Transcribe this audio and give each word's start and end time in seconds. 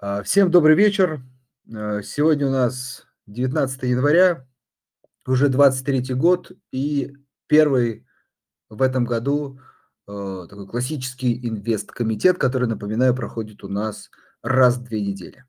А, 0.00 0.22
всем 0.22 0.48
добрый 0.52 0.76
вечер. 0.76 1.22
Э, 1.74 2.02
сегодня 2.04 2.46
у 2.46 2.50
нас 2.50 3.04
19 3.26 3.82
января, 3.82 4.46
уже 5.26 5.48
23 5.48 6.14
год 6.14 6.52
и 6.70 7.16
первый 7.48 8.06
в 8.70 8.80
этом 8.80 9.04
году, 9.04 9.58
э, 10.06 10.46
такой 10.48 10.68
классический 10.68 11.44
инвесткомитет, 11.48 12.38
который, 12.38 12.68
напоминаю, 12.68 13.12
проходит 13.12 13.64
у 13.64 13.68
нас 13.68 14.08
раз 14.40 14.76
в 14.76 14.84
2 14.84 15.00
недели. 15.00 15.44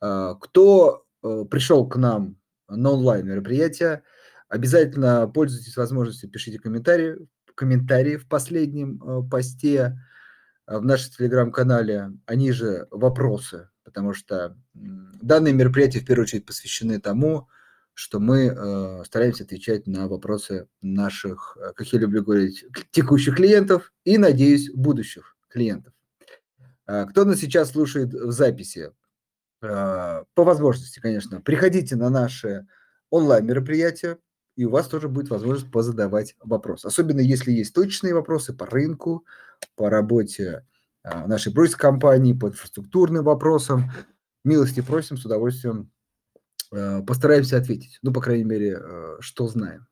А, 0.00 0.34
кто, 0.34 1.04
пришел 1.22 1.88
к 1.88 1.94
нам 1.94 2.38
на 2.68 2.90
онлайн-мероприятие, 2.90 4.02
обязательно 4.48 5.28
пользуйтесь 5.28 5.76
возможностью, 5.76 6.28
пишите 6.28 6.58
комментарии 6.58 7.18
комментарии 7.54 8.16
в 8.16 8.28
последнем, 8.28 9.28
посте, 9.30 9.96
в 10.66 10.84
нашем 10.84 11.12
телеграм-канале, 11.12 12.12
они 12.26 12.52
же 12.52 12.86
вопросы, 12.90 13.70
потому 13.96 14.12
что, 14.12 14.54
данные 14.74 15.54
мероприятия 15.54 16.00
в 16.00 16.04
первую 16.04 16.24
очередь 16.24 16.44
посвящены 16.44 17.00
тому, 17.00 17.48
что 17.94 18.20
мы, 18.20 18.52
э, 18.54 19.04
стараемся 19.06 19.44
отвечать 19.44 19.86
на 19.86 20.06
вопросы 20.06 20.68
наших, 20.82 21.56
э, 21.58 21.72
как 21.74 21.90
я 21.94 22.00
люблю 22.00 22.22
говорить, 22.22 22.66
текущих 22.90 23.36
клиентов 23.36 23.94
и, 24.04 24.18
надеюсь, 24.18 24.70
будущих 24.70 25.38
клиентов. 25.48 25.94
А, 26.84 27.06
кто 27.06 27.24
нас 27.24 27.40
сейчас 27.40 27.70
слушает 27.70 28.12
в 28.12 28.32
записи, 28.32 28.92
а, 29.62 30.24
по 30.34 30.44
возможности, 30.44 31.00
конечно, 31.00 31.40
приходите 31.40 31.96
на 31.96 32.10
наши 32.10 32.66
онлайн-мероприятия, 33.08 34.18
и 34.56 34.66
у 34.66 34.70
вас 34.70 34.88
тоже 34.88 35.08
будет 35.08 35.30
возможность 35.30 35.72
позадавать 35.72 36.36
вопросы. 36.40 36.84
Особенно 36.84 37.20
если 37.20 37.50
есть 37.50 37.72
точные 37.72 38.12
вопросы 38.12 38.52
по 38.52 38.66
рынку, 38.66 39.24
по 39.74 39.88
работе 39.88 40.66
нашей 41.06 41.52
брокерской 41.52 41.80
компании, 41.80 42.32
по 42.32 42.48
инфраструктурным 42.48 43.24
вопросам. 43.24 43.90
Милости 44.44 44.80
просим, 44.80 45.16
с 45.16 45.24
удовольствием 45.24 45.90
э, 46.72 47.02
постараемся 47.02 47.58
ответить. 47.58 47.98
Ну, 48.02 48.12
по 48.12 48.20
крайней 48.20 48.44
мере, 48.44 48.78
э, 48.80 49.16
что 49.20 49.46
знаем. 49.46 49.86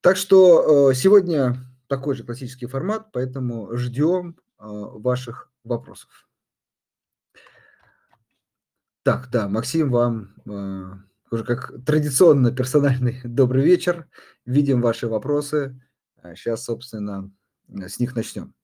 Так 0.00 0.16
что 0.16 0.90
э, 0.90 0.94
сегодня 0.94 1.56
такой 1.88 2.14
же 2.14 2.24
классический 2.24 2.66
формат, 2.66 3.10
поэтому 3.12 3.76
ждем 3.76 4.36
ваших 4.58 5.52
вопросов. 5.62 6.28
Так, 9.02 9.28
да, 9.30 9.48
Максим, 9.48 9.90
вам 9.90 10.34
уже 11.30 11.44
как 11.44 11.84
традиционно 11.84 12.50
персональный 12.50 13.20
добрый 13.24 13.62
вечер. 13.62 14.08
Видим 14.46 14.80
ваши 14.80 15.06
вопросы. 15.06 15.78
Сейчас, 16.34 16.64
собственно, 16.64 17.30
с 17.68 17.98
них 17.98 18.14
начнем. 18.14 18.54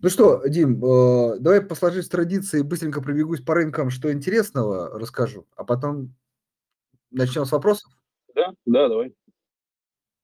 Ну 0.00 0.08
что, 0.08 0.42
Дим, 0.46 0.84
э, 0.84 1.38
давай 1.40 1.60
по 1.60 1.74
сложившейся 1.74 2.10
традиции 2.10 2.62
быстренько 2.62 3.00
пробегусь 3.00 3.40
по 3.40 3.54
рынкам, 3.54 3.90
что 3.90 4.12
интересного 4.12 4.98
расскажу, 4.98 5.46
а 5.56 5.64
потом 5.64 6.14
начнем 7.10 7.44
с 7.44 7.52
вопросов? 7.52 7.90
Да, 8.34 8.52
да, 8.66 8.88
давай. 8.88 9.14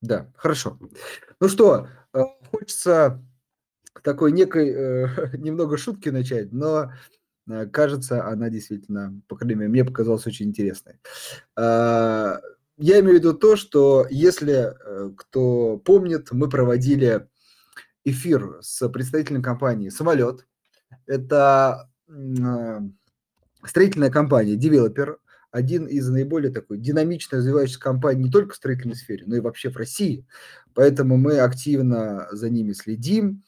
Да, 0.01 0.33
хорошо. 0.37 0.79
Ну 1.41 1.49
что, 1.49 1.89
э, 2.13 2.21
хочется 2.51 3.23
такой 4.03 4.33
некой 4.33 4.71
э, 4.71 5.07
немного 5.39 5.77
шутки 5.77 6.09
начать, 6.11 6.53
но 6.53 6.93
Э, 7.49 7.67
кажется, 7.67 8.27
она 8.27 8.51
действительно, 8.51 9.21
по 9.29 9.37
крайней 9.37 9.57
мере, 9.57 9.71
мне 9.71 9.85
показалась 9.85 10.27
очень 10.27 10.47
интересной. 10.47 10.95
А, 11.57 12.41
я 12.77 13.01
имею 13.01 13.17
в 13.17 13.19
виду 13.19 13.35
то, 13.35 13.57
что 13.57 14.07
если 14.11 14.75
э, 14.75 15.11
кто 15.17 15.79
помнит, 15.79 16.33
мы 16.33 16.49
проводили 16.49 17.29
эфир 18.05 18.59
с 18.61 18.89
представителем 18.89 19.43
компании 19.43 19.89
«Самолет». 19.89 20.47
Это 21.07 21.89
а, 22.09 22.83
строительная 23.65 24.11
компания, 24.11 24.57
девелопер, 24.57 25.19
один 25.51 25.87
из 25.87 26.09
наиболее 26.09 26.53
такой 26.53 26.79
динамично 26.79 27.39
развивающихся 27.39 27.81
компаний 27.81 28.25
не 28.25 28.31
только 28.31 28.55
в 28.55 28.57
строительной 28.57 28.97
сфере, 28.97 29.25
но 29.27 29.37
и 29.37 29.41
вообще 29.41 29.71
в 29.71 29.77
России. 29.77 30.27
Поэтому 30.75 31.17
мы 31.17 31.39
активно 31.39 32.29
за 32.33 32.51
ними 32.51 32.73
следим. 32.73 33.45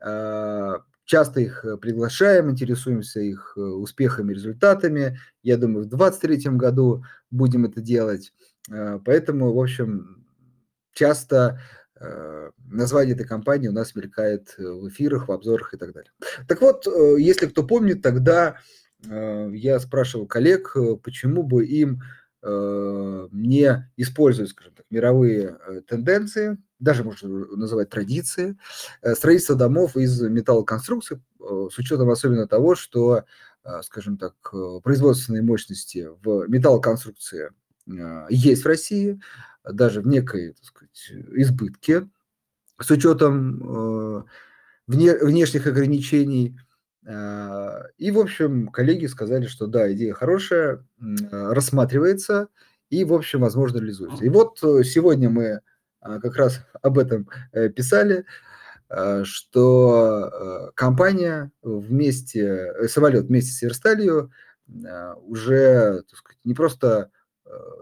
А, 0.00 0.82
Часто 1.04 1.40
их 1.40 1.64
э, 1.64 1.76
приглашаем, 1.76 2.50
интересуемся 2.50 3.20
их 3.20 3.54
э, 3.56 3.60
успехами, 3.60 4.32
результатами. 4.32 5.18
Я 5.42 5.56
думаю, 5.56 5.84
в 5.84 5.88
2023 5.88 6.52
году 6.52 7.04
будем 7.30 7.64
это 7.64 7.80
делать. 7.80 8.32
Э, 8.70 9.00
поэтому, 9.04 9.52
в 9.52 9.60
общем, 9.60 10.24
часто 10.92 11.60
название 12.66 13.14
этой 13.14 13.26
компании 13.26 13.68
у 13.68 13.72
нас 13.72 13.94
мелькает 13.94 14.54
в 14.58 14.88
эфирах, 14.88 15.28
в 15.28 15.32
обзорах 15.32 15.74
и 15.74 15.76
так 15.76 15.92
далее. 15.92 16.10
Так 16.48 16.60
вот, 16.60 16.86
если 17.18 17.46
кто 17.46 17.62
помнит, 17.62 18.02
тогда 18.02 18.56
я 19.04 19.80
спрашивал 19.80 20.26
коллег, 20.26 20.76
почему 21.02 21.42
бы 21.42 21.66
им 21.66 22.02
не 22.42 23.90
использовать, 23.96 24.50
скажем 24.50 24.74
так, 24.74 24.86
мировые 24.90 25.58
тенденции, 25.86 26.58
даже 26.82 27.04
можно 27.04 27.28
называть 27.28 27.90
традиции, 27.90 28.58
э, 29.02 29.14
строительство 29.14 29.54
домов 29.54 29.96
из 29.96 30.20
металлоконструкций, 30.20 31.18
э, 31.40 31.68
с 31.72 31.78
учетом 31.78 32.10
особенно 32.10 32.48
того, 32.48 32.74
что, 32.74 33.24
э, 33.64 33.82
скажем 33.82 34.18
так, 34.18 34.34
производственные 34.82 35.42
мощности 35.42 36.08
в 36.22 36.46
металлоконструкции 36.48 37.50
есть 38.30 38.62
в 38.62 38.66
России, 38.66 39.20
даже 39.64 40.00
в 40.00 40.06
некой, 40.06 40.52
так 40.54 40.64
сказать, 40.64 41.12
избытке, 41.32 42.08
с 42.80 42.90
учетом 42.90 44.26
вне, 44.86 45.16
внешних 45.18 45.66
ограничений. 45.66 46.58
И, 47.04 48.10
в 48.10 48.18
общем, 48.18 48.68
коллеги 48.68 49.06
сказали, 49.06 49.46
что 49.46 49.66
да, 49.66 49.92
идея 49.92 50.14
хорошая, 50.14 50.84
рассматривается 51.30 52.48
и, 52.90 53.04
в 53.04 53.12
общем, 53.12 53.40
возможно, 53.40 53.78
реализуется. 53.78 54.24
И 54.24 54.28
вот 54.28 54.58
сегодня 54.58 55.30
мы 55.30 55.60
как 56.02 56.36
раз 56.36 56.60
об 56.82 56.98
этом 56.98 57.28
э, 57.52 57.68
писали, 57.68 58.24
что 59.22 60.30
э, 60.30 60.70
компания 60.74 61.50
вместе, 61.62 62.72
э, 62.76 62.88
самолет 62.88 63.26
вместе 63.26 63.52
с 63.52 63.58
Северсталью 63.58 64.30
а, 64.86 65.14
уже 65.14 66.02
так 66.08 66.18
сказать, 66.18 66.38
не 66.44 66.54
просто 66.54 67.10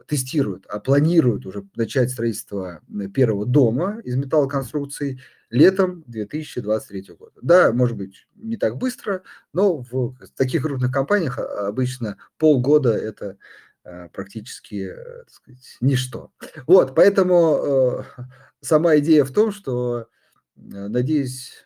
тестируют, 0.08 0.66
а 0.66 0.80
планируют 0.80 1.46
уже 1.46 1.64
начать 1.76 2.10
строительство 2.10 2.80
первого 3.14 3.46
дома 3.46 4.00
из 4.02 4.16
металлоконструкций 4.16 5.20
летом 5.50 6.02
2023 6.06 7.14
года. 7.14 7.32
Да, 7.42 7.72
может 7.72 7.96
быть, 7.96 8.26
не 8.34 8.56
так 8.56 8.78
быстро, 8.78 9.22
но 9.52 9.78
в 9.78 10.16
таких 10.34 10.62
крупных 10.62 10.90
компаниях 10.90 11.38
обычно 11.38 12.16
полгода 12.38 12.92
это 12.92 13.36
Э, 13.82 14.08
практически, 14.12 14.90
э, 14.92 15.24
так 15.24 15.30
сказать, 15.30 15.76
ничто. 15.80 16.30
Вот, 16.66 16.94
поэтому 16.94 18.04
э, 18.18 18.24
сама 18.60 18.98
идея 18.98 19.24
в 19.24 19.32
том, 19.32 19.52
что, 19.52 20.08
надеюсь, 20.54 21.64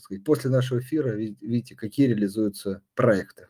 сказать, 0.00 0.24
после 0.24 0.50
нашего 0.50 0.80
эфира, 0.80 1.08
видите, 1.08 1.74
какие 1.74 2.08
реализуются 2.08 2.82
проекты. 2.94 3.48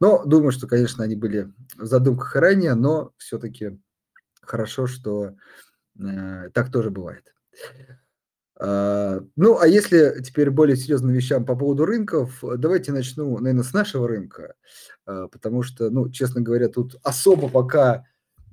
Но 0.00 0.24
думаю, 0.24 0.52
что, 0.52 0.66
конечно, 0.66 1.04
они 1.04 1.16
были 1.16 1.52
в 1.76 1.86
задумках 1.86 2.36
ранее, 2.36 2.74
но 2.74 3.12
все-таки 3.18 3.78
хорошо, 4.42 4.86
что 4.86 5.34
э, 5.98 6.50
так 6.52 6.72
тоже 6.72 6.90
бывает. 6.90 7.34
А, 8.60 9.20
ну, 9.36 9.58
а 9.58 9.68
если 9.68 10.20
теперь 10.22 10.50
более 10.50 10.76
серьезным 10.76 11.12
вещам 11.12 11.44
по 11.44 11.54
поводу 11.54 11.84
рынков, 11.84 12.42
давайте 12.42 12.92
начну, 12.92 13.38
наверное, 13.38 13.62
с 13.62 13.72
нашего 13.72 14.08
рынка, 14.08 14.54
а, 15.06 15.28
потому 15.28 15.62
что, 15.62 15.90
ну, 15.90 16.10
честно 16.10 16.40
говоря, 16.40 16.68
тут 16.68 16.96
особо 17.04 17.48
пока 17.48 18.04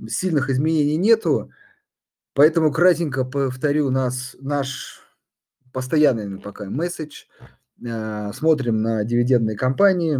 сильных 0.07 0.49
изменений 0.49 0.97
нету, 0.97 1.49
поэтому 2.33 2.71
кратенько 2.71 3.25
повторю 3.25 3.89
нас, 3.89 4.35
наш 4.39 5.01
постоянный 5.73 6.39
пока 6.39 6.65
месседж. 6.65 7.23
А, 7.89 8.31
смотрим 8.31 8.81
на 8.83 9.03
дивидендные 9.03 9.57
компании, 9.57 10.19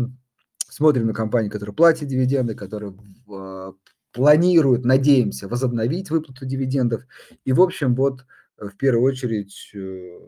смотрим 0.75 1.07
на 1.07 1.13
компании, 1.13 1.47
которые 1.47 1.73
платят 1.73 2.09
дивиденды, 2.09 2.53
которые 2.53 2.93
планируют, 4.11 4.83
надеемся, 4.83 5.47
возобновить 5.47 6.09
выплату 6.09 6.45
дивидендов. 6.45 7.03
И, 7.45 7.53
в 7.53 7.61
общем, 7.61 7.95
вот 7.95 8.25
в 8.57 8.75
первую 8.75 9.03
очередь 9.03 9.71
э, 9.73 10.19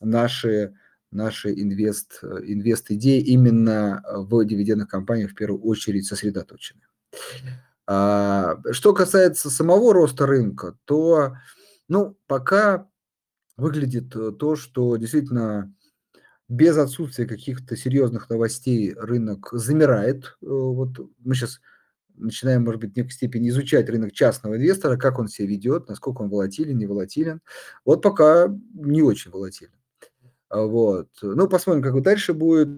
наши, 0.00 0.74
наши 1.10 1.52
инвест, 1.52 2.20
э, 2.22 2.26
инвест-идеи 2.44 3.20
именно 3.20 4.00
в 4.08 4.44
дивидендных 4.44 4.88
компаниях 4.88 5.32
в 5.32 5.34
первую 5.34 5.60
очередь 5.62 6.06
сосредоточены. 6.06 6.82
А, 7.88 8.58
что 8.70 8.92
касается 8.92 9.50
самого 9.50 9.92
роста 9.92 10.24
рынка, 10.24 10.76
то 10.84 11.36
ну, 11.88 12.16
пока 12.28 12.88
выглядит 13.56 14.14
э, 14.14 14.30
то, 14.38 14.54
что 14.54 14.96
действительно 14.96 15.74
без 16.50 16.76
отсутствия 16.76 17.26
каких-то 17.26 17.76
серьезных 17.76 18.28
новостей 18.28 18.92
рынок 18.94 19.50
замирает. 19.52 20.36
Вот 20.40 20.98
мы 21.20 21.34
сейчас 21.36 21.60
начинаем, 22.16 22.64
может 22.64 22.80
быть, 22.80 22.92
в 22.92 22.96
некой 22.96 23.12
степени 23.12 23.48
изучать 23.50 23.88
рынок 23.88 24.12
частного 24.12 24.56
инвестора, 24.56 24.96
как 24.96 25.20
он 25.20 25.28
себя 25.28 25.46
ведет, 25.46 25.88
насколько 25.88 26.22
он 26.22 26.28
волатилен, 26.28 26.76
не 26.76 26.86
волатилен. 26.86 27.40
Вот 27.84 28.02
пока 28.02 28.52
не 28.74 29.00
очень 29.00 29.30
волатилен. 29.30 29.72
А 30.48 30.62
вот. 30.62 31.08
Ну, 31.22 31.48
посмотрим, 31.48 31.84
как 31.84 32.02
дальше 32.02 32.34
будет. 32.34 32.68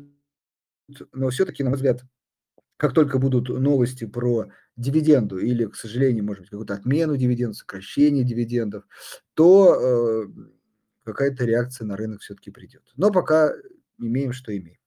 но 1.14 1.30
все-таки, 1.30 1.62
на 1.62 1.70
мой 1.70 1.76
взгляд, 1.76 2.02
как 2.76 2.92
только 2.92 3.18
будут 3.18 3.48
новости 3.48 4.04
про 4.04 4.50
дивиденду 4.76 5.38
или, 5.38 5.64
к 5.64 5.76
сожалению, 5.76 6.24
может 6.24 6.42
быть, 6.42 6.50
какую-то 6.50 6.74
отмену 6.74 7.16
дивидендов, 7.16 7.56
сокращение 7.56 8.22
дивидендов, 8.22 8.84
то 9.32 9.78
э, 9.80 10.26
какая-то 11.04 11.44
реакция 11.44 11.86
на 11.86 11.96
рынок 11.96 12.20
все-таки 12.20 12.50
придет. 12.50 12.82
Но 12.96 13.10
пока 13.10 13.52
имеем, 13.98 14.32
что 14.32 14.56
имеем. 14.56 14.78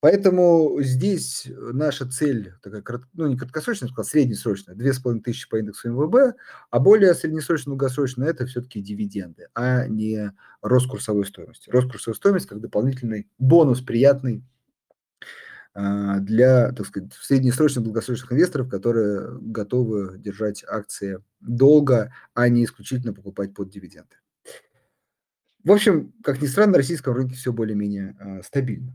Поэтому 0.00 0.80
здесь 0.80 1.48
наша 1.48 2.08
цель, 2.08 2.54
такая, 2.62 2.84
ну 3.14 3.26
не 3.26 3.36
краткосрочная, 3.36 3.90
а 3.96 4.04
среднесрочная, 4.04 4.76
2500 4.76 5.50
по 5.50 5.58
индексу 5.58 5.90
МВБ, 5.90 6.36
а 6.70 6.78
более 6.78 7.14
среднесрочная, 7.14 7.72
долгосрочная– 7.72 8.28
это 8.30 8.46
все-таки 8.46 8.80
дивиденды, 8.80 9.48
а 9.54 9.88
не 9.88 10.32
рост 10.62 10.88
курсовой 10.88 11.26
стоимости. 11.26 11.68
Рост 11.70 11.90
курсовой 11.90 12.14
стоимости 12.14 12.46
как 12.46 12.60
дополнительный 12.60 13.28
бонус 13.38 13.80
приятный 13.80 14.44
а, 15.74 16.20
для, 16.20 16.70
так 16.70 16.86
сказать, 16.86 17.12
среднесрочных, 17.14 17.82
долгосрочных 17.82 18.32
инвесторов, 18.32 18.68
которые 18.68 19.36
готовы 19.40 20.16
держать 20.18 20.62
акции 20.64 21.24
долго, 21.40 22.12
а 22.34 22.48
не 22.48 22.64
исключительно 22.64 23.12
покупать 23.12 23.52
под 23.52 23.70
дивиденды. 23.70 24.14
В 25.68 25.72
общем, 25.72 26.14
как 26.24 26.40
ни 26.40 26.46
странно, 26.46 26.72
на 26.72 26.78
российском 26.78 27.12
рынке 27.12 27.34
все 27.34 27.52
более-менее 27.52 28.16
э, 28.18 28.42
стабильно. 28.42 28.94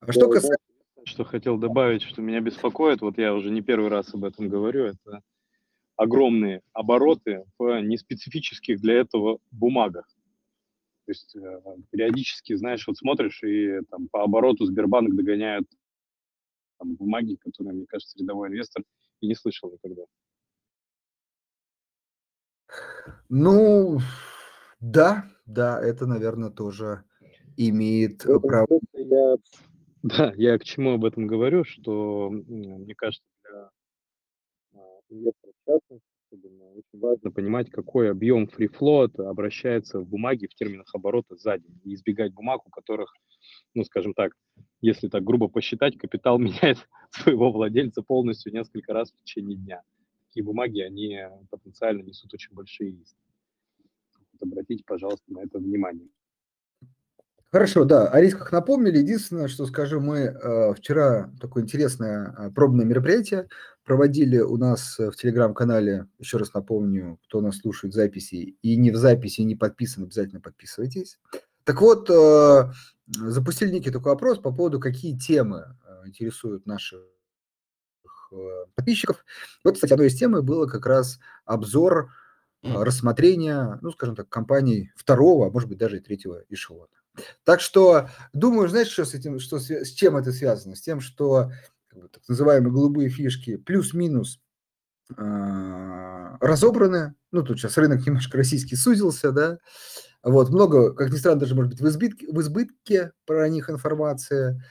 А 0.00 0.10
что 0.10 0.28
касается... 0.28 0.58
Что 1.04 1.22
хотел 1.22 1.56
добавить, 1.56 2.02
что 2.02 2.20
меня 2.20 2.40
беспокоит, 2.40 3.00
вот 3.00 3.16
я 3.16 3.32
уже 3.32 3.50
не 3.50 3.62
первый 3.62 3.90
раз 3.90 4.12
об 4.12 4.24
этом 4.24 4.48
говорю, 4.48 4.86
это 4.86 5.22
огромные 5.94 6.62
обороты 6.72 7.44
в 7.58 7.80
неспецифических 7.82 8.80
для 8.80 8.94
этого 8.94 9.38
бумагах. 9.52 10.04
То 11.06 11.12
есть 11.12 11.36
э, 11.36 11.62
периодически, 11.90 12.56
знаешь, 12.56 12.88
вот 12.88 12.98
смотришь, 12.98 13.44
и 13.44 13.78
там 13.88 14.08
по 14.08 14.24
обороту 14.24 14.64
Сбербанк 14.64 15.14
догоняют 15.14 15.68
там, 16.80 16.96
бумаги, 16.96 17.36
которые, 17.36 17.72
мне 17.72 17.86
кажется, 17.86 18.18
рядовой 18.18 18.48
инвестор 18.48 18.82
и 19.20 19.28
не 19.28 19.36
слышал 19.36 19.70
никогда. 19.70 20.02
Ну, 23.28 24.00
да, 24.80 25.30
да, 25.50 25.80
это, 25.80 26.06
наверное, 26.06 26.50
тоже 26.50 27.04
имеет 27.56 28.24
право. 28.42 28.80
Я 28.92 29.36
да, 30.02 30.32
я 30.36 30.58
к 30.58 30.64
чему 30.64 30.94
об 30.94 31.04
этом 31.04 31.26
говорю, 31.26 31.64
что, 31.64 32.30
мне 32.30 32.94
кажется, 32.94 33.26
для 33.44 33.70
а, 34.74 35.00
инвесторов 35.10 35.54
частности 35.66 36.10
особенно 36.30 36.64
очень 36.70 37.00
важно 37.00 37.30
понимать, 37.30 37.70
какой 37.70 38.10
объем 38.10 38.44
free 38.44 38.70
float 38.70 39.20
обращается 39.20 40.00
в 40.00 40.08
бумаге 40.08 40.48
в 40.48 40.54
терминах 40.54 40.94
оборота 40.94 41.36
за 41.36 41.58
день, 41.58 41.80
и 41.84 41.94
избегать 41.94 42.32
бумаг, 42.32 42.66
у 42.66 42.70
которых, 42.70 43.12
ну, 43.74 43.84
скажем 43.84 44.14
так, 44.14 44.32
если 44.80 45.08
так 45.08 45.24
грубо 45.24 45.48
посчитать, 45.48 45.98
капитал 45.98 46.38
меняет 46.38 46.78
своего 47.10 47.50
владельца 47.50 48.02
полностью 48.02 48.52
несколько 48.52 48.92
раз 48.92 49.10
в 49.10 49.16
течение 49.24 49.56
дня. 49.56 49.82
Такие 50.28 50.44
бумаги, 50.44 50.80
они 50.80 51.18
потенциально 51.50 52.02
несут 52.02 52.32
очень 52.32 52.54
большие 52.54 52.92
риски. 52.92 53.29
Обратите, 54.42 54.84
пожалуйста, 54.86 55.24
на 55.28 55.40
это 55.40 55.58
внимание. 55.58 56.08
Хорошо, 57.52 57.84
да, 57.84 58.06
о 58.06 58.20
рисках 58.20 58.52
напомнили. 58.52 58.98
Единственное, 58.98 59.48
что 59.48 59.66
скажу, 59.66 60.00
мы 60.00 60.18
э, 60.18 60.74
вчера 60.74 61.32
такое 61.40 61.64
интересное 61.64 62.32
э, 62.38 62.50
пробное 62.50 62.84
мероприятие 62.84 63.48
проводили 63.82 64.38
у 64.38 64.56
нас 64.56 64.96
в 64.98 65.12
телеграм-канале. 65.16 66.06
Еще 66.20 66.36
раз 66.36 66.54
напомню, 66.54 67.18
кто 67.24 67.40
нас 67.40 67.58
слушает 67.58 67.92
в 67.92 67.96
записи 67.96 68.56
и 68.62 68.76
не 68.76 68.92
в 68.92 68.96
записи, 68.96 69.40
и 69.40 69.44
не 69.44 69.56
подписан, 69.56 70.04
обязательно 70.04 70.40
подписывайтесь. 70.40 71.18
Так 71.64 71.80
вот, 71.80 72.08
э, 72.08 72.72
запустили 73.06 73.70
некий 73.70 73.90
такой 73.90 74.12
опрос 74.12 74.38
по 74.38 74.52
поводу, 74.52 74.80
какие 74.80 75.16
темы 75.18 75.76
э, 75.86 76.06
интересуют 76.08 76.66
наших 76.66 77.02
э, 78.32 78.36
подписчиков. 78.74 79.24
Вот, 79.64 79.74
кстати, 79.74 79.92
одной 79.92 80.08
из 80.08 80.16
тем 80.16 80.32
было 80.44 80.66
как 80.66 80.86
раз 80.86 81.18
обзор 81.44 82.10
э, 82.62 82.72
рассмотрения, 82.72 83.78
ну, 83.82 83.90
скажем 83.92 84.16
так, 84.16 84.28
компаний 84.28 84.92
второго, 84.96 85.46
а 85.46 85.50
может 85.50 85.68
быть 85.68 85.78
даже 85.78 85.98
и 85.98 86.00
третьего 86.00 86.42
эшелона. 86.48 86.88
Так 87.44 87.60
что, 87.60 88.08
думаю, 88.32 88.68
знаешь, 88.68 88.88
что 88.88 89.04
с 89.04 89.14
этим, 89.14 89.40
что 89.40 89.58
с 89.58 89.90
чем 89.90 90.16
это 90.16 90.32
связано? 90.32 90.76
С 90.76 90.80
тем, 90.80 91.00
что 91.00 91.50
так 91.90 92.22
называемые 92.28 92.72
голубые 92.72 93.08
фишки 93.08 93.56
плюс-минус 93.56 94.40
э, 95.16 96.36
разобраны. 96.40 97.14
Ну, 97.32 97.42
тут 97.42 97.58
сейчас 97.58 97.76
рынок 97.78 98.06
немножко 98.06 98.36
российский 98.36 98.76
сузился, 98.76 99.32
да. 99.32 99.58
Вот, 100.22 100.50
много, 100.50 100.92
как 100.94 101.10
ни 101.10 101.16
странно, 101.16 101.40
даже, 101.40 101.54
может 101.54 101.70
быть, 101.70 101.80
в 101.80 101.88
избытке, 101.88 102.26
в 102.30 102.40
избытке 102.40 103.12
про 103.24 103.48
них 103.48 103.70
информация. 103.70 104.62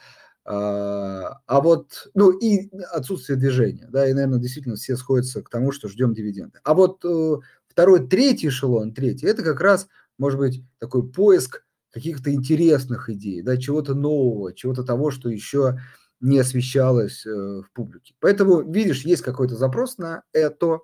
А, 0.46 1.42
а 1.46 1.62
вот, 1.62 2.10
ну, 2.14 2.32
и 2.32 2.70
отсутствие 2.92 3.38
движения, 3.38 3.88
да, 3.90 4.08
и, 4.08 4.14
наверное, 4.14 4.40
действительно 4.40 4.76
все 4.76 4.96
сходятся 4.96 5.44
к 5.44 5.50
тому, 5.50 5.72
что 5.72 5.88
ждем 5.90 6.14
дивиденды. 6.14 6.60
А 6.64 6.74
вот 6.74 7.04
э, 7.06 7.36
второй, 7.80 8.06
третий 8.06 8.50
эшелон, 8.50 8.94
третий, 8.94 9.26
это 9.26 9.42
как 9.42 9.62
раз, 9.62 9.88
может 10.18 10.38
быть, 10.38 10.62
такой 10.80 11.10
поиск 11.10 11.64
каких-то 11.94 12.34
интересных 12.34 13.10
идей, 13.10 13.42
да, 13.42 13.56
чего-то 13.56 13.96
нового, 13.96 14.54
чего-то 14.54 14.84
того, 14.84 15.12
что 15.12 15.30
еще 15.30 15.80
не 16.20 16.40
освещалось 16.40 17.26
э, 17.26 17.30
в 17.30 17.72
публике. 17.72 18.16
Поэтому, 18.20 18.70
видишь, 18.70 19.06
есть 19.06 19.22
какой-то 19.22 19.56
запрос 19.56 19.98
на 19.98 20.24
это. 20.34 20.80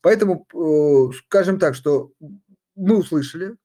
Поэтому, 0.00 0.46
э, 0.54 1.12
скажем 1.26 1.58
так, 1.58 1.74
что 1.74 2.12
мы 2.74 2.96
услышали, 2.96 3.56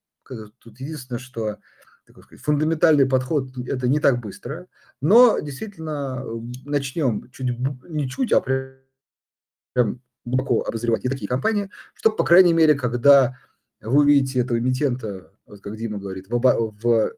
тут 0.59 0.77
единственное, 0.81 1.19
что 1.19 1.59
такой 2.05 2.23
сказать, 2.23 2.43
фундаментальный 2.43 3.05
подход 3.05 3.57
это 3.65 3.87
не 3.87 4.01
так 4.01 4.19
быстро, 4.19 4.67
но 4.99 5.39
действительно 5.39 6.25
начнем 6.65 7.31
чуть, 7.31 7.57
не 7.87 8.09
чуть, 8.09 8.33
а 8.33 8.41
прям 8.41 10.01
глубоко 10.25 10.63
обозревать 10.63 11.05
и 11.05 11.09
такие 11.09 11.27
компании, 11.27 11.69
чтобы, 11.93 12.15
по 12.15 12.23
крайней 12.23 12.53
мере, 12.53 12.75
когда 12.75 13.37
вы 13.81 14.01
увидите 14.01 14.39
этого 14.39 14.59
эмитента, 14.59 15.31
вот 15.45 15.61
как 15.61 15.75
Дима 15.75 15.99
говорит, 15.99 16.27
в, 16.29 16.39
в, 16.39 17.13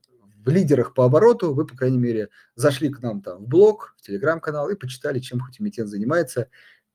в 0.46 0.50
лидерах 0.50 0.94
по 0.94 1.06
обороту, 1.06 1.54
вы, 1.54 1.66
по 1.66 1.76
крайней 1.76 1.98
мере, 1.98 2.30
зашли 2.56 2.90
к 2.90 3.02
нам 3.02 3.22
там 3.22 3.44
в 3.44 3.48
блог, 3.48 3.96
в 3.98 4.02
телеграм-канал 4.02 4.70
и 4.70 4.76
почитали, 4.76 5.20
чем 5.20 5.40
хоть 5.40 5.60
эмитент 5.60 5.90
занимается, 5.90 6.50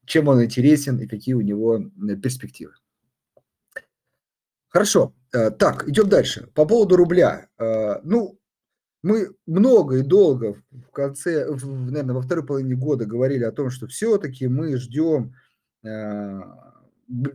чем 0.04 0.28
он 0.28 0.44
интересен 0.44 0.98
и 0.98 1.06
какие 1.06 1.34
у 1.34 1.40
него 1.40 1.80
перспективы. 2.22 2.72
Хорошо. 4.68 5.14
Э, 5.32 5.50
так, 5.50 5.88
идем 5.88 6.08
дальше. 6.08 6.48
По 6.54 6.64
поводу 6.64 6.96
рубля. 6.96 7.48
Э, 7.58 8.00
ну, 8.02 8.38
мы 9.02 9.30
много 9.46 9.98
и 9.98 10.02
долго 10.02 10.62
в 10.70 10.90
конце, 10.92 11.46
наверное, 11.46 12.14
во 12.14 12.22
второй 12.22 12.44
половине 12.44 12.74
года 12.74 13.06
говорили 13.06 13.44
о 13.44 13.52
том, 13.52 13.70
что 13.70 13.86
все-таки 13.86 14.46
мы 14.46 14.76
ждем 14.76 15.34
э, 15.34 15.49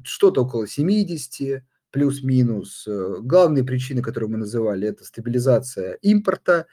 что-то 0.03 0.43
около 0.43 0.67
70, 0.67 1.63
плюс-минус. 1.95 2.85
Э, 2.87 3.19
главные 3.21 3.63
причины, 3.63 4.01
которые 4.01 4.29
мы 4.29 4.37
называли, 4.37 4.85
это 4.85 5.05
стабилизация 5.05 5.93
импорта, 6.01 6.67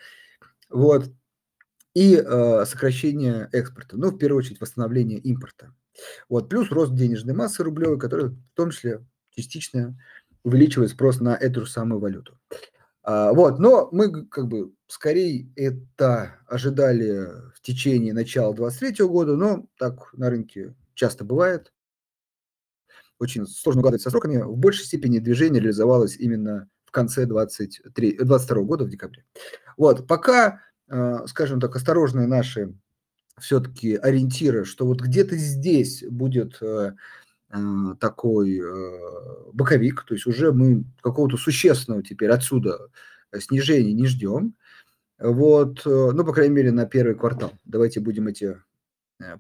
вот, 0.69 1.13
и 1.95 2.17
э, 2.17 2.65
сокращение 2.67 3.49
экспорта, 3.53 3.97
ну, 3.97 4.11
в 4.11 4.19
первую 4.19 4.41
очередь, 4.41 4.61
восстановление 4.61 5.21
импорта. 5.21 5.73
Вот, 6.29 6.49
плюс 6.49 6.73
рост 6.73 6.95
денежной 6.95 7.35
массы 7.35 7.63
рублевой, 7.63 8.01
который 8.01 8.31
в 8.31 8.55
том 8.55 8.71
числе 8.71 9.05
частично 9.31 9.97
увеличивает 10.43 10.91
спрос 10.91 11.21
на 11.21 11.37
эту 11.37 11.67
же 11.67 11.71
самую 11.71 12.01
валюту. 12.01 12.37
А, 13.05 13.33
вот, 13.33 13.61
но 13.61 13.91
мы 13.93 14.27
как 14.27 14.49
бы 14.49 14.73
скорее 14.89 15.53
это 15.55 16.41
ожидали 16.49 17.29
в 17.55 17.61
течение 17.63 18.13
начала 18.13 18.55
2023 18.55 19.07
года, 19.07 19.37
но 19.37 19.67
так 19.79 20.13
на 20.15 20.31
рынке 20.31 20.75
часто 20.95 21.25
бывает 21.25 21.73
очень 23.23 23.47
сложно 23.47 23.81
угадывать 23.81 24.03
со 24.03 24.11
сроками, 24.11 24.43
в 24.43 24.57
большей 24.57 24.85
степени 24.85 25.19
движение 25.19 25.61
реализовалось 25.61 26.17
именно 26.17 26.69
в 26.85 26.91
конце 26.91 27.25
23, 27.25 28.19
22 28.19 28.63
года, 28.63 28.85
в 28.85 28.91
декабре. 28.91 29.25
Вот, 29.77 30.07
пока, 30.07 30.61
э, 30.89 31.19
скажем 31.27 31.61
так, 31.61 31.75
осторожные 31.77 32.27
наши 32.27 32.75
все-таки 33.39 33.95
ориентиры, 33.95 34.65
что 34.65 34.87
вот 34.87 35.01
где-то 35.01 35.37
здесь 35.37 36.05
будет 36.09 36.59
э, 36.61 36.95
э, 37.51 37.95
такой 38.01 38.61
боковик, 39.53 40.03
то 40.03 40.15
есть 40.15 40.27
уже 40.27 40.53
мы 40.53 40.85
какого-то 41.01 41.37
существенного 41.37 42.03
теперь 42.03 42.31
отсюда 42.31 42.89
снижения 43.39 43.93
не 43.93 44.07
ждем. 44.07 44.55
Вот, 45.19 45.83
ну, 45.85 46.25
по 46.25 46.33
крайней 46.33 46.55
мере, 46.55 46.73
на 46.73 46.85
первый 46.87 47.15
квартал. 47.15 47.53
Давайте 47.65 48.01
будем 48.01 48.27
эти 48.27 48.57
Э, 48.57 48.72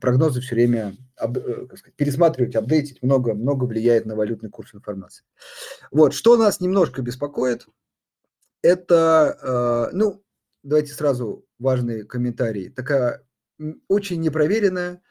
прогнозы 0.01 0.41
все 0.41 0.55
время 0.55 0.97
об, 1.17 1.39
э, 1.39 1.67
сказать, 1.77 1.95
пересматривать, 1.97 2.55
апдейтить, 2.55 3.03
много, 3.03 3.35
много 3.35 3.65
влияет 3.65 4.07
на 4.07 4.17
валютный 4.17 4.51
курс 4.51 4.75
информации. 4.75 5.25
Вот, 5.91 6.15
что 6.15 6.37
нас 6.37 6.61
немножко 6.61 7.03
беспокоит, 7.03 7.67
это, 8.62 9.91
э, 9.93 9.97
ну, 9.97 10.23
давайте 10.62 10.93
сразу 10.93 11.47
важный 11.59 12.05
комментарий, 12.05 12.71
такая 12.71 13.23
очень 13.89 14.21
непроверенная, 14.21 15.03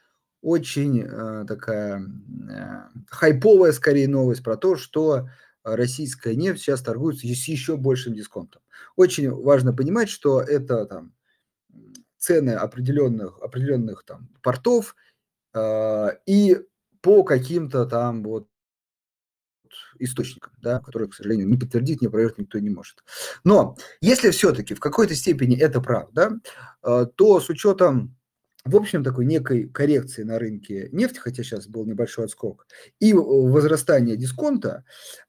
очень 0.41 1.03
э, 1.03 1.45
такая 1.47 2.01
э, 2.01 2.99
хайповая, 3.09 3.71
скорее, 3.71 4.07
новость 4.07 4.43
про 4.43 4.57
то, 4.57 4.75
что 4.75 5.29
российская 5.63 6.35
нефть 6.35 6.61
сейчас 6.61 6.81
торгуется 6.81 7.27
с 7.27 7.47
еще 7.47 7.77
большим 7.77 8.13
дисконтом. 8.13 8.61
Очень 8.95 9.29
важно 9.31 9.73
понимать, 9.73 10.09
что 10.09 10.41
это 10.41 10.85
там 10.85 11.13
цены 12.21 12.51
определенных, 12.51 13.39
определенных 13.41 14.03
там 14.05 14.29
портов 14.43 14.95
э, 15.53 16.09
и 16.27 16.57
по 17.01 17.23
каким-то 17.23 17.85
там 17.85 18.23
вот 18.23 18.47
источникам, 19.99 20.53
да, 20.61 20.79
которые, 20.79 21.09
к 21.09 21.15
сожалению, 21.15 21.47
не 21.47 21.57
подтвердить, 21.57 22.01
не 22.01 22.09
проверить 22.09 22.37
никто 22.37 22.59
не 22.59 22.69
может. 22.69 23.03
Но 23.43 23.75
если 24.01 24.29
все-таки 24.29 24.75
в 24.75 24.79
какой-то 24.79 25.15
степени 25.15 25.57
это 25.57 25.81
правда, 25.81 26.39
э, 26.83 27.07
то 27.15 27.39
с 27.39 27.49
учетом 27.49 28.15
в 28.63 28.75
общем, 28.75 29.03
такой 29.03 29.25
некой 29.25 29.67
коррекции 29.67 30.21
на 30.21 30.37
рынке 30.37 30.87
нефти, 30.91 31.17
хотя 31.17 31.41
сейчас 31.41 31.67
был 31.67 31.83
небольшой 31.85 32.25
отскок, 32.25 32.67
и 32.99 33.11
возрастание 33.11 34.15
дисконта, 34.15 34.85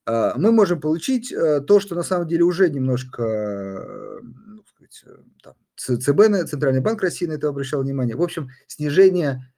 э, 0.06 0.32
мы 0.36 0.52
можем 0.52 0.82
получить 0.82 1.32
э, 1.32 1.62
то, 1.62 1.80
что 1.80 1.94
на 1.94 2.02
самом 2.02 2.28
деле 2.28 2.42
уже 2.42 2.68
немножко 2.68 3.80
ну, 4.22 4.62
сказать, 4.66 5.04
там, 5.42 5.54
ЦБ, 5.76 6.48
Центральный 6.48 6.80
банк 6.80 7.02
России 7.02 7.26
на 7.26 7.32
это 7.32 7.48
обращал 7.48 7.82
внимание. 7.82 8.16
В 8.16 8.22
общем, 8.22 8.50
снижение 8.66 9.52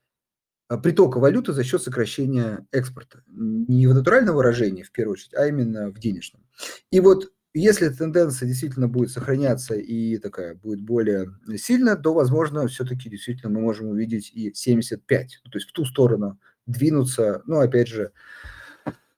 а, 0.67 0.77
притока 0.77 1.19
валюты 1.19 1.53
за 1.53 1.63
счет 1.63 1.81
сокращения 1.81 2.65
экспорта. 2.71 3.23
Не 3.27 3.87
в 3.87 3.93
натуральном 3.93 4.35
выражении, 4.35 4.83
в 4.83 4.91
первую 4.91 5.13
очередь, 5.13 5.35
а 5.35 5.47
именно 5.47 5.89
в 5.89 5.99
денежном. 5.99 6.43
И 6.91 6.99
вот 6.99 7.31
если 7.53 7.87
тенденция 7.87 8.47
действительно 8.47 8.89
будет 8.89 9.11
сохраняться 9.11 9.75
и 9.75 10.17
такая 10.17 10.55
будет 10.55 10.81
более 10.81 11.31
сильная, 11.55 11.95
то, 11.95 12.13
возможно, 12.13 12.67
все-таки 12.67 13.09
действительно 13.09 13.49
мы 13.49 13.61
можем 13.61 13.87
увидеть 13.87 14.31
и 14.33 14.53
75, 14.53 15.41
то 15.43 15.57
есть 15.57 15.69
в 15.69 15.71
ту 15.71 15.85
сторону 15.85 16.37
двинуться, 16.65 17.43
ну, 17.45 17.59
опять 17.59 17.87
же, 17.87 18.11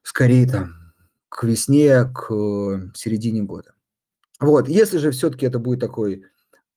скорее 0.03 0.47
там 0.47 0.93
к 1.29 1.43
весне, 1.45 2.05
к 2.13 2.91
середине 2.93 3.41
года. 3.41 3.73
Вот, 4.39 4.69
если 4.69 4.99
же 4.99 5.09
все-таки 5.11 5.45
это 5.47 5.57
будет 5.57 5.79
такой 5.79 6.25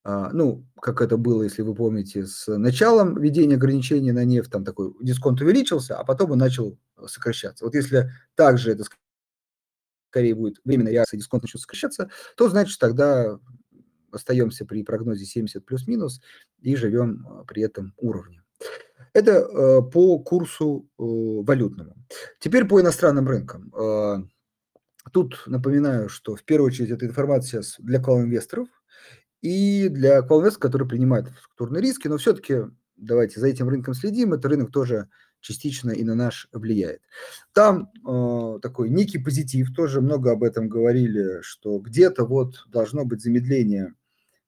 ну, 0.04 0.64
как 0.80 1.02
это 1.02 1.18
было, 1.18 1.42
если 1.42 1.62
вы 1.62 1.74
помните, 1.74 2.26
с 2.26 2.46
началом 2.56 3.20
введения 3.20 3.56
ограничений 3.56 4.12
на 4.12 4.24
нефть, 4.24 4.50
там 4.50 4.64
такой 4.64 4.94
дисконт 5.00 5.40
увеличился, 5.42 5.96
а 5.98 6.04
потом 6.04 6.30
он 6.30 6.38
начал 6.38 6.78
сокращаться. 7.06 7.64
Вот 7.64 7.74
если 7.74 8.10
также 8.34 8.72
это 8.72 8.84
скорее 10.10 10.34
будет 10.34 10.60
временная 10.64 10.92
реакция, 10.92 11.18
дисконт 11.18 11.42
начнет 11.42 11.60
сокращаться, 11.60 12.10
то 12.36 12.48
значит 12.48 12.78
тогда 12.78 13.38
остаемся 14.10 14.64
при 14.64 14.82
прогнозе 14.82 15.24
70 15.24 15.64
плюс-минус 15.64 16.20
и 16.60 16.76
живем 16.76 17.26
а, 17.28 17.44
при 17.44 17.62
этом 17.62 17.94
уровне. 17.96 18.42
Это 19.12 19.32
э, 19.32 19.82
по 19.90 20.18
курсу 20.18 20.88
э, 20.98 21.02
валютному. 21.02 21.96
Теперь 22.38 22.64
по 22.66 22.80
иностранным 22.80 23.26
рынкам. 23.26 23.72
Э, 23.74 24.18
тут 25.12 25.42
напоминаю, 25.46 26.08
что 26.08 26.36
в 26.36 26.44
первую 26.44 26.68
очередь 26.68 26.90
это 26.90 27.06
информация 27.06 27.62
для 27.78 28.00
колл-инвесторов, 28.00 28.68
и 29.42 29.88
для 29.88 30.20
Qualnest, 30.20 30.58
который 30.58 30.86
принимает 30.86 31.28
структурные 31.38 31.82
риски, 31.82 32.08
но 32.08 32.18
все-таки 32.18 32.64
давайте 32.96 33.40
за 33.40 33.48
этим 33.48 33.68
рынком 33.68 33.94
следим, 33.94 34.34
этот 34.34 34.46
рынок 34.46 34.70
тоже 34.70 35.08
частично 35.40 35.90
и 35.90 36.04
на 36.04 36.14
наш 36.14 36.48
влияет. 36.52 37.00
Там 37.52 37.90
э, 38.06 38.58
такой 38.60 38.90
некий 38.90 39.18
позитив, 39.18 39.74
тоже 39.74 40.00
много 40.00 40.32
об 40.32 40.42
этом 40.42 40.68
говорили, 40.68 41.40
что 41.40 41.78
где-то 41.78 42.26
вот 42.26 42.64
должно 42.68 43.04
быть 43.04 43.22
замедление 43.22 43.94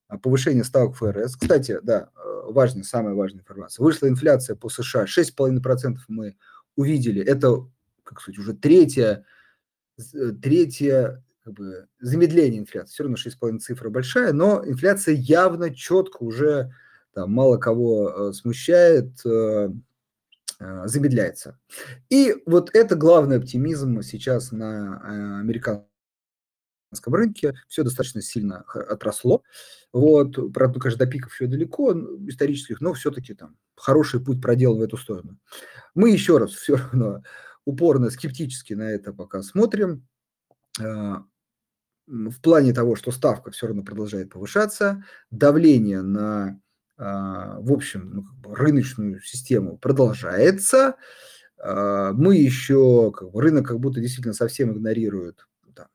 а, 0.09 0.19
повышения 0.19 0.65
ставок 0.65 0.97
ФРС. 0.97 1.37
Кстати, 1.37 1.79
да, 1.83 2.11
э, 2.15 2.53
важная, 2.53 2.83
самая 2.83 3.15
важная 3.15 3.41
информация. 3.41 3.83
Вышла 3.83 4.09
инфляция 4.09 4.55
по 4.55 4.69
США, 4.69 5.07
6,5% 5.07 5.97
мы 6.09 6.37
увидели. 6.77 7.23
Это, 7.23 7.67
как 8.05 8.21
сказать, 8.21 8.39
уже 8.39 8.53
третья, 8.53 9.25
э, 9.99 10.33
третья 10.43 11.25
как 11.45 11.55
бы 11.55 11.89
замедление 12.01 12.61
инфляции. 12.61 12.93
Все 12.93 13.03
равно 13.05 13.17
6,5 13.17 13.59
цифра 13.59 13.91
большая, 13.91 14.33
но 14.33 14.63
инфляция 14.65 15.15
явно 15.15 15.75
четко 15.75 16.23
уже 16.23 16.73
там, 17.15 17.33
мало 17.33 17.59
кого 17.59 18.11
э, 18.11 18.33
смущает, 18.33 19.25
э, 19.27 19.71
э, 20.61 20.87
замедляется. 20.87 21.59
И 22.11 22.37
вот 22.47 22.71
это 22.75 22.97
главный 22.97 23.39
оптимизм 23.39 24.03
сейчас 24.03 24.53
на 24.53 25.41
американском 25.41 25.89
рынке. 27.07 27.55
Все 27.69 27.83
достаточно 27.83 28.23
сильно 28.23 28.63
отросло. 28.63 29.43
Вот, 29.93 30.53
правда, 30.55 30.81
конечно, 30.81 31.05
до 31.05 31.11
пиков 31.11 31.33
еще 31.33 31.47
далеко 31.47 31.93
исторических, 32.29 32.81
но 32.81 32.95
все-таки 32.95 33.35
там 33.35 33.57
хороший 33.77 34.21
путь 34.21 34.41
проделан 34.41 34.79
в 34.79 34.83
эту 34.83 34.97
сторону. 34.97 35.39
Мы 35.95 36.11
еще 36.11 36.39
раз 36.39 36.53
все 36.53 36.77
равно 36.77 37.23
упорно, 37.65 38.11
скептически 38.11 38.73
на 38.75 38.91
это 38.91 39.13
пока 39.13 39.43
смотрим 39.43 40.07
в 42.07 42.41
плане 42.41 42.73
того, 42.73 42.97
что 42.97 43.11
ставка 43.13 43.51
все 43.51 43.67
равно 43.69 43.83
продолжает 43.83 44.31
повышаться, 44.31 45.05
давление 45.31 46.03
на, 46.03 46.61
а, 46.97 47.59
в 47.61 47.73
общем, 47.73 48.11
ну, 48.45 48.53
рыночную 48.55 49.21
систему 49.23 49.79
продолжается, 49.79 50.97
а, 51.59 52.13
мы 52.13 52.37
еще, 52.37 53.13
как 53.13 53.31
бы, 53.33 53.41
рынок 53.43 53.67
как 53.69 53.81
будто 53.81 54.01
действительно 54.01 54.35
совсем 54.35 54.73
игнорирует 54.73 55.47
там, 55.75 55.87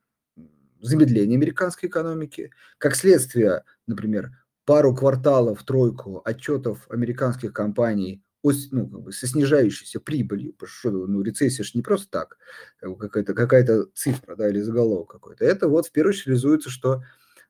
замедление 0.81 1.37
американской 1.37 1.89
экономики. 1.89 2.51
Как 2.77 2.95
следствие, 2.95 3.63
например, 3.87 4.31
пару 4.65 4.95
кварталов, 4.95 5.63
тройку 5.63 6.21
отчетов 6.25 6.87
американских 6.89 7.53
компаний 7.53 8.21
ну, 8.43 8.87
как 8.87 9.01
бы 9.01 9.11
со 9.11 9.27
снижающейся 9.27 9.99
прибылью, 9.99 10.53
потому 10.53 10.69
что 10.69 10.91
ну, 10.91 11.21
рецессия 11.21 11.63
же 11.63 11.71
не 11.73 11.81
просто 11.81 12.09
так, 12.09 12.37
какая-то 12.79 13.33
какая 13.33 13.85
цифра 13.93 14.35
да, 14.35 14.49
или 14.49 14.61
заголовок 14.61 15.09
какой-то. 15.09 15.45
Это 15.45 15.67
вот 15.67 15.87
в 15.87 15.91
первую 15.91 16.11
очередь 16.11 16.27
реализуется, 16.27 16.69
что 16.69 17.03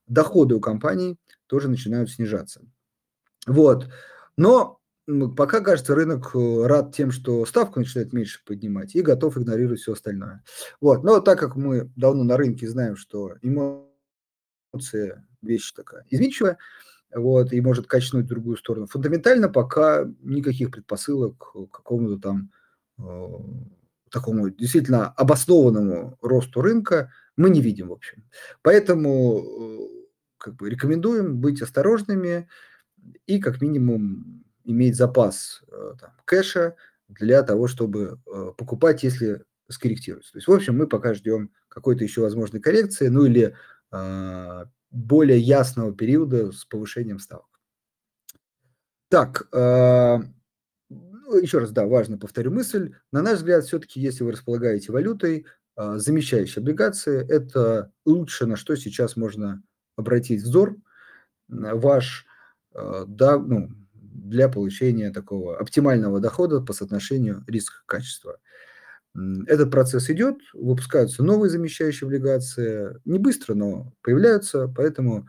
доходы 0.08 0.56
у 0.56 0.60
компаний 0.60 1.20
тоже 1.48 1.70
начинают 1.70 2.10
снижаться. 2.10 2.62
Вот. 3.46 3.90
Но 4.38 4.80
пока, 5.36 5.62
кажется, 5.62 5.96
рынок 5.96 6.32
э, 6.36 6.66
рад 6.66 6.94
тем, 6.94 7.12
что 7.12 7.46
ставку 7.46 7.80
начинает 7.80 8.14
меньше 8.14 8.44
поднимать 8.46 8.96
и 8.96 9.02
готов 9.02 9.38
игнорировать 9.38 9.80
все 9.80 9.94
остальное. 9.94 10.44
Вот. 10.82 11.04
Но 11.04 11.22
так 11.22 11.40
как 11.40 11.56
мы 11.56 11.90
давно 11.96 12.24
на 12.24 12.38
рынке 12.38 12.68
знаем, 12.68 12.98
что 12.98 13.36
эмоции 13.42 15.24
вещь 15.42 15.72
такая 15.72 16.06
изменчивая, 16.10 16.58
вот, 17.14 17.54
и 17.54 17.62
может 17.62 17.88
качнуть 17.88 18.26
в 18.26 18.30
другую 18.30 18.58
сторону. 18.58 18.88
Фундаментально 18.88 19.50
пока 19.50 20.06
никаких 20.22 20.72
предпосылок 20.72 21.38
к 21.38 21.72
какому-то 21.72 22.20
там 22.20 22.52
э, 23.00 23.28
такому 24.10 24.50
действительно 24.50 25.10
обоснованному 25.10 26.18
росту 26.22 26.62
рынка 26.62 27.12
мы 27.36 27.50
не 27.50 27.62
видим, 27.62 27.90
в 27.90 27.94
общем. 27.94 28.24
Поэтому 28.62 29.40
э, 29.40 29.88
как 30.38 30.56
бы 30.56 30.70
рекомендуем 30.70 31.40
быть 31.40 31.62
осторожными 31.62 32.48
и 33.26 33.40
как 33.40 33.62
минимум 33.62 34.44
иметь 34.64 34.96
запас 34.96 35.62
э, 35.72 35.94
там, 36.00 36.12
кэша 36.26 36.76
для 37.08 37.42
того, 37.42 37.68
чтобы 37.68 38.20
покупать, 38.58 39.02
если 39.02 39.46
скорректируется. 39.70 40.34
То 40.34 40.38
есть, 40.40 40.48
в 40.48 40.52
общем, 40.52 40.78
мы 40.78 40.88
пока 40.88 41.14
ждем 41.14 41.52
какой-то 41.70 42.04
еще 42.04 42.22
возможной 42.22 42.62
коррекции, 42.62 43.08
ну 43.08 43.26
или 43.26 43.56
э, 43.92 44.66
более 44.98 45.40
ясного 45.40 45.94
периода 45.94 46.52
с 46.52 46.66
повышением 46.66 47.20
ставок. 47.20 47.46
Так, 49.10 49.48
э, 49.54 50.18
ну, 50.90 51.38
еще 51.38 51.60
раз, 51.60 51.72
да, 51.72 51.86
важно, 51.86 52.18
повторю 52.18 52.52
мысль. 52.52 52.96
На 53.12 53.22
наш 53.22 53.38
взгляд, 53.38 53.64
все-таки, 53.66 54.02
если 54.02 54.24
вы 54.24 54.32
располагаете 54.32 54.92
валютой, 54.92 55.46
э, 55.78 55.98
замещающие 55.98 56.62
облигации– 56.62 57.26
это 57.30 57.92
лучше, 58.06 58.46
на 58.48 58.56
что 58.56 58.76
сейчас 58.76 59.16
можно 59.16 59.62
обратить 59.96 60.42
взор 60.42 60.76
ваш 61.48 62.26
э, 62.74 63.06
да, 63.08 63.38
ну, 63.38 63.70
для 63.94 64.50
получения 64.50 65.12
такого 65.12 65.58
оптимального 65.58 66.20
дохода 66.20 66.60
по 66.60 66.74
соотношению 66.74 67.44
риска-качества. 67.48 68.40
Этот 69.48 69.72
процесс 69.72 70.10
идет, 70.10 70.38
выпускаются 70.54 71.24
новые 71.24 71.50
замещающие 71.50 72.06
облигации, 72.06 73.00
не 73.04 73.18
быстро, 73.18 73.56
но 73.56 73.94
появляются, 74.04 74.68
поэтому 74.68 75.28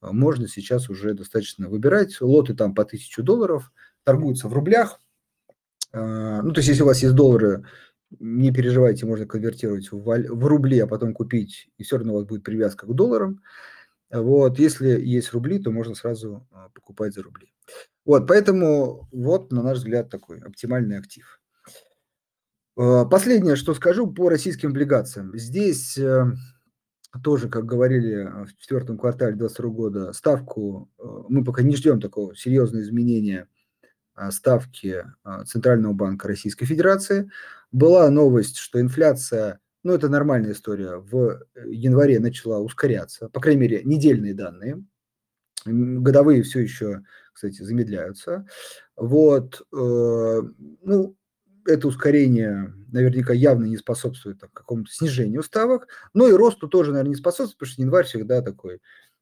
а, 0.00 0.12
можно 0.12 0.46
сейчас 0.46 0.90
уже 0.90 1.14
достаточно 1.14 1.68
выбирать. 1.68 2.20
Лоты 2.20 2.54
там 2.54 2.74
по 2.74 2.82
1000 2.82 3.22
долларов, 3.22 3.72
торгуются 4.04 4.48
в 4.48 4.52
рублях. 4.52 5.00
А, 5.92 6.42
ну, 6.42 6.52
то 6.52 6.58
есть, 6.58 6.68
если 6.68 6.82
у 6.82 6.86
вас 6.86 7.02
есть 7.02 7.14
доллары, 7.14 7.64
не 8.18 8.52
переживайте, 8.52 9.06
можно 9.06 9.26
конвертировать 9.26 9.90
в, 9.90 10.02
в 10.02 10.46
рубли, 10.46 10.78
а 10.80 10.86
потом 10.86 11.14
купить, 11.14 11.70
и 11.78 11.82
все 11.82 11.96
равно 11.96 12.12
у 12.12 12.16
вас 12.16 12.26
будет 12.26 12.44
привязка 12.44 12.86
к 12.86 12.94
долларам. 12.94 13.40
Вот, 14.10 14.58
если 14.58 14.88
есть 14.88 15.32
рубли, 15.32 15.60
то 15.60 15.70
можно 15.70 15.94
сразу 15.94 16.46
а, 16.50 16.68
покупать 16.70 17.14
за 17.14 17.22
рубли. 17.22 17.54
Вот, 18.04 18.26
поэтому 18.26 19.08
вот, 19.12 19.52
на 19.52 19.62
наш 19.62 19.78
взгляд, 19.78 20.10
такой 20.10 20.40
оптимальный 20.40 20.98
актив. 20.98 21.39
Э, 22.80 23.04
последнее, 23.04 23.56
что 23.56 23.74
скажу 23.74 24.06
по 24.10 24.30
российским 24.30 24.70
облигациям. 24.70 25.36
Здесь 25.36 25.98
э, 25.98 26.24
тоже, 27.22 27.50
как 27.50 27.66
говорили 27.66 28.24
э, 28.24 28.44
в 28.46 28.56
четвертом 28.56 28.96
квартале 28.96 29.36
2022 29.36 29.70
года, 29.70 30.12
ставку, 30.14 30.90
мы 31.28 31.44
пока 31.44 31.60
не 31.62 31.76
ждем 31.76 32.00
такого 32.00 32.34
серьезного 32.34 32.82
изменения 32.82 33.48
ставки 34.30 35.04
Центрального 35.46 35.92
банка 35.92 36.28
Российской 36.28 36.64
Федерации. 36.64 37.30
Была 37.70 38.08
новость, 38.10 38.56
что 38.56 38.80
инфляция, 38.80 39.60
ну 39.82 39.92
это 39.92 40.08
нормальная 40.08 40.52
история, 40.52 40.96
в 40.96 41.42
январе 41.66 42.18
начала 42.18 42.60
ускоряться, 42.60 43.28
по 43.28 43.40
крайней 43.40 43.60
мере, 43.60 43.82
недельные 43.84 44.34
данные. 44.34 44.82
Годовые 45.64 46.42
все 46.42 46.60
еще, 46.60 47.02
кстати, 47.32 47.62
замедляются. 47.62 48.46
Вот, 48.96 49.66
ну, 49.70 51.16
это 51.66 51.88
ускорение 51.88 52.72
наверняка 52.92 53.32
явно 53.32 53.66
не 53.66 53.76
способствует 53.76 54.40
там, 54.40 54.50
какому-то 54.52 54.92
снижению 54.92 55.42
ставок, 55.42 55.88
но 56.14 56.28
и 56.28 56.32
росту 56.32 56.68
тоже, 56.68 56.90
наверное, 56.90 57.10
не 57.10 57.16
способствует, 57.16 57.58
потому 57.58 57.72
что 57.72 57.82
январь 57.82 58.06
всегда 58.06 58.42
такой 58.42 58.80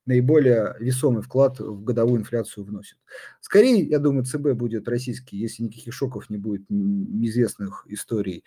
наиболее 0.09 0.75
весомый 0.80 1.23
вклад 1.23 1.61
в 1.61 1.85
годовую 1.85 2.21
инфляцию 2.21 2.64
вносит. 2.64 2.97
Скорее, 3.40 3.87
я 3.87 3.99
думаю, 3.99 4.25
ЦБ 4.25 4.52
будет 4.54 4.88
российский, 4.88 5.37
если 5.37 5.64
никаких 5.64 5.92
шоков 5.92 6.30
не 6.30 6.38
будет, 6.38 6.64
неизвестных 6.71 7.85
историй. 7.88 8.42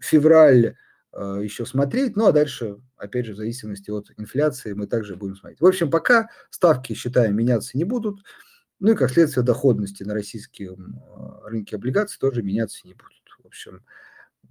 Февраль 0.00 0.74
э, 1.12 1.40
еще 1.42 1.64
смотреть, 1.64 2.16
ну 2.16 2.26
а 2.26 2.32
дальше, 2.32 2.78
опять 2.96 3.24
же, 3.26 3.34
в 3.34 3.36
зависимости 3.36 3.90
от 3.90 4.10
инфляции 4.18 4.72
мы 4.72 4.88
также 4.88 5.14
будем 5.14 5.36
смотреть. 5.36 5.60
В 5.60 5.66
общем, 5.66 5.90
пока 5.90 6.28
ставки, 6.50 6.92
считаем, 6.94 7.36
меняться 7.36 7.78
не 7.78 7.84
будут, 7.84 8.24
ну 8.80 8.92
и 8.92 8.96
как 8.96 9.10
следствие 9.10 9.44
доходности 9.44 10.02
на 10.02 10.14
российском 10.14 10.96
э, 10.96 11.48
рынке 11.48 11.76
облигаций 11.76 12.18
тоже 12.20 12.42
меняться 12.42 12.86
не 12.86 12.94
будут. 12.94 13.12
В 13.42 13.46
общем, 13.46 13.84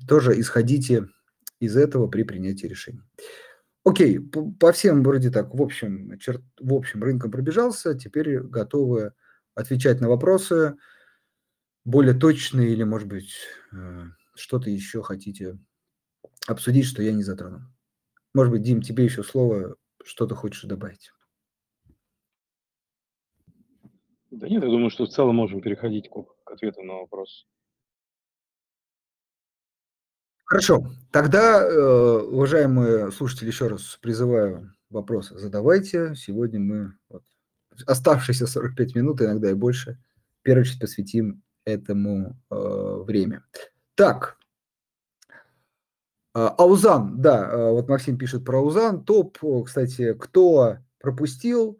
тоже 0.08 0.40
исходите 0.40 1.10
из 1.60 1.78
этого 1.78 2.08
при 2.08 2.24
принятии 2.24 2.68
решений. 2.68 3.02
Окей, 3.86 4.20
по, 4.20 4.72
всем 4.72 5.04
вроде 5.04 5.30
так, 5.30 5.54
в 5.54 5.62
общем, 5.62 6.18
черт, 6.20 6.42
в 6.60 6.74
общем, 6.74 7.04
рынком 7.04 7.32
пробежался, 7.32 7.96
теперь 7.96 8.40
готовы 8.40 9.12
отвечать 9.56 10.00
на 10.00 10.08
вопросы 10.08 10.76
более 11.84 12.14
точные 12.14 12.72
или, 12.72 12.84
может 12.84 13.10
быть, 13.10 13.34
э, 13.74 14.06
что-то 14.36 14.70
еще 14.70 15.04
хотите 15.04 15.60
обсудить, 16.48 16.86
что 16.86 17.04
я 17.04 17.12
не 17.12 17.24
затронул. 17.24 17.62
Может 18.34 18.52
быть, 18.52 18.64
Дим, 18.64 18.82
тебе 18.82 19.04
еще 19.04 19.22
слово, 19.22 19.76
что 20.04 20.26
то 20.26 20.36
хочешь 20.36 20.64
добавить? 20.64 21.12
Да 24.34 24.50
нет, 24.50 24.64
я 24.64 24.70
думаю, 24.70 24.90
что 24.90 25.06
в 25.06 25.10
целом 25.10 25.36
можем 25.36 25.62
переходить 25.62 26.10
к, 26.10 26.52
ответу 26.52 26.82
на 26.82 26.96
вопрос. 26.96 27.46
Хорошо. 30.44 30.84
Тогда, 31.12 31.62
э, 31.62 32.18
уважаемые 32.20 33.12
слушатели, 33.12 33.48
еще 33.48 33.68
раз 33.68 34.00
призываю 34.02 34.74
вопросы 34.90 35.38
задавайте. 35.38 36.16
Сегодня 36.16 36.60
мы 36.60 36.94
вот, 37.10 37.24
оставшиеся 37.86 38.48
45 38.48 38.96
минут, 38.96 39.22
иногда 39.22 39.52
и 39.52 39.54
больше, 39.54 40.00
первую 40.42 40.64
очередь 40.64 40.80
посвятим 40.80 41.44
этому 41.64 42.36
э, 42.50 42.56
время. 43.06 43.44
Так, 43.94 44.38
а, 46.34 46.50
Аузан, 46.58 47.22
да, 47.22 47.50
э, 47.52 47.72
вот 47.72 47.88
Максим 47.88 48.18
пишет 48.18 48.44
про 48.44 48.58
Аузан. 48.58 49.04
Топ, 49.04 49.38
кстати, 49.66 50.14
кто 50.14 50.78
пропустил, 51.00 51.80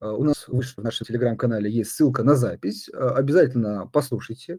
у 0.00 0.24
нас 0.24 0.46
выше 0.48 0.74
в 0.76 0.84
нашем 0.84 1.06
телеграм-канале 1.06 1.70
есть 1.70 1.92
ссылка 1.92 2.22
на 2.22 2.34
запись. 2.34 2.88
Обязательно 2.92 3.88
послушайте. 3.92 4.58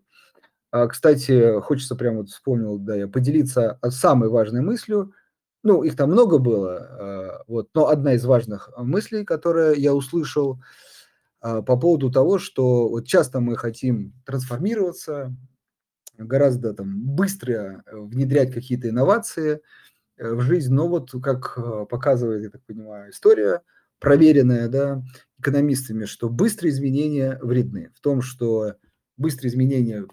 А, 0.71 0.87
кстати, 0.87 1.59
хочется 1.61 1.95
прямо 1.95 2.17
вот 2.17 2.29
вспомнил, 2.29 2.77
да, 2.77 2.95
я 2.95 3.07
поделиться 3.07 3.79
самой 3.89 4.29
важной 4.29 4.61
мыслью. 4.61 5.13
Ну, 5.63 5.83
их 5.83 5.95
там 5.95 6.11
много 6.11 6.37
было, 6.37 6.77
а, 6.77 7.43
вот, 7.47 7.69
но 7.73 7.87
одна 7.87 8.13
из 8.13 8.25
важных 8.25 8.69
мыслей, 8.77 9.25
которая 9.25 9.73
я 9.73 9.93
услышал 9.93 10.61
а, 11.41 11.61
по 11.61 11.77
поводу 11.77 12.11
того, 12.11 12.37
что 12.37 12.89
вот 12.89 13.07
часто 13.07 13.39
мы 13.39 13.55
хотим 13.55 14.13
трансформироваться, 14.25 15.33
гораздо 16.17 16.73
там 16.73 17.01
быстро 17.01 17.83
внедрять 17.91 18.53
какие-то 18.53 18.89
инновации 18.89 19.61
э, 20.17 20.33
в 20.33 20.41
жизнь, 20.41 20.73
но 20.73 20.87
вот 20.87 21.11
как 21.21 21.57
показывает, 21.89 22.43
я 22.43 22.49
так 22.49 22.63
понимаю, 22.65 23.11
история, 23.11 23.61
проверенная, 23.99 24.67
да, 24.67 25.03
экономистами, 25.39 26.05
что 26.05 26.29
быстрые 26.29 26.71
изменения 26.71 27.39
вредны. 27.41 27.91
В 27.95 28.01
том, 28.01 28.21
что 28.21 28.75
быстрые 29.17 29.51
изменения 29.51 30.05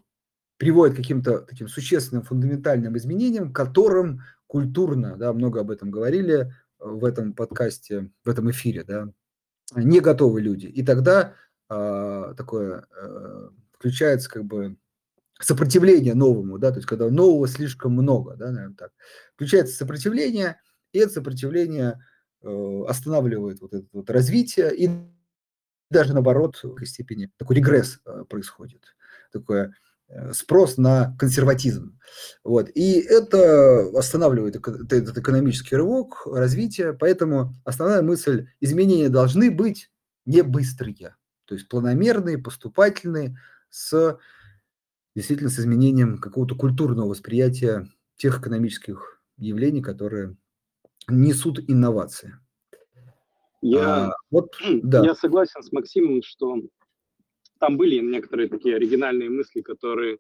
приводит 0.57 0.95
к 0.95 0.99
каким-то 0.99 1.41
таким 1.41 1.69
существенным 1.69 2.23
фундаментальным 2.23 2.97
изменениям, 2.97 3.53
которым 3.53 4.21
культурно, 4.47 5.17
да, 5.17 5.33
много 5.33 5.61
об 5.61 5.71
этом 5.71 5.91
говорили 5.91 6.35
э, 6.35 6.49
в 6.79 7.05
этом 7.05 7.33
подкасте, 7.33 8.11
в 8.25 8.29
этом 8.29 8.51
эфире, 8.51 8.85
да, 8.85 9.13
не 9.75 10.01
готовы 10.01 10.41
люди. 10.41 10.67
И 10.67 10.85
тогда 10.85 11.35
э, 11.71 12.35
такое 12.37 12.87
э, 12.97 13.49
включается 13.73 14.31
как 14.31 14.45
бы 14.45 14.77
сопротивление 15.41 16.15
новому, 16.15 16.59
да, 16.59 16.71
то 16.71 16.77
есть 16.77 16.87
когда 16.87 17.09
нового 17.11 17.49
слишком 17.49 17.93
много, 17.93 18.37
да, 18.37 18.51
наверное, 18.51 18.77
так. 18.77 18.93
Включается 19.35 19.77
сопротивление, 19.77 20.61
и 20.93 20.99
это 20.99 21.15
сопротивление 21.15 22.01
э, 22.43 22.83
останавливает 22.89 23.61
вот 23.61 23.75
это 23.75 23.87
вот 23.93 24.09
развитие, 24.11 24.75
и 24.75 24.89
даже 25.95 26.13
наоборот, 26.13 26.57
в 26.57 26.63
какой 26.63 26.87
степени 26.87 27.31
такой 27.39 27.57
регресс 27.57 28.01
э, 28.05 28.25
происходит. 28.29 28.83
Такое 29.33 29.75
Э, 30.09 30.33
спрос 30.33 30.77
на 30.77 31.17
консерватизм. 31.19 31.99
Вот. 32.45 32.69
И 32.75 33.01
это 33.01 33.89
останавливает 33.99 34.57
этот 34.57 35.19
экономический 35.19 35.77
рывок, 35.77 36.27
развитие. 36.27 36.93
Поэтому 36.93 37.55
основная 37.65 38.03
мысль– 38.03 38.49
изменения 38.61 39.09
должны 39.09 39.51
быть 39.51 39.91
не 40.27 40.43
быстрые, 40.43 41.17
то 41.45 41.55
есть 41.55 41.69
планомерные, 41.69 42.39
поступательные, 42.39 43.39
с 43.71 44.19
действительно 45.15 45.51
с 45.51 45.59
изменением 45.59 46.19
какого-то 46.19 46.55
культурного 46.55 47.09
восприятия 47.09 47.89
тех 48.17 48.41
экономических 48.41 49.21
явлений, 49.37 49.83
которые 49.83 50.37
несут 51.09 51.59
инновации. 51.69 52.39
Я, 53.67 54.09
а, 54.09 54.17
вот, 54.31 54.55
да. 54.83 55.03
я 55.03 55.15
согласен 55.15 55.63
с 55.63 55.73
Максимом, 55.73 56.23
что 56.23 56.57
там 57.59 57.79
были 57.79 57.99
некоторые 57.99 58.51
такие 58.51 58.77
оригинальные 58.77 59.31
мысли, 59.31 59.63
которые 59.63 60.19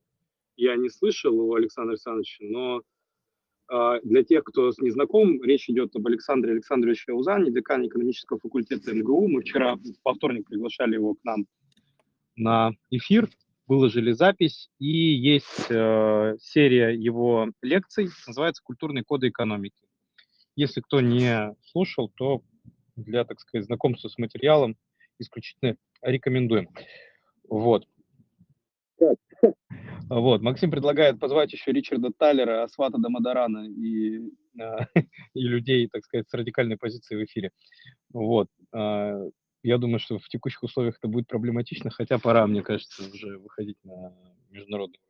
я 0.56 0.76
не 0.76 0.88
слышал 0.88 1.38
у 1.38 1.54
Александра 1.54 1.92
Александровича, 1.92 2.38
но 2.40 2.80
э, 3.70 4.00
для 4.02 4.24
тех, 4.24 4.44
кто 4.44 4.72
не 4.78 4.90
знаком, 4.90 5.42
речь 5.42 5.68
идет 5.68 5.94
об 5.94 6.06
Александре 6.06 6.52
Александровиче 6.52 7.12
Аузане, 7.12 7.52
декане 7.52 7.88
экономического 7.88 8.40
факультета 8.40 8.94
МГУ. 8.94 9.28
Мы 9.28 9.42
вчера 9.42 9.76
во 10.02 10.14
вторник 10.14 10.46
приглашали 10.46 10.94
его 10.94 11.12
к 11.12 11.22
нам 11.24 11.44
на 12.36 12.70
эфир, 12.88 13.28
выложили 13.66 14.12
запись, 14.12 14.70
и 14.78 14.88
есть 14.88 15.66
э, 15.68 16.36
серия 16.40 16.98
его 16.98 17.50
лекций, 17.60 18.08
называется 18.26 18.62
«Культурные 18.64 19.04
коды 19.04 19.28
экономики». 19.28 19.82
Если 20.56 20.80
кто 20.80 21.02
не 21.02 21.54
слушал, 21.62 22.10
то 22.16 22.40
для, 22.96 23.24
так 23.24 23.40
сказать, 23.40 23.66
знакомства 23.66 24.08
с 24.08 24.18
материалом 24.18 24.76
исключительно 25.18 25.76
рекомендуем. 26.02 26.68
Вот. 27.48 27.86
Вот. 30.08 30.42
Максим 30.42 30.70
предлагает 30.70 31.18
позвать 31.18 31.52
еще 31.52 31.72
Ричарда 31.72 32.10
Таллера, 32.16 32.62
Асвата 32.62 32.98
Дамадарана 32.98 33.66
и, 33.66 34.30
э, 34.60 34.76
и 35.34 35.40
людей, 35.40 35.88
так 35.88 36.04
сказать, 36.04 36.28
с 36.28 36.34
радикальной 36.34 36.76
позиции 36.76 37.16
в 37.16 37.24
эфире. 37.24 37.50
Вот. 38.12 38.48
Э, 38.74 39.30
я 39.62 39.78
думаю, 39.78 39.98
что 39.98 40.18
в 40.18 40.28
текущих 40.28 40.62
условиях 40.62 40.96
это 40.98 41.08
будет 41.08 41.26
проблематично, 41.26 41.90
хотя 41.90 42.18
пора, 42.18 42.46
мне 42.46 42.62
кажется, 42.62 43.02
уже 43.10 43.38
выходить 43.38 43.78
на 43.82 44.14
международный 44.50 45.00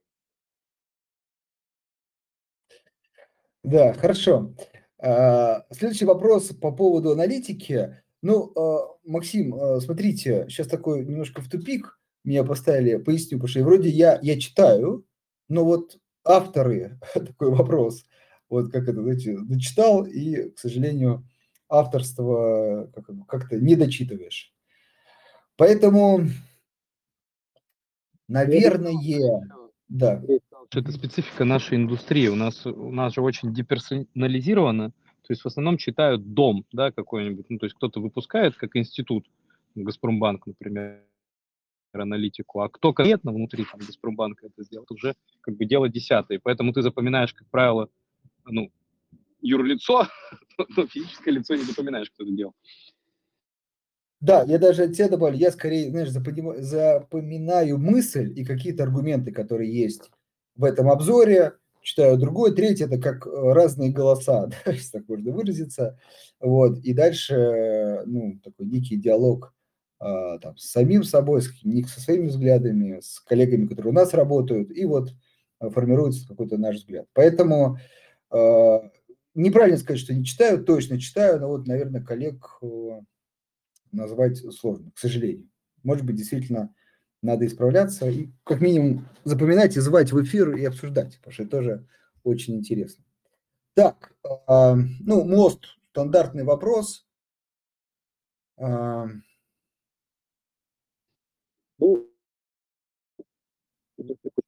Да, 3.65 3.95
хорошо. 3.95 4.55
А, 5.01 5.65
следующий 5.71 6.05
вопрос 6.05 6.49
по 6.49 6.73
поводу 6.73 7.13
аналитики. 7.13 8.03
Ну, 8.23 8.53
а, 8.57 8.97
Максим, 9.05 9.55
а, 9.55 9.81
смотрите, 9.81 10.47
сейчас 10.49 10.67
такой 10.67 11.05
немножко 11.05 11.43
в 11.43 11.49
тупик 11.49 11.99
меня 12.25 12.45
поставили, 12.45 12.97
поясню, 12.97 13.39
потому 13.39 13.49
что 13.49 13.63
вроде 13.65 13.91
я, 13.91 14.19
я 14.23 14.39
читаю, 14.41 15.07
но 15.49 15.65
вот 15.65 15.99
авторы, 16.25 16.99
такой 17.15 17.51
вопрос, 17.51 18.05
вот 18.49 18.71
как 18.73 18.89
это, 18.89 19.03
знаете, 19.03 19.37
дочитал, 19.39 20.07
и, 20.07 20.51
к 20.51 20.59
сожалению, 20.59 21.29
авторство 21.69 22.91
как, 22.95 23.07
как-то 23.27 23.61
не 23.61 23.75
дочитываешь. 23.75 24.53
Поэтому, 25.57 26.27
наверное, 28.29 28.95
да. 29.89 30.23
Это 30.73 30.93
специфика 30.93 31.45
нашей 31.45 31.77
индустрии. 31.77 32.29
У 32.29 32.35
нас, 32.35 32.67
у 32.67 32.91
нас 32.91 33.15
же 33.15 33.21
очень 33.21 33.53
деперсонализировано. 33.53 34.91
То 34.91 35.33
есть 35.33 35.43
в 35.43 35.47
основном 35.47 35.79
читают 35.79 36.35
дом, 36.35 36.65
да, 36.73 36.91
какой-нибудь. 36.91 37.47
Ну, 37.49 37.59
то 37.59 37.67
есть 37.67 37.77
кто-то 37.77 38.01
выпускает, 38.01 38.57
как 38.57 38.77
институт, 38.77 39.27
Газпромбанк, 39.75 40.47
например, 40.47 41.03
аналитику, 41.93 42.61
а 42.61 42.69
кто 42.69 42.93
конкретно 42.93 43.33
внутри 43.33 43.65
там, 43.65 43.81
Газпромбанка 43.81 44.47
это 44.47 44.63
сделал, 44.65 44.87
уже 44.91 45.15
как 45.41 45.57
бы 45.57 45.65
дело 45.65 45.89
десятое. 45.89 46.41
Поэтому 46.43 46.73
ты 46.73 46.83
запоминаешь, 46.83 47.33
как 47.33 47.49
правило, 47.49 47.89
ну, 48.45 48.71
юрлицо, 49.41 50.09
но 50.77 50.87
физическое 50.87 51.33
лицо 51.33 51.55
не 51.55 51.63
запоминаешь, 51.63 52.11
кто 52.11 52.25
это 52.25 52.33
делал. 52.33 52.55
Да, 54.21 54.43
я 54.45 54.59
даже 54.59 54.85
от 54.85 54.95
тебя 54.95 55.09
добавлю, 55.09 55.37
я 55.37 55.51
скорее, 55.51 55.91
знаешь, 55.91 56.09
запоминаю 56.11 57.79
мысль 57.79 58.33
и 58.35 58.45
какие-то 58.45 58.85
аргументы, 58.85 59.33
которые 59.33 59.73
есть 59.73 60.11
в 60.57 60.65
этом 60.65 60.91
обзоре, 60.91 61.55
читаю 61.83 62.17
другой, 62.17 62.55
третий, 62.55 62.85
это 62.85 62.99
как 62.99 63.27
э, 63.27 63.31
разные 63.31 63.91
голоса, 63.91 64.47
да, 64.65 64.73
если 64.73 64.99
так 64.99 65.09
можно 65.09 65.33
выразиться, 65.33 65.99
вот, 66.41 66.79
и 66.79 66.93
дальше, 66.93 68.03
ну, 68.07 68.41
такой 68.43 68.67
некий 68.67 68.97
диалог 68.97 69.55
а, 69.99 70.39
там, 70.39 70.57
с 70.57 70.71
самим 70.71 71.05
собой, 71.05 71.43
с, 71.43 71.51
со 71.89 72.01
своими 72.01 72.27
взглядами, 72.27 73.01
с 73.01 73.21
коллегами, 73.21 73.67
которые 73.67 73.93
у 73.93 73.95
нас 73.95 74.13
работают, 74.13 74.71
и 74.71 74.85
вот 74.85 75.11
формируется 75.61 76.27
какой-то 76.29 76.59
наш 76.59 76.77
взгляд. 76.77 77.07
Поэтому 77.15 77.79
неправильно 79.35 79.79
сказать, 79.79 80.01
что 80.01 80.13
не 80.13 80.25
читаю, 80.25 80.63
точно 80.63 81.01
читаю, 81.01 81.41
но 81.41 81.49
вот, 81.49 81.67
наверное, 81.67 82.03
коллег 82.03 82.61
назвать 83.93 84.39
сложно, 84.53 84.91
к 84.95 84.99
сожалению. 84.99 85.49
Может 85.83 86.05
быть, 86.05 86.17
действительно 86.17 86.75
надо 87.25 87.47
исправляться 87.47 88.09
и 88.09 88.29
как 88.45 88.61
минимум 88.61 89.09
запоминать 89.25 89.77
и 89.77 89.81
звать 89.81 90.13
в 90.13 90.23
эфир 90.23 90.55
и 90.57 90.65
обсуждать, 90.65 91.17
потому 91.19 91.33
что 91.33 91.43
это 91.43 91.51
тоже 91.51 91.87
очень 92.23 92.57
интересно. 92.57 93.05
Так, 93.75 94.15
э, 94.25 94.75
ну, 95.01 95.25
мост, 95.25 95.65
стандартный 95.91 96.45
вопрос. 96.45 97.07
Э, 98.59 99.07
ну, 101.79 102.11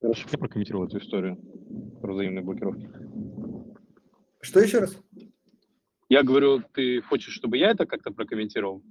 Хорошо, 0.00 0.28
прокомментировал 0.38 0.86
эту 0.86 0.98
историю 0.98 1.36
про 2.00 2.12
взаимные 2.12 2.44
блокировки. 2.44 2.88
Что 4.40 4.60
еще 4.60 4.78
раз? 4.78 4.96
Я 6.08 6.22
говорю, 6.22 6.62
ты 6.72 7.00
хочешь, 7.02 7.34
чтобы 7.34 7.58
я 7.58 7.70
это 7.70 7.86
как-то 7.86 8.12
прокомментировал? 8.12 8.82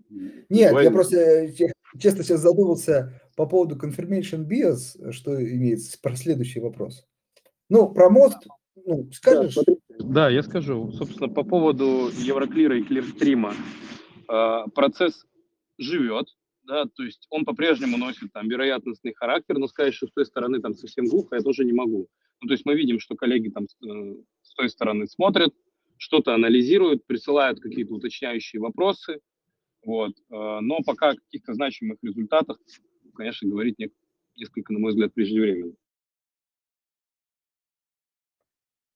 Нет, 0.49 0.71
Давай. 0.71 0.83
я 0.83 0.91
просто 0.91 1.15
э, 1.17 1.53
честно 1.97 2.23
сейчас 2.23 2.41
задумался 2.41 3.21
по 3.35 3.45
поводу 3.45 3.75
confirmation 3.75 4.47
bias, 4.47 5.11
что 5.11 5.35
имеется, 5.41 5.97
про 6.01 6.15
следующий 6.15 6.59
вопрос. 6.59 7.05
Ну, 7.69 7.89
про 7.89 8.09
мост, 8.09 8.47
ну, 8.85 9.09
скажешь? 9.11 9.57
Да, 9.99 10.29
я 10.29 10.43
скажу. 10.43 10.91
Собственно, 10.91 11.29
по 11.29 11.43
поводу 11.43 12.09
Евроклира 12.17 12.77
и 12.77 12.83
Клирстрима. 12.83 13.53
Э, 14.31 14.65
процесс 14.73 15.25
живет, 15.77 16.27
да, 16.63 16.85
то 16.85 17.03
есть 17.03 17.27
он 17.29 17.45
по-прежнему 17.45 17.97
носит 17.97 18.31
там 18.33 18.47
вероятностный 18.47 19.13
характер, 19.13 19.57
но 19.57 19.67
сказать, 19.67 19.93
что 19.93 20.07
с 20.07 20.11
той 20.11 20.25
стороны 20.25 20.61
там 20.61 20.73
совсем 20.73 21.05
глухо, 21.05 21.35
я 21.35 21.41
тоже 21.41 21.63
не 21.63 21.73
могу. 21.73 22.07
Ну, 22.41 22.47
то 22.47 22.53
есть 22.53 22.65
мы 22.65 22.75
видим, 22.75 22.99
что 22.99 23.15
коллеги 23.15 23.49
там 23.49 23.67
с, 23.67 23.75
э, 23.85 24.15
с 24.41 24.53
той 24.53 24.69
стороны 24.69 25.07
смотрят, 25.07 25.53
что-то 25.97 26.33
анализируют, 26.33 27.05
присылают 27.05 27.59
какие-то 27.59 27.93
уточняющие 27.93 28.61
вопросы, 28.61 29.19
вот. 29.85 30.13
Э, 30.31 30.59
но 30.61 30.79
пока 30.85 31.13
каких-то 31.13 31.53
значимых 31.53 31.97
результатах, 32.01 32.59
конечно, 33.15 33.49
говорить 33.49 33.77
несколько, 34.35 34.73
на 34.73 34.79
мой 34.79 34.91
взгляд, 34.91 35.13
преждевременно. 35.13 35.73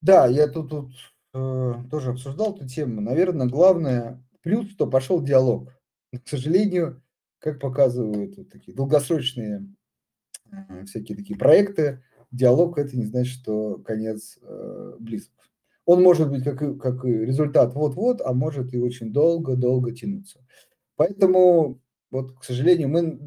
Да, 0.01 0.27
я 0.27 0.47
тут, 0.47 0.69
тут 0.69 0.91
э, 1.33 1.73
тоже 1.91 2.11
обсуждал 2.11 2.55
эту 2.55 2.67
тему. 2.67 3.01
Наверное, 3.01 3.47
главное, 3.47 4.23
плюс, 4.41 4.69
что 4.71 4.87
пошел 4.87 5.21
диалог. 5.21 5.69
Но, 6.11 6.19
к 6.19 6.27
сожалению, 6.27 7.01
как 7.39 7.59
показывают 7.59 8.37
вот 8.37 8.49
такие 8.49 8.75
долгосрочные 8.75 9.65
э, 10.51 10.85
всякие 10.85 11.17
такие 11.17 11.37
проекты, 11.37 12.03
диалог 12.31 12.77
это 12.77 12.95
не 12.95 13.05
значит, 13.05 13.33
что 13.33 13.77
конец 13.79 14.37
э, 14.41 14.95
близок. 14.99 15.33
Он 15.85 16.03
может 16.03 16.29
быть 16.29 16.43
как, 16.43 16.59
как 16.79 17.03
результат 17.03 17.73
вот-вот, 17.73 18.21
а 18.21 18.33
может 18.33 18.73
и 18.73 18.77
очень 18.77 19.11
долго-долго 19.11 19.91
тянуться. 19.91 20.39
Поэтому, 20.95 21.81
вот, 22.11 22.39
к 22.39 22.43
сожалению, 22.43 22.89
мы, 22.89 23.19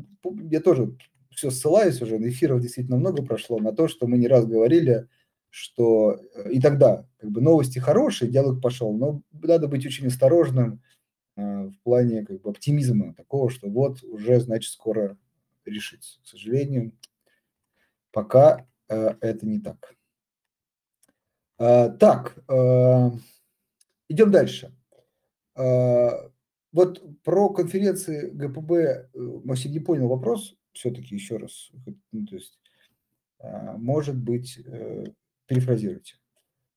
я 0.50 0.60
тоже 0.60 0.96
все 1.30 1.50
ссылаюсь 1.50 2.00
уже, 2.02 2.16
эфиров 2.28 2.60
действительно 2.60 2.96
много 2.96 3.24
прошло, 3.24 3.58
на 3.58 3.72
то, 3.72 3.88
что 3.88 4.06
мы 4.06 4.18
не 4.18 4.28
раз 4.28 4.46
говорили, 4.46 5.08
что 5.50 6.20
и 6.50 6.60
тогда 6.60 7.06
как 7.18 7.30
бы 7.30 7.40
новости 7.40 7.78
хорошие, 7.78 8.30
диалог 8.30 8.60
пошел, 8.60 8.92
но 8.92 9.22
надо 9.32 9.68
быть 9.68 9.86
очень 9.86 10.06
осторожным 10.06 10.82
э, 11.36 11.66
в 11.68 11.78
плане 11.82 12.24
как 12.24 12.40
бы 12.40 12.50
оптимизма 12.50 13.14
такого, 13.14 13.50
что 13.50 13.68
вот 13.68 14.02
уже, 14.02 14.40
значит, 14.40 14.72
скоро 14.72 15.16
решится. 15.64 16.20
К 16.22 16.26
сожалению, 16.26 16.92
пока 18.10 18.66
э, 18.88 19.14
это 19.20 19.46
не 19.46 19.60
так. 19.60 19.94
Так, 21.58 22.38
идем 24.08 24.32
дальше. 24.32 24.74
А, 26.72 26.76
вот 26.76 27.02
про 27.22 27.48
конференции 27.50 28.30
ГПБ 28.30 28.72
э, 28.72 29.06
Максим 29.44 29.72
не 29.72 29.80
понял 29.80 30.08
вопрос, 30.08 30.56
все-таки 30.72 31.14
еще 31.14 31.36
раз. 31.36 31.70
Ну, 32.12 32.26
то 32.26 32.34
есть, 32.34 32.58
может 33.76 34.16
быть, 34.16 34.58
э, 34.64 35.04
перефразируйте. 35.46 36.14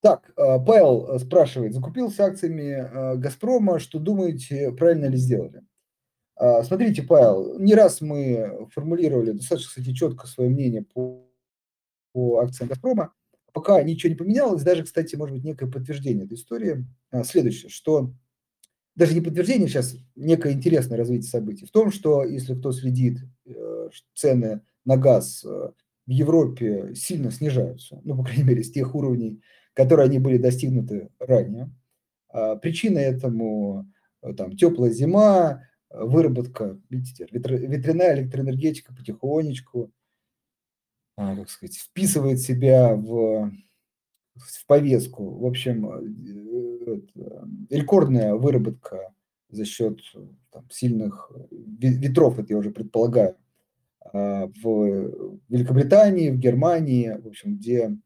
Так, 0.02 0.32
Павел 0.36 1.18
спрашивает, 1.18 1.74
закупился 1.74 2.26
акциями 2.26 3.18
Газпрома, 3.18 3.80
что 3.80 3.98
думаете, 3.98 4.72
правильно 4.72 5.06
ли 5.06 5.18
сделали? 5.18 5.64
Смотрите, 6.38 7.02
Павел, 7.02 7.58
не 7.58 7.74
раз 7.74 8.02
мы 8.02 8.68
формулировали 8.72 9.32
достаточно, 9.32 9.70
кстати, 9.70 9.96
четко 9.96 10.28
свое 10.28 10.52
мнение 10.52 10.84
по, 10.84 11.28
по 12.12 12.38
акциям 12.38 12.70
Газпрома 12.70 13.14
пока 13.56 13.82
ничего 13.82 14.10
не 14.10 14.18
поменялось, 14.18 14.64
даже, 14.64 14.84
кстати, 14.84 15.16
может 15.16 15.34
быть, 15.34 15.46
некое 15.46 15.72
подтверждение 15.72 16.26
этой 16.26 16.34
истории. 16.34 16.86
А, 17.10 17.24
следующее, 17.24 17.70
что 17.70 18.14
даже 18.96 19.14
не 19.14 19.22
подтверждение 19.22 19.68
сейчас, 19.68 19.98
некое 20.16 20.54
интересное 20.54 20.98
развитие 20.98 21.30
событий 21.30 21.66
в 21.66 21.72
том, 21.72 21.92
что 21.92 22.24
если 22.24 22.56
кто 22.56 22.72
следит, 22.72 23.20
э, 23.46 23.90
цены 24.14 24.62
на 24.86 24.98
газ 24.98 25.44
э, 25.44 25.48
в 26.06 26.10
Европе 26.10 26.94
сильно 26.96 27.32
снижаются, 27.32 28.00
ну, 28.04 28.16
по 28.18 28.24
крайней 28.24 28.44
мере, 28.44 28.64
с 28.64 28.72
тех 28.72 28.96
уровней, 28.96 29.42
которые 29.74 30.06
они 30.06 30.20
были 30.20 30.38
достигнуты 30.38 31.10
ранее. 31.20 31.72
А, 32.30 32.56
причина 32.56 33.00
этому 33.00 33.92
э, 34.22 34.34
там 34.34 34.56
теплая 34.56 34.92
зима, 34.92 35.68
выработка, 35.90 36.80
видите, 36.90 37.28
ветряная 37.32 38.20
электроэнергетика 38.20 38.94
потихонечку 38.94 39.92
а, 41.18 41.36
как 41.36 41.50
сказать, 41.50 41.78
вписывает 41.78 42.40
себя 42.40 42.94
в, 42.94 43.52
в 44.36 44.66
повестку. 44.68 45.40
В 45.40 45.46
общем, 45.46 45.86
рекордная 47.69 48.36
выработка 48.36 49.13
за 49.50 49.65
счет 49.65 50.00
там, 50.52 50.69
сильных 50.69 51.32
ветров, 51.52 52.39
это 52.39 52.54
я 52.54 52.58
уже 52.58 52.71
предполагаю, 52.71 53.38
а, 54.13 54.48
в 54.63 55.39
Великобритании, 55.50 56.32
в 56.32 56.38
Германии, 56.38 57.17
в 57.21 57.28
общем, 57.28 57.58
где 57.58 57.98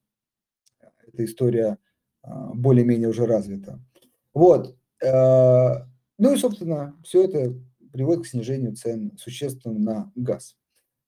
эта 1.07 1.25
история 1.25 1.77
более-менее 2.23 3.09
уже 3.09 3.25
развита. 3.25 3.79
Вот. 4.33 4.75
Ну 5.01 6.33
и, 6.33 6.37
собственно, 6.37 6.95
все 7.03 7.23
это 7.23 7.55
приводит 7.91 8.25
к 8.25 8.27
снижению 8.27 8.75
цен 8.75 9.17
существенно 9.17 9.79
на 9.79 10.11
газ. 10.15 10.57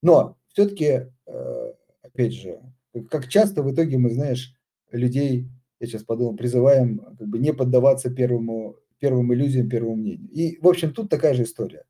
Но 0.02 0.38
все-таки 0.50 1.08
э, 1.28 1.74
опять 2.02 2.34
же, 2.34 2.60
как 3.10 3.28
часто 3.28 3.64
в 3.64 3.74
итоге 3.74 3.98
мы, 3.98 4.12
знаешь, 4.12 4.56
людей, 4.92 5.48
я 5.82 5.88
сейчас 5.88 6.04
подумал, 6.04 6.36
призываем 6.36 7.00
как 7.18 7.28
бы 7.28 7.40
не 7.40 7.54
поддаваться 7.54 8.12
первому, 8.12 8.78
первым 9.00 9.34
иллюзиям, 9.34 9.68
первому 9.68 9.96
мнению. 9.96 10.30
И, 10.30 10.58
в 10.62 10.68
общем, 10.68 10.94
тут 10.94 11.10
такая 11.10 11.34
же 11.34 11.44
история. 11.44 11.86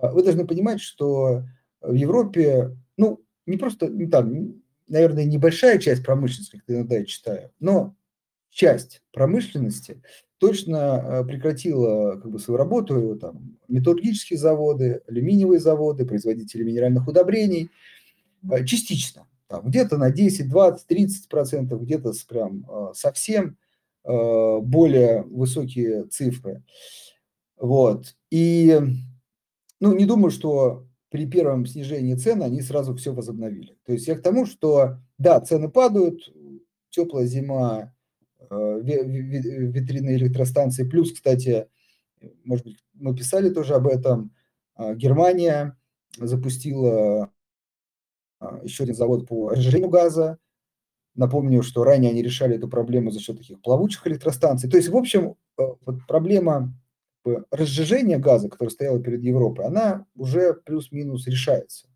А, 0.00 0.10
вы 0.10 0.22
должны 0.22 0.46
понимать, 0.46 0.80
что 0.80 1.44
в 1.82 1.92
Европе, 1.92 2.74
ну, 2.96 3.22
не 3.44 3.58
просто, 3.58 3.88
ну, 3.88 4.08
там, 4.08 4.54
наверное, 4.88 5.26
небольшая 5.26 5.78
часть 5.78 6.02
промышленности, 6.02 6.56
как 6.56 6.64
иногда 6.74 6.96
я 6.96 7.04
читаю, 7.04 7.52
но 7.60 7.94
часть 8.48 9.02
промышленности 9.12 10.02
точно 10.38 11.18
а, 11.18 11.24
прекратила 11.24 12.18
как 12.18 12.30
бы, 12.30 12.38
свою 12.38 12.56
работу, 12.56 13.16
там, 13.20 13.58
металлургические 13.68 14.38
заводы, 14.38 15.02
алюминиевые 15.06 15.60
заводы, 15.60 16.06
производители 16.06 16.62
минеральных 16.62 17.06
удобрений, 17.06 17.70
а, 18.50 18.64
частично. 18.64 19.26
Там, 19.48 19.68
где-то 19.68 19.96
на 19.96 20.10
10, 20.10 20.48
20, 20.48 20.86
30 20.86 21.28
процентов, 21.28 21.82
где-то 21.82 22.12
прям 22.28 22.66
а, 22.68 22.92
совсем 22.94 23.56
а, 24.02 24.58
более 24.58 25.22
высокие 25.22 26.04
цифры. 26.06 26.64
Вот. 27.56 28.16
И, 28.30 28.78
ну, 29.80 29.94
не 29.94 30.04
думаю, 30.04 30.30
что 30.30 30.86
при 31.10 31.26
первом 31.26 31.64
снижении 31.64 32.14
цен 32.16 32.42
они 32.42 32.60
сразу 32.60 32.94
все 32.96 33.12
возобновили. 33.12 33.76
То 33.86 33.92
есть 33.92 34.08
я 34.08 34.16
к 34.16 34.22
тому, 34.22 34.46
что, 34.46 34.98
да, 35.16 35.40
цены 35.40 35.70
падают, 35.70 36.20
теплая 36.90 37.26
зима, 37.26 37.94
а, 38.50 38.78
ветряные 38.80 40.16
электростанции, 40.16 40.82
плюс, 40.82 41.12
кстати, 41.12 41.68
может 42.42 42.66
быть, 42.66 42.78
мы 42.94 43.14
писали 43.14 43.50
тоже 43.50 43.74
об 43.74 43.86
этом, 43.86 44.32
Германия 44.96 45.78
запустила 46.18 47.30
еще 48.62 48.84
один 48.84 48.94
завод 48.94 49.26
по 49.26 49.50
разжижению 49.50 49.88
газа. 49.88 50.38
Напомню, 51.14 51.62
что 51.62 51.84
ранее 51.84 52.10
они 52.10 52.22
решали 52.22 52.56
эту 52.56 52.68
проблему 52.68 53.10
за 53.10 53.20
счет 53.20 53.38
таких 53.38 53.60
плавучих 53.62 54.06
электростанций. 54.06 54.68
То 54.68 54.76
есть, 54.76 54.88
в 54.88 54.96
общем, 54.96 55.36
э, 55.58 55.62
вот 55.84 56.06
проблема 56.06 56.74
разжижения 57.50 58.18
газа, 58.18 58.48
которая 58.48 58.70
стояла 58.70 59.00
перед 59.00 59.22
Европой, 59.22 59.66
она 59.66 60.06
уже 60.14 60.54
плюс-минус 60.54 61.26
решается. 61.26 61.88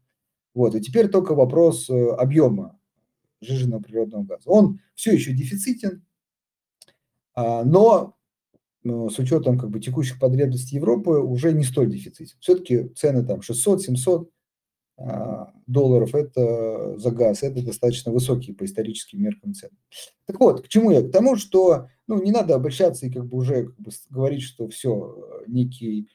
Вот. 0.54 0.74
И 0.74 0.80
теперь 0.80 1.08
только 1.08 1.34
вопрос 1.34 1.88
э, 1.88 2.08
объема 2.10 2.80
сжиженного 3.40 3.82
природного 3.82 4.24
газа. 4.24 4.42
Он 4.46 4.80
все 4.94 5.12
еще 5.12 5.32
дефицитен, 5.32 6.04
а, 7.34 7.64
но 7.64 8.16
с 8.84 9.18
учетом 9.18 9.58
как 9.58 9.70
бы 9.70 9.80
текущих 9.80 10.18
потребностей 10.18 10.76
Европы 10.76 11.10
уже 11.10 11.52
не 11.52 11.64
столь 11.64 11.90
дефицит. 11.90 12.36
Все-таки 12.40 12.88
цены 12.88 13.24
там 13.24 13.40
600-700 13.40 14.26
а, 14.26 14.26
долларов 15.66 16.14
это 16.14 16.98
за 16.98 17.10
газ, 17.10 17.42
это 17.42 17.64
достаточно 17.64 18.12
высокие 18.12 18.54
по 18.54 18.64
историческим 18.64 19.22
меркам 19.22 19.54
цены. 19.54 19.76
Так 20.26 20.38
вот, 20.40 20.62
к 20.62 20.68
чему 20.68 20.90
я? 20.90 21.00
К 21.00 21.10
тому, 21.10 21.36
что 21.36 21.88
ну, 22.06 22.22
не 22.22 22.30
надо 22.30 22.54
обольщаться 22.54 23.06
и 23.06 23.10
как 23.10 23.26
бы 23.26 23.38
уже 23.38 23.66
как 23.66 23.78
бы 23.78 23.90
говорить, 24.10 24.42
что 24.42 24.68
все, 24.68 25.42
некий 25.46 26.08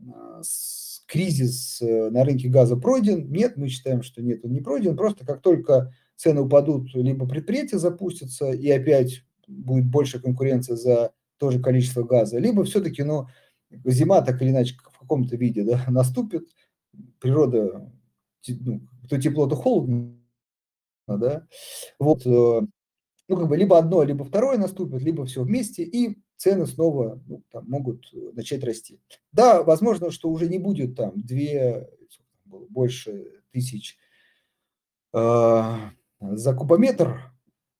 а, 0.00 0.40
кризис 1.06 1.82
э, 1.82 2.10
на 2.10 2.24
рынке 2.24 2.48
газа 2.48 2.76
пройден. 2.76 3.30
Нет, 3.30 3.56
мы 3.56 3.68
считаем, 3.68 4.02
что 4.02 4.22
нет, 4.22 4.40
он 4.44 4.52
не 4.52 4.60
пройден. 4.60 4.96
Просто 4.96 5.26
как 5.26 5.42
только 5.42 5.92
цены 6.16 6.40
упадут, 6.40 6.94
либо 6.94 7.28
предприятие 7.28 7.78
запустится, 7.78 8.50
и 8.50 8.70
опять 8.70 9.22
будет 9.46 9.86
больше 9.86 10.20
конкуренция 10.20 10.76
за 10.76 11.12
то 11.36 11.50
же 11.50 11.60
количество 11.60 12.02
газа, 12.02 12.38
либо 12.38 12.64
все-таки, 12.64 13.02
ну, 13.02 13.26
зима 13.84 14.22
так 14.22 14.40
или 14.40 14.50
иначе 14.50 14.76
в 14.76 14.98
каком-то 15.00 15.36
виде 15.36 15.64
да, 15.64 15.84
наступит, 15.88 16.48
природа, 17.20 17.92
ну, 18.48 18.80
то 19.08 19.20
тепло, 19.20 19.46
то 19.46 19.56
холодно, 19.56 20.16
да, 21.06 21.46
вот, 21.98 22.26
э, 22.26 22.60
ну, 23.28 23.36
как 23.36 23.48
бы 23.48 23.56
либо 23.56 23.78
одно, 23.78 24.02
либо 24.02 24.24
второе 24.24 24.58
наступит, 24.58 25.02
либо 25.02 25.24
все 25.24 25.42
вместе, 25.42 25.82
и 25.82 26.18
цены 26.36 26.66
снова 26.66 27.22
ну, 27.26 27.42
там, 27.50 27.68
могут 27.68 28.12
начать 28.34 28.64
расти. 28.64 29.00
Да, 29.32 29.62
возможно, 29.62 30.10
что 30.10 30.28
уже 30.30 30.48
не 30.48 30.58
будет 30.58 30.96
там 30.96 31.12
две, 31.14 31.88
больше 32.44 33.42
тысяч 33.52 33.96
э, 35.12 35.74
за 36.20 36.54
кубометр, 36.54 37.32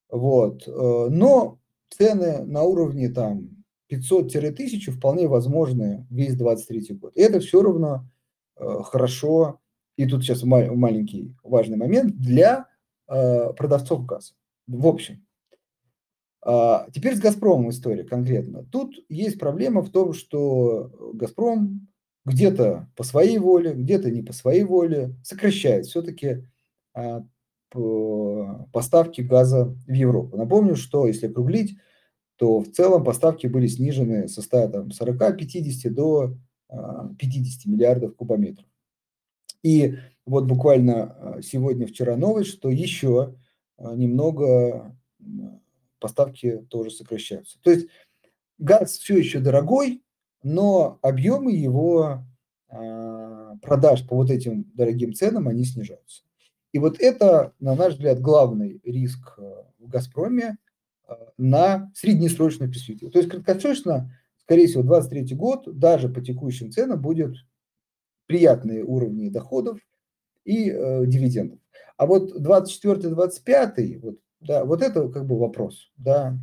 вот, 0.09 0.67
э, 0.69 0.71
но 1.11 1.59
цены 1.91 2.45
на 2.45 2.63
уровне 2.63 3.09
там 3.09 3.65
500-1000 3.91 4.91
вполне 4.91 5.29
возможны 5.29 6.07
весь 6.11 6.37
23 6.37 6.95
год. 6.95 7.17
И 7.17 7.21
это 7.21 7.41
все 7.41 7.63
равно 7.63 8.09
э, 8.57 8.65
хорошо, 8.85 9.61
и 9.97 10.07
тут 10.07 10.23
сейчас 10.23 10.43
маленький 10.43 11.35
важный 11.43 11.77
момент, 11.77 12.17
для 12.17 12.67
э, 13.09 13.53
продавцов 13.53 14.07
газа. 14.07 14.35
В 14.67 14.87
общем, 14.87 15.25
а, 16.45 16.89
теперь 16.93 17.15
с 17.15 17.21
«Газпромом» 17.21 17.71
история 17.71 18.03
конкретно. 18.03 18.65
Тут 18.65 18.97
есть 19.09 19.39
проблема 19.39 19.83
в 19.83 19.91
том, 19.91 20.13
что 20.13 20.91
«Газпром» 21.15 21.89
где-то 22.25 22.89
по 22.97 23.05
своей 23.05 23.39
воле, 23.39 23.75
где-то 23.75 24.11
не 24.11 24.23
по 24.23 24.33
своей 24.33 24.65
воле 24.65 25.15
сокращает 25.23 25.87
все-таки 25.87 26.45
а, 26.95 27.25
поставки 28.73 29.21
газа 29.23 29.67
в 29.87 29.93
Европу. 29.93 30.37
Напомню, 30.37 30.77
что 30.77 31.07
если 31.07 31.29
округлить, 31.29 31.79
то 32.37 32.61
в 32.61 32.69
целом 32.69 33.05
поставки 33.05 33.47
были 33.47 33.67
снижены 33.67 34.29
со 34.29 34.41
140-50 34.41 35.91
до 35.91 36.37
50 36.69 37.67
а, 37.67 37.71
миллиардов 37.71 38.17
кубометров. 38.17 38.67
И 39.63 39.97
вот 40.27 40.45
буквально 40.47 41.39
сегодня-вчера 41.43 42.17
новость, 42.17 42.51
что 42.51 42.69
еще 42.69 43.35
немного 43.79 44.97
поставки 45.99 46.65
тоже 46.69 46.91
сокращаются. 46.91 47.59
То 47.63 47.71
есть 47.71 47.87
газ 48.59 48.99
все 48.99 49.17
еще 49.17 49.39
дорогой, 49.41 50.03
но 50.43 50.99
объемы 51.03 51.53
его 51.53 52.25
а, 52.69 53.57
продаж 53.63 54.07
по 54.07 54.17
вот 54.17 54.31
этим 54.31 54.71
дорогим 54.75 55.15
ценам, 55.15 55.49
они 55.49 55.65
снижаются. 55.65 56.25
И 56.73 56.79
вот 56.79 57.01
это, 57.01 57.53
на 57.61 57.75
наш 57.75 57.95
взгляд, 57.95 58.21
главный 58.21 58.81
риск 58.85 59.39
а, 59.39 59.67
в 59.79 59.89
«Газпроме» 59.89 60.59
на 61.37 61.91
среднесрочную 61.95 62.71
перспективу. 62.71 63.11
То 63.11 63.19
есть 63.19 63.31
краткосрочно, 63.31 64.17
скорее 64.39 64.67
всего, 64.67 64.83
2023 64.83 65.37
год 65.37 65.79
даже 65.79 66.09
по 66.09 66.23
текущим 66.23 66.71
ценам 66.73 67.03
будет 67.03 67.35
приятные 68.27 68.85
уровни 68.85 69.29
доходов 69.29 69.79
и 70.45 70.71
э, 70.71 71.07
дивидендов. 71.07 71.59
А 71.97 72.07
вот 72.07 72.37
24-25, 72.37 73.99
вот 74.01 74.19
да, 74.41 74.65
вот 74.65 74.83
это 74.83 75.09
как 75.09 75.27
бы 75.27 75.39
вопрос. 75.39 75.91
Да. 75.97 76.37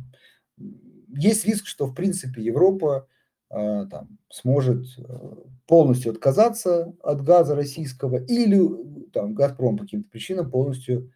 Есть 1.08 1.44
риск, 1.44 1.66
что 1.66 1.86
в 1.86 1.94
принципе 1.94 2.42
Европа 2.42 3.06
э, 3.50 3.86
там, 3.90 4.18
сможет 4.30 4.86
э, 4.98 5.34
полностью 5.66 6.12
отказаться 6.12 6.94
от 7.02 7.22
газа 7.22 7.54
российского 7.54 8.16
или 8.24 9.10
там, 9.12 9.34
Газпром 9.34 9.76
по 9.76 9.84
каким-то 9.84 10.08
причинам 10.08 10.50
полностью 10.50 11.12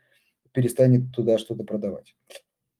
перестанет 0.53 1.12
туда 1.12 1.38
что-то 1.38 1.64
продавать. 1.64 2.14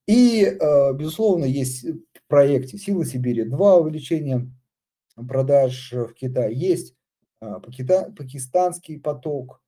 И, 0.07 0.44
э, 0.44 0.92
безусловно, 0.94 1.44
есть 1.44 1.85
в 1.85 2.29
проекте 2.29 2.77
«Силы 2.77 3.07
Сибири» 3.07 3.44
два 3.44 3.77
увеличения 3.77 4.51
продаж 5.16 5.92
в 5.92 6.12
Китае. 6.12 6.55
Есть 6.55 6.92
э, 6.92 6.97
пакистанский 7.40 8.99
поток, 8.99 9.61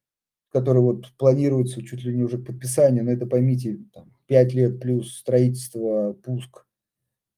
который 0.50 0.82
вот 0.82 1.12
планируется 1.18 1.82
чуть 1.82 2.02
ли 2.04 2.14
не 2.14 2.22
уже 2.22 2.38
к 2.38 2.46
подписанию, 2.46 3.04
но 3.04 3.12
это, 3.12 3.26
поймите, 3.26 3.78
там, 3.92 4.12
5 4.26 4.54
лет 4.54 4.80
плюс 4.80 5.16
строительство, 5.16 6.14
пуск. 6.14 6.64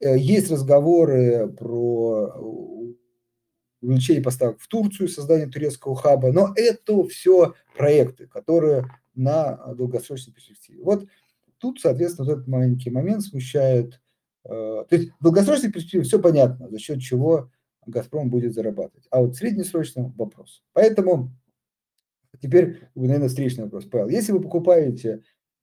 Э, 0.00 0.16
есть 0.16 0.50
разговоры 0.50 1.48
про 1.48 2.32
увеличение 3.80 4.22
поставок 4.22 4.60
в 4.60 4.68
Турцию, 4.68 5.08
создание 5.08 5.48
турецкого 5.48 5.96
хаба, 5.96 6.32
но 6.32 6.52
это 6.56 7.04
все 7.04 7.54
проекты, 7.76 8.26
которые 8.26 8.84
на 9.14 9.56
долгосрочной 9.74 10.32
перспективе. 10.32 10.82
Вот 10.82 11.06
тут, 11.58 11.80
соответственно, 11.80 12.26
вот 12.26 12.34
этот 12.34 12.48
маленький 12.48 12.90
момент 12.90 13.22
смущает. 13.22 14.00
Э, 14.44 14.84
то 14.88 14.96
есть 14.96 15.10
в 15.18 15.22
долгосрочной 15.22 15.72
перспективе 15.72 16.04
все 16.04 16.20
понятно, 16.20 16.68
за 16.68 16.78
счет 16.78 17.00
чего 17.00 17.50
«Газпром» 17.90 18.30
будет 18.30 18.54
зарабатывать. 18.54 19.06
А 19.10 19.20
вот 19.20 19.36
среднесрочно 19.36 20.12
вопрос. 20.16 20.62
Поэтому 20.72 21.30
теперь, 22.40 22.88
наверное, 22.94 23.28
встречный 23.28 23.64
вопрос, 23.64 23.84
Павел. 23.86 24.08
Если 24.08 24.32
вы 24.32 24.40
покупаете 24.40 25.22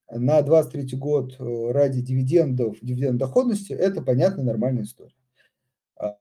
на 0.09 0.41
23 0.41 0.97
год 0.97 1.35
э, 1.39 1.71
ради 1.71 2.01
дивидендов, 2.01 2.77
дивиденд 2.81 3.17
доходности, 3.17 3.73
это 3.73 4.01
понятная 4.01 4.45
нормальная 4.45 4.83
история. 4.83 5.15
А, 5.97 6.17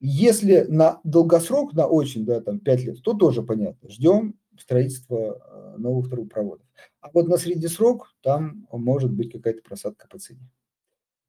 если 0.00 0.66
на 0.68 1.00
долгосрок, 1.04 1.72
на 1.72 1.86
очень, 1.86 2.24
да, 2.24 2.40
там 2.40 2.60
5 2.60 2.84
лет, 2.84 3.02
то 3.02 3.14
тоже 3.14 3.42
понятно. 3.42 3.88
Ждем 3.88 4.38
строительства 4.58 5.74
э, 5.74 5.78
новых 5.78 6.10
трубопроводов. 6.10 6.66
А 7.00 7.10
вот 7.12 7.28
на 7.28 7.36
средний 7.36 7.68
срок 7.68 8.14
там 8.22 8.66
может 8.70 9.12
быть 9.12 9.32
какая-то 9.32 9.62
просадка 9.62 10.06
по 10.08 10.18
цене. 10.18 10.48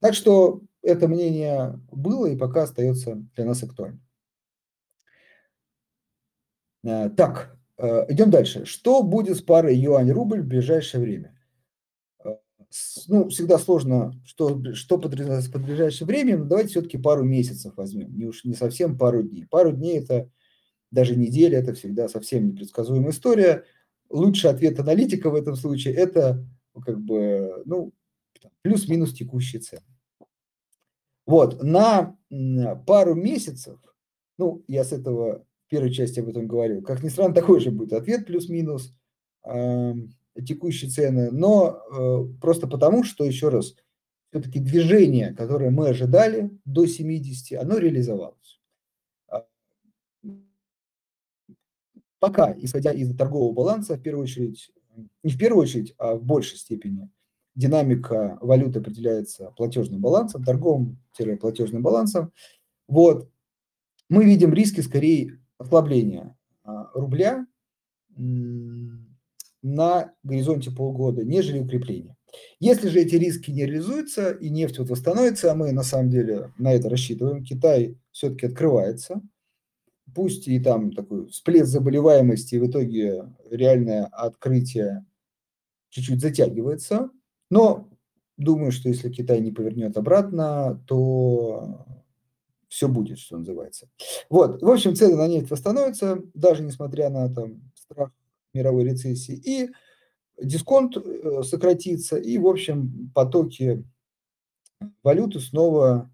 Так 0.03 0.13
что 0.13 0.61
это 0.81 1.07
мнение 1.07 1.79
было 1.91 2.27
и 2.27 2.37
пока 2.37 2.63
остается 2.63 3.15
для 3.35 3.45
нас 3.45 3.63
актуальным. 3.63 4.03
Э, 6.83 7.09
так, 7.09 7.57
Э, 7.77 8.05
идем 8.07 8.29
дальше. 8.29 8.65
Что 8.65 9.03
будет 9.03 9.37
с 9.37 9.41
парой 9.41 9.75
юань-рубль 9.75 10.41
в 10.41 10.47
ближайшее 10.47 11.01
время? 11.01 11.35
Э, 12.23 12.35
ну, 13.07 13.29
всегда 13.29 13.57
сложно, 13.57 14.13
что, 14.25 14.73
что 14.73 14.97
подразумевается 14.97 15.51
под 15.51 15.63
ближайшее 15.63 16.07
время, 16.07 16.37
но 16.37 16.45
давайте 16.45 16.69
все-таки 16.69 16.97
пару 16.97 17.23
месяцев 17.23 17.73
возьмем, 17.75 18.15
не 18.15 18.25
уж 18.25 18.43
не 18.43 18.53
совсем 18.53 18.97
пару 18.97 19.23
дней. 19.23 19.47
Пару 19.47 19.71
дней– 19.71 19.99
это 19.99 20.29
даже 20.91 21.15
неделя, 21.15 21.59
это 21.59 21.73
всегда 21.73 22.07
совсем 22.07 22.47
непредсказуемая 22.47 23.11
история. 23.11 23.65
Лучший 24.09 24.51
ответ 24.51 24.79
аналитика 24.79 25.29
в 25.29 25.35
этом 25.35 25.55
случае– 25.55 25.93
это 25.95 26.45
как 26.85 26.99
бы, 26.99 27.63
ну, 27.65 27.91
плюс-минус 28.61 29.13
текущие 29.13 29.61
цены. 29.61 29.92
Вот, 31.25 31.63
на 31.63 32.17
пару 32.85 33.15
месяцев, 33.15 33.79
ну, 34.37 34.63
я 34.67 34.83
с 34.83 34.91
этого 34.91 35.45
первой 35.69 35.91
части 35.91 36.19
об 36.19 36.29
этом 36.29 36.47
говорил. 36.47 36.81
Как 36.81 37.03
ни 37.03 37.09
странно, 37.09 37.33
такой 37.33 37.59
же 37.59 37.71
будет 37.71 37.93
ответ 37.93 38.25
плюс-минус 38.25 38.93
э, 39.45 39.93
текущие 40.45 40.89
цены, 40.89 41.31
но 41.31 41.79
э, 41.91 42.39
просто 42.41 42.67
потому, 42.67 43.03
что, 43.03 43.23
еще 43.23 43.49
раз, 43.49 43.75
все-таки 44.29 44.59
движение, 44.59 45.33
которое 45.33 45.69
мы 45.69 45.89
ожидали 45.89 46.51
до 46.65 46.87
70, 46.87 47.59
оно 47.59 47.77
реализовалось. 47.77 48.59
А, 49.27 49.45
пока, 52.19 52.53
исходя 52.57 52.91
из 52.91 53.15
торгового 53.15 53.53
баланса, 53.53 53.95
в 53.95 54.01
первую 54.01 54.23
очередь, 54.23 54.71
не 55.23 55.31
в 55.31 55.37
первую 55.37 55.63
очередь, 55.63 55.93
а 55.97 56.15
в 56.15 56.23
большей 56.23 56.57
степени, 56.57 57.09
динамика 57.55 58.37
валюты 58.41 58.79
определяется 58.79 59.51
платежным 59.57 60.01
балансом, 60.01 60.43
торговым-платежным 60.43 61.81
балансом. 61.81 62.31
Вот. 62.87 63.29
Мы 64.09 64.25
видим 64.25 64.53
риски 64.53 64.81
скорее 64.81 65.39
ослабления 65.57 66.37
а, 66.63 66.89
рубля 66.93 67.47
на 69.61 70.13
горизонте 70.23 70.71
полгода, 70.71 71.23
нежели 71.23 71.59
укрепление. 71.59 72.15
Если 72.59 72.89
же 72.89 72.99
эти 72.99 73.15
риски 73.15 73.51
не 73.51 73.65
реализуются 73.65 74.31
и 74.31 74.49
нефть 74.49 74.79
вот 74.79 74.89
восстановится, 74.89 75.51
а 75.51 75.55
мы 75.55 75.71
на 75.71 75.83
самом 75.83 76.09
деле 76.09 76.51
на 76.57 76.73
это 76.73 76.89
рассчитываем, 76.89 77.43
Китай 77.43 77.97
все-таки 78.11 78.47
открывается, 78.47 79.21
пусть 80.13 80.47
и 80.47 80.59
там 80.59 80.91
такой 80.93 81.27
всплеск 81.27 81.67
заболеваемости, 81.67 82.55
и 82.55 82.59
в 82.59 82.69
итоге 82.69 83.33
реальное 83.49 84.05
открытие 84.05 85.05
чуть-чуть 85.89 86.21
затягивается, 86.21 87.09
но 87.49 87.89
думаю, 88.37 88.71
что 88.71 88.89
если 88.89 89.11
Китай 89.11 89.39
не 89.41 89.51
повернет 89.51 89.97
обратно, 89.97 90.83
то 90.87 91.85
все 92.67 92.87
будет, 92.87 93.19
что 93.19 93.37
называется. 93.37 93.87
Вот, 94.29 94.61
в 94.61 94.69
общем, 94.69 94.95
цены 94.95 95.15
на 95.15 95.27
нефть 95.27 95.51
восстановятся, 95.51 96.21
даже 96.33 96.63
несмотря 96.63 97.09
на 97.09 97.33
там 97.33 97.71
страх 97.75 98.11
мировой 98.53 98.85
рецессии, 98.85 99.35
и 99.35 99.69
дисконт 100.41 100.97
э, 100.97 101.43
сократится, 101.43 102.17
и, 102.17 102.37
в 102.37 102.47
общем, 102.47 103.11
потоки 103.13 103.83
валюты 105.03 105.39
снова, 105.39 106.11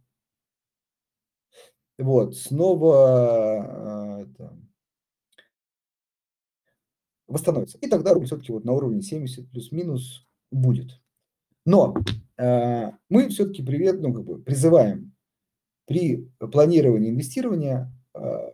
вот, 1.97 2.35
снова 2.35 4.21
это, 4.21 4.57
восстановится. 7.27 7.77
И 7.77 7.87
тогда 7.87 8.13
рубль 8.13 8.25
все-таки 8.25 8.51
вот 8.51 8.65
на 8.65 8.73
уровне 8.73 9.01
70 9.01 9.49
плюс-минус 9.49 10.27
будет. 10.51 10.99
Но 11.69 11.93
э, 12.37 12.91
мы 13.09 13.29
все-таки 13.29 13.61
привет, 13.61 14.01
ну, 14.01 14.11
как 14.11 14.25
бы 14.25 14.41
призываем 14.41 15.13
при 15.85 16.27
планировании 16.39 17.11
инвестирования 17.11 17.93
э, 18.15 18.51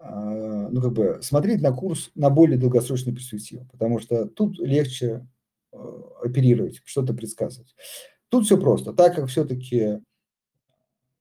э, 0.00 0.68
ну, 0.70 0.82
как 0.82 0.92
бы 0.92 1.18
смотреть 1.22 1.62
на 1.62 1.72
курс 1.72 2.10
на 2.14 2.28
более 2.28 2.58
долгосрочную 2.58 3.16
перспективу, 3.16 3.66
потому 3.72 4.00
что 4.00 4.26
тут 4.26 4.58
легче 4.58 5.26
э, 5.72 5.76
оперировать, 6.22 6.82
что-то 6.84 7.14
предсказывать. 7.14 7.74
Тут 8.28 8.44
все 8.44 8.60
просто. 8.60 8.92
Так 8.92 9.16
как 9.16 9.28
все-таки 9.28 9.98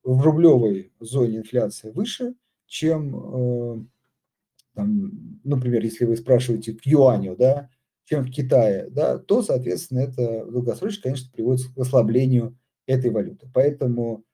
в 0.03 0.21
рублевой 0.21 0.91
зоне 0.99 1.37
инфляция 1.37 1.93
выше, 1.93 2.35
чем, 2.65 3.15
э, 3.15 3.85
там, 4.73 5.39
например, 5.45 5.81
если 5.81 6.03
вы 6.03 6.17
спрашиваете 6.17 6.73
к 6.73 6.85
юаню, 6.85 7.37
да, 7.37 7.69
чем 8.11 8.25
в 8.25 8.29
Китае, 8.29 8.89
да, 8.89 9.17
то, 9.17 9.41
соответственно, 9.41 9.99
это 9.99 10.43
в 10.43 10.51
долгосрочно, 10.51 11.03
конечно, 11.03 11.31
приводит 11.31 11.73
к 11.73 11.77
ослаблению 11.77 12.57
этой 12.85 13.09
валюты. 13.09 13.49
Поэтому 13.53 14.25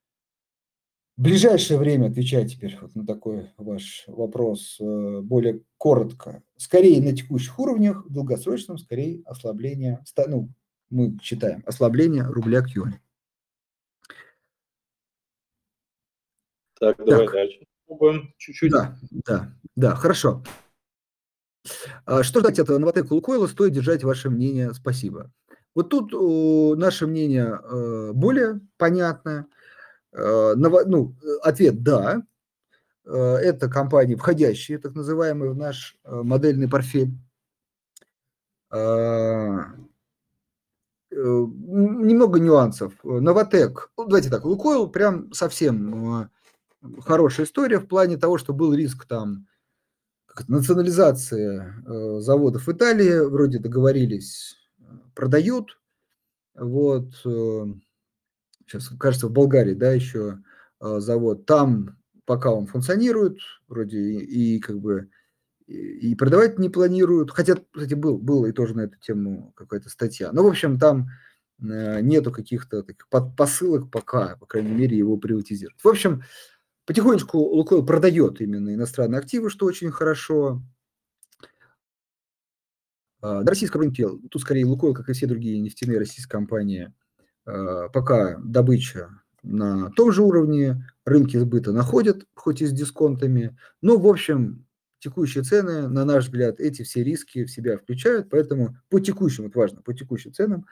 в 1.15 1.21
ближайшее 1.21 1.77
время, 1.77 2.07
отвечая 2.07 2.47
теперь 2.47 2.75
вот 2.81 2.95
на 2.95 3.05
такой 3.05 3.51
ваш 3.57 4.05
вопрос 4.07 4.77
э, 4.79 5.21
более 5.21 5.61
коротко, 5.77 6.41
скорее 6.55 7.03
на 7.03 7.15
текущих 7.15 7.59
уровнях, 7.59 8.03
в 8.03 8.11
долгосрочном 8.11 8.79
скорее 8.79 9.21
ослабление, 9.25 10.03
ну, 10.25 10.49
мы 10.89 11.15
считаем, 11.21 11.61
ослабление 11.67 12.23
рубля 12.23 12.61
к 12.61 12.69
юаню. 12.69 12.99
Так, 16.79 16.97
давай 16.97 17.25
так. 17.27 17.33
дальше. 17.35 17.59
Чуть-чуть. 18.37 18.71
Да, 18.71 18.97
да, 19.27 19.53
да, 19.75 19.95
хорошо. 19.95 20.41
А 22.05 22.23
что 22.23 22.39
ждать 22.39 22.59
от 22.59 22.69
Новотека 22.69 23.13
Лукойла, 23.13 23.47
стоит 23.47 23.73
держать 23.73 24.03
ваше 24.03 24.29
мнение, 24.29 24.73
спасибо. 24.73 25.31
Вот 25.77 25.89
тут 25.89 26.11
наше 26.79 27.05
мнение 27.05 27.59
э, 27.61 28.11
более 28.11 28.61
понятное. 28.77 29.45
Э, 30.11 30.55
ну, 30.55 31.15
ответ 31.43 31.83
«да». 31.83 32.23
Э, 33.05 33.35
это 33.35 33.69
компании, 33.69 34.15
входящие, 34.15 34.79
так 34.79 34.95
называемые, 34.95 35.51
в 35.51 35.55
наш 35.55 35.95
модельный 36.03 36.67
портфель. 36.67 37.11
Немного 41.11 42.39
нюансов. 42.39 42.93
Новотек, 43.03 43.91
ну, 43.97 44.05
давайте 44.05 44.31
так, 44.31 44.45
Лукойл 44.45 44.89
прям 44.89 45.31
совсем 45.31 46.29
хорошая 47.01 47.45
история 47.45 47.77
в 47.79 47.87
плане 47.87 48.17
того, 48.17 48.39
что 48.39 48.51
был 48.51 48.73
риск 48.73 49.05
там 49.05 49.45
национализации 50.47 51.63
э, 51.85 52.19
заводов 52.21 52.67
в 52.67 52.71
Италии, 52.71 53.27
вроде 53.27 53.59
договорились, 53.59 54.57
продают. 55.15 55.79
Вот, 56.55 57.13
сейчас, 58.65 58.91
э, 58.91 58.97
кажется, 58.99 59.27
в 59.27 59.31
Болгарии, 59.31 59.73
да, 59.73 59.91
еще 59.91 60.39
э, 60.81 60.99
завод. 60.99 61.45
Там 61.45 61.97
пока 62.25 62.51
он 62.51 62.67
функционирует, 62.67 63.37
вроде 63.67 63.99
и, 63.99 64.55
и 64.55 64.59
как 64.59 64.79
бы 64.79 65.09
и, 65.65 66.15
продавать 66.15 66.59
не 66.59 66.69
планируют. 66.69 67.31
Хотя, 67.31 67.55
кстати, 67.55 67.93
был, 67.93 68.17
был 68.17 68.45
и 68.45 68.51
тоже 68.51 68.75
на 68.75 68.81
эту 68.81 68.97
тему 68.99 69.53
какая-то 69.55 69.89
статья. 69.89 70.31
Но, 70.31 70.43
в 70.43 70.47
общем, 70.47 70.79
там 70.79 71.09
нету 71.59 72.31
каких-то 72.31 72.83
таких 72.83 73.07
посылок 73.09 73.89
пока, 73.89 74.37
по 74.37 74.45
крайней 74.45 74.73
мере, 74.73 74.95
его 74.95 75.17
приватизируют. 75.17 75.83
В 75.83 75.87
общем, 75.87 76.21
Потихонечку 76.87 77.37
Лукойл 77.37 77.85
продает 77.85 78.39
именно 78.39 78.73
иностранные 78.73 79.19
активы, 79.19 79.49
что 79.49 79.65
очень 79.65 79.91
хорошо. 79.91 80.63
На 83.21 83.43
российском 83.43 83.81
рынке, 83.81 84.07
тут 84.31 84.41
скорее 84.41 84.65
Лукойл, 84.65 84.93
как 84.93 85.09
и 85.09 85.13
все 85.13 85.27
другие 85.27 85.59
нефтяные 85.59 85.99
российские 85.99 86.31
компании, 86.31 86.93
а, 87.45 87.89
пока 87.89 88.37
добыча 88.37 89.09
на 89.43 89.89
том 89.91 90.13
же 90.13 90.21
уровне, 90.21 90.89
рынки 91.03 91.35
сбыта 91.35 91.73
находят, 91.73 92.25
хоть 92.35 92.61
и 92.61 92.65
с 92.65 92.71
дисконтами, 92.71 93.57
но, 93.81 93.97
в 93.97 94.07
общем, 94.07 94.65
текущие 94.99 95.43
цены, 95.43 95.89
на 95.89 96.05
наш 96.05 96.25
взгляд, 96.25 96.61
эти 96.61 96.83
все 96.83 97.03
риски 97.03 97.43
в 97.43 97.51
себя 97.51 97.77
включают, 97.77 98.29
поэтому 98.29 98.77
по 98.89 99.01
текущим, 99.01 99.47
это 99.47 99.59
важно, 99.59 99.81
по 99.81 99.93
текущим 99.93 100.31
ценам 100.31 100.65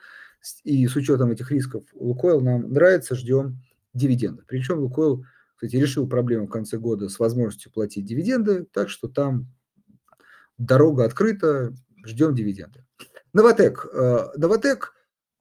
и 0.64 0.86
с 0.86 0.96
учетом 0.96 1.30
этих 1.30 1.50
рисков 1.50 1.84
Лукойл 1.92 2.40
нам 2.40 2.72
нравится, 2.72 3.16
ждем 3.16 3.60
дивидендов. 3.92 4.46
Причем 4.46 4.78
Лукойл 4.78 5.26
кстати, 5.56 5.76
решил 5.76 6.06
проблему 6.06 6.46
в 6.46 6.50
конце 6.50 6.76
года 6.76 7.08
с 7.08 7.18
возможностью 7.18 7.72
платить 7.72 8.04
дивиденды, 8.04 8.66
так 8.72 8.90
что 8.90 9.08
там 9.08 9.46
дорога 10.58 11.04
открыта, 11.04 11.74
ждем 12.04 12.34
дивиденды. 12.34 12.84
Новотек. 13.32 13.86
Э, 13.92 14.28
Новотек 14.36 14.94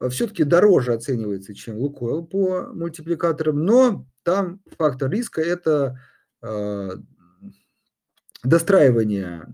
все-таки 0.09 0.43
дороже 0.43 0.93
оценивается, 0.93 1.53
чем 1.53 1.77
Лукойл 1.77 2.25
по 2.25 2.67
мультипликаторам, 2.73 3.63
но 3.65 4.07
там 4.23 4.61
фактор 4.77 5.11
риска– 5.11 5.41
это 5.43 5.99
э, 6.41 6.91
достраивание 8.43 9.45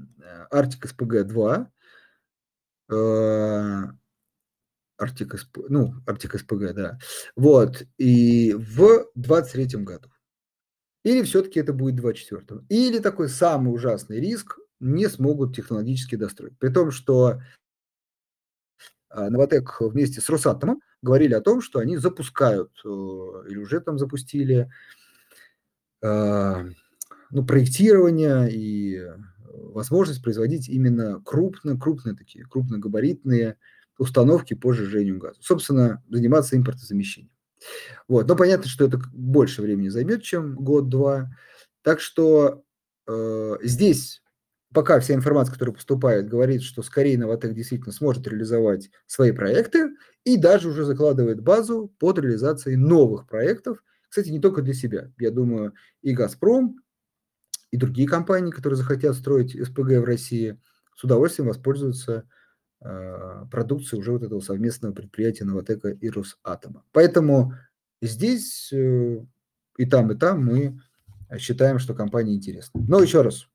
Arctic 0.51 0.83
SPG-2, 0.83 1.67
Arctic, 5.01 5.39
ну, 5.69 5.95
Arctic 6.05 6.39
SPG, 6.39 6.73
да, 6.73 6.99
вот, 7.35 7.83
и 7.97 8.53
в 8.53 9.07
23 9.15 9.83
году. 9.83 10.10
Или 11.03 11.23
все-таки 11.23 11.59
это 11.59 11.73
будет 11.73 11.95
24 11.95 12.61
Или 12.69 12.99
такой 12.99 13.29
самый 13.29 13.73
ужасный 13.73 14.19
риск 14.19 14.59
не 14.79 15.07
смогут 15.09 15.55
технологически 15.55 16.15
достроить. 16.15 16.57
При 16.57 16.69
том, 16.69 16.91
что 16.91 17.41
а, 19.09 19.29
Новотек 19.29 19.79
вместе 19.79 20.21
с 20.21 20.29
Росатомом 20.29 20.81
говорили 21.01 21.33
о 21.33 21.41
том, 21.41 21.61
что 21.61 21.79
они 21.79 21.97
запускают 21.97 22.71
э, 22.85 22.87
или 22.87 23.57
уже 23.57 23.79
там 23.79 23.97
запустили 23.97 24.71
а, 26.03 26.65
ну, 27.29 27.45
проектирование 27.45 28.49
и 28.51 29.03
возможность 29.51 30.23
производить 30.23 30.69
именно 30.69 31.21
крупные, 31.23 31.77
крупные 31.77 32.15
такие, 32.15 32.45
крупногабаритные 32.45 33.57
установки 33.97 34.53
по 34.53 34.73
сжижению 34.73 35.19
газа. 35.19 35.37
Собственно, 35.41 36.03
заниматься 36.09 36.57
импортозамещением. 36.57 37.31
Вот. 38.07 38.27
Но 38.27 38.35
понятно, 38.35 38.67
что 38.67 38.85
это 38.85 38.99
больше 39.13 39.61
времени 39.61 39.89
займет, 39.89 40.23
чем 40.23 40.55
год-два. 40.55 41.29
Так 41.83 41.99
что 41.99 42.63
э, 43.07 43.57
здесь 43.61 44.21
пока 44.73 44.99
вся 44.99 45.13
информация, 45.13 45.53
которая 45.53 45.75
поступает, 45.75 46.29
говорит, 46.29 46.63
что 46.63 46.81
скорее 46.81 47.17
Новотек 47.17 47.53
действительно 47.53 47.91
сможет 47.91 48.27
реализовать 48.27 48.89
свои 49.05 49.31
проекты 49.31 49.91
и 50.23 50.37
даже 50.37 50.69
уже 50.69 50.85
закладывает 50.85 51.41
базу 51.41 51.93
под 51.99 52.19
реализацией 52.19 52.77
новых 52.77 53.27
проектов. 53.27 53.83
Кстати, 54.09 54.29
не 54.29 54.39
только 54.39 54.61
для 54.61 54.73
себя. 54.73 55.11
Я 55.17 55.31
думаю, 55.31 55.73
и 56.01 56.13
«Газпром», 56.13 56.81
и 57.71 57.77
другие 57.77 58.07
компании, 58.07 58.51
которые 58.51 58.77
захотят 58.77 59.15
строить 59.15 59.51
СПГ 59.51 59.99
в 59.99 60.03
России, 60.03 60.59
с 60.95 61.03
удовольствием 61.03 61.47
воспользуются 61.47 62.27
продукции 63.51 63.97
уже 63.97 64.11
вот 64.11 64.23
этого 64.23 64.39
совместного 64.39 64.93
предприятия 64.93 65.45
Новотека 65.45 65.89
и 65.89 66.09
Росатома. 66.09 66.83
Поэтому 66.91 67.53
здесь 68.01 68.73
э, 68.73 69.23
и 69.77 69.85
там, 69.85 70.11
и 70.11 70.15
там 70.15 70.43
мы 70.43 70.81
считаем, 71.37 71.79
что 71.79 71.93
компания 71.93 72.33
интересна. 72.33 72.81
Но 72.87 73.01
еще 73.01 73.21
раз, 73.21 73.47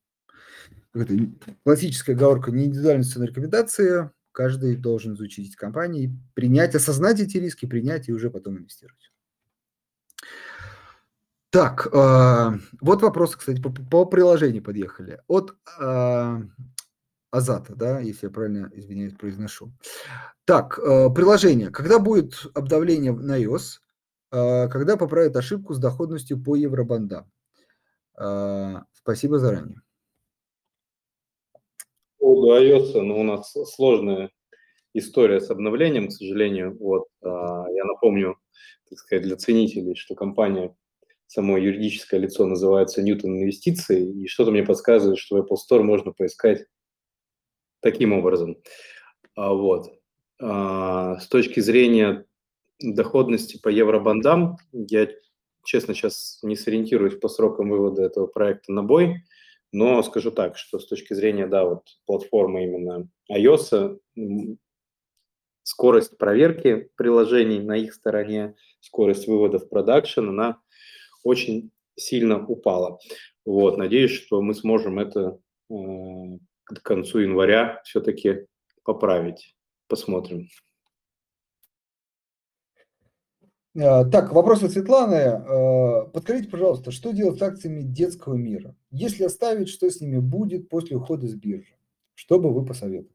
классическая 1.64 2.12
оговорка, 2.12 2.51
не 2.51 2.66
индивидуальная 2.66 3.05
ценная 3.05 3.28
рекомендация, 3.28 4.12
каждый 4.32 4.76
должен 4.76 5.14
изучить 5.14 5.48
эти 5.48 5.57
компании, 5.57 6.16
принять, 6.34 6.74
осознать 6.74 7.20
эти 7.20 7.38
риски, 7.38 7.66
принять 7.66 8.09
и 8.09 8.12
уже 8.12 8.30
потом 8.30 8.59
инвестировать. 8.59 9.12
Так, 11.51 11.88
э, 11.92 12.59
вот 12.80 13.03
вопросы, 13.03 13.38
кстати, 13.38 13.61
по, 13.61 13.70
по 13.70 14.05
приложению 14.05 14.62
подъехали. 14.62 15.20
От 15.26 15.57
Азата, 17.37 17.74
да, 17.74 18.01
если 18.01 18.26
я 18.26 18.32
правильно, 18.32 18.70
извиняюсь, 18.74 19.12
произношу. 19.12 19.72
Так, 20.47 20.78
э, 20.78 21.11
приложение. 21.14 21.70
Когда 21.70 21.99
будет 21.99 22.47
обновление 22.55 23.12
на 23.12 23.39
iOS? 23.39 23.80
Э, 24.32 24.68
когда 24.68 24.97
поправят 24.97 25.37
ошибку 25.37 25.74
с 25.74 25.78
доходностью 25.78 26.43
по 26.43 26.57
евробандам? 26.57 27.30
Э, 28.18 28.76
спасибо 28.95 29.39
заранее. 29.39 29.82
По 32.18 32.59
iOS, 32.59 33.01
ну, 33.03 33.20
у 33.20 33.22
нас 33.22 33.55
сложная 33.74 34.30
история 34.95 35.41
с 35.41 35.51
обновлением, 35.51 36.09
к 36.09 36.12
сожалению. 36.12 36.74
Вот, 36.78 37.09
я 37.22 37.84
напомню, 37.84 38.39
так 38.89 38.99
сказать, 38.99 39.24
для 39.24 39.37
ценителей, 39.37 39.95
что 39.95 40.14
компания 40.14 40.74
само 41.26 41.59
юридическое 41.59 42.18
лицо 42.18 42.47
называется 42.47 43.03
Ньютон 43.03 43.37
Инвестиции, 43.37 44.22
и 44.22 44.26
что-то 44.26 44.53
мне 44.53 44.62
подсказывает, 44.62 45.18
что 45.18 45.37
в 45.37 45.41
Apple 45.41 45.57
Store 45.57 45.82
можно 45.82 46.12
поискать 46.12 46.64
таким 47.81 48.12
образом. 48.12 48.57
А, 49.35 49.53
вот. 49.53 49.93
А, 50.41 51.18
с 51.18 51.29
точки 51.29 51.61
зрения 51.61 52.24
доходности 52.81 53.59
по 53.61 53.68
евробандам, 53.68 54.57
я, 54.72 55.09
честно, 55.64 55.95
сейчас 55.95 56.39
не 56.43 56.57
сориентируюсь 56.57 57.18
по 57.18 57.29
срокам 57.29 57.70
вывода 57.70 58.03
этого 58.03 58.27
проекта 58.27 58.72
на 58.72 58.83
бой, 58.83 59.22
но 59.72 60.03
скажу 60.03 60.31
так, 60.31 60.57
что 60.57 60.79
с 60.79 60.87
точки 60.87 61.14
зрения, 61.14 61.47
да, 61.47 61.64
вот 61.64 61.83
платформы 62.07 62.64
именно 62.64 63.09
iOS, 63.31 63.99
скорость 65.62 66.16
проверки 66.16 66.91
приложений 66.97 67.61
на 67.61 67.77
их 67.77 67.95
стороне, 67.95 68.55
скорость 68.81 69.27
вывода 69.27 69.59
в 69.59 69.68
продакшн, 69.68 70.29
она 70.29 70.61
очень 71.24 71.72
сильно 71.97 72.47
упала. 72.47 72.99
Вот, 73.45 73.77
надеюсь, 73.77 74.12
что 74.12 74.41
мы 74.41 74.55
сможем 74.55 74.99
это 74.99 75.39
э, 75.70 75.74
к 76.66 76.82
концу 76.82 77.20
января 77.20 77.80
все-таки 77.84 78.46
поправить. 78.82 79.56
Посмотрим. 79.88 80.48
А, 83.78 84.04
так, 84.04 84.32
вопрос 84.32 84.62
от 84.62 84.72
Светланы. 84.72 85.14
А, 85.14 86.06
подскажите, 86.06 86.48
пожалуйста, 86.48 86.90
что 86.90 87.12
делать 87.12 87.38
с 87.38 87.42
акциями 87.42 87.82
детского 87.82 88.34
мира? 88.34 88.74
Если 88.90 89.24
оставить, 89.24 89.68
что 89.68 89.88
с 89.88 90.00
ними 90.00 90.18
будет 90.18 90.68
после 90.68 90.96
ухода 90.96 91.26
с 91.26 91.34
биржи? 91.34 91.74
Что 92.14 92.40
бы 92.40 92.52
вы 92.52 92.64
посоветовали? 92.64 93.12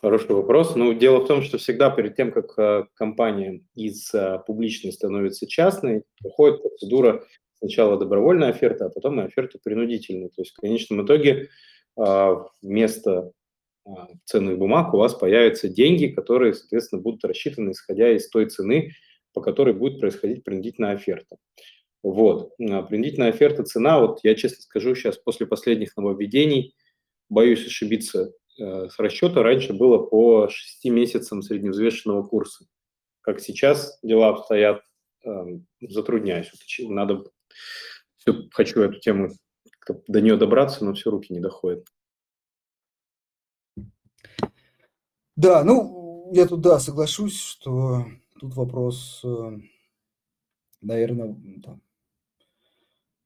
Хороший 0.00 0.34
вопрос. 0.34 0.76
Ну, 0.76 0.94
дело 0.94 1.24
в 1.24 1.26
том, 1.26 1.42
что 1.42 1.58
всегда 1.58 1.90
перед 1.90 2.14
тем, 2.14 2.30
как 2.30 2.56
э, 2.56 2.84
компания 2.94 3.64
из 3.74 4.14
э, 4.14 4.40
публичной 4.46 4.92
становится 4.92 5.48
частной, 5.48 6.04
проходит 6.20 6.62
процедура 6.62 7.24
сначала 7.58 7.98
добровольная 7.98 8.50
оферта, 8.50 8.86
а 8.86 8.90
потом 8.90 9.20
и 9.20 9.24
оферта 9.24 9.58
принудительная. 9.62 10.28
То 10.28 10.42
есть 10.42 10.52
в 10.52 10.60
конечном 10.60 11.04
итоге 11.04 11.48
э, 11.98 12.36
вместо 12.62 13.32
ценных 14.26 14.58
бумаг 14.58 14.92
у 14.92 14.98
вас 14.98 15.14
появятся 15.14 15.68
деньги, 15.68 16.08
которые, 16.08 16.52
соответственно, 16.52 17.00
будут 17.00 17.24
рассчитаны 17.24 17.70
исходя 17.70 18.10
из 18.10 18.28
той 18.28 18.46
цены, 18.46 18.92
по 19.32 19.40
которой 19.40 19.72
будет 19.74 19.98
происходить 19.98 20.44
принудительная 20.44 20.92
оферта. 20.92 21.38
Вот. 22.02 22.54
Принудительная 22.58 23.30
оферта, 23.30 23.64
цена, 23.64 23.98
вот 23.98 24.20
я 24.24 24.34
честно 24.34 24.60
скажу, 24.60 24.94
сейчас 24.94 25.16
после 25.16 25.46
последних 25.46 25.96
нововведений, 25.96 26.74
боюсь 27.30 27.66
ошибиться, 27.66 28.30
Э, 28.58 28.88
с 28.90 28.98
расчета 28.98 29.42
раньше 29.42 29.72
было 29.72 29.98
по 29.98 30.48
6 30.48 30.84
месяцам 30.86 31.42
средневзвешенного 31.42 32.22
курса. 32.24 32.66
Как 33.20 33.40
сейчас 33.40 33.98
дела 34.02 34.30
обстоят, 34.30 34.82
эм, 35.24 35.66
затрудняюсь. 35.80 36.50
Надо, 36.80 37.24
все, 38.16 38.48
хочу 38.50 38.80
эту 38.82 38.98
тему 39.00 39.30
до 40.06 40.20
нее 40.20 40.36
добраться, 40.36 40.84
но 40.84 40.94
все 40.94 41.10
руки 41.10 41.32
не 41.32 41.40
доходят. 41.40 41.86
Да, 45.36 45.62
ну, 45.62 46.30
я 46.34 46.46
тут, 46.46 46.60
да, 46.60 46.78
соглашусь, 46.78 47.40
что 47.40 48.06
тут 48.40 48.56
вопрос, 48.56 49.22
э, 49.24 49.58
наверное, 50.80 51.36
там, 51.62 51.80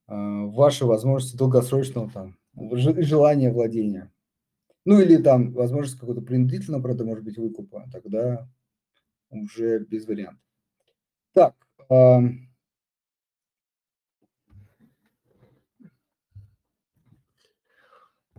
э, 0.08 0.46
вашей 0.50 0.86
возможности 0.86 1.36
долгосрочного 1.36 2.10
там, 2.10 2.38
желания 2.54 3.50
владения. 3.50 4.12
Ну 4.84 5.00
или 5.00 5.16
там 5.16 5.52
возможность 5.52 5.98
какого-то 5.98 6.22
принудительного, 6.22 6.82
правда, 6.82 7.04
может 7.04 7.24
быть, 7.24 7.38
выкупа, 7.38 7.88
тогда 7.92 8.48
уже 9.30 9.78
без 9.78 10.06
вариантов. 10.06 10.42
Так. 11.32 11.54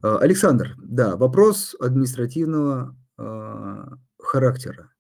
Александр, 0.04 0.76
да, 0.84 1.16
вопрос 1.16 1.76
административного 1.80 2.96
э, 3.18 3.86
характера. 4.20 4.92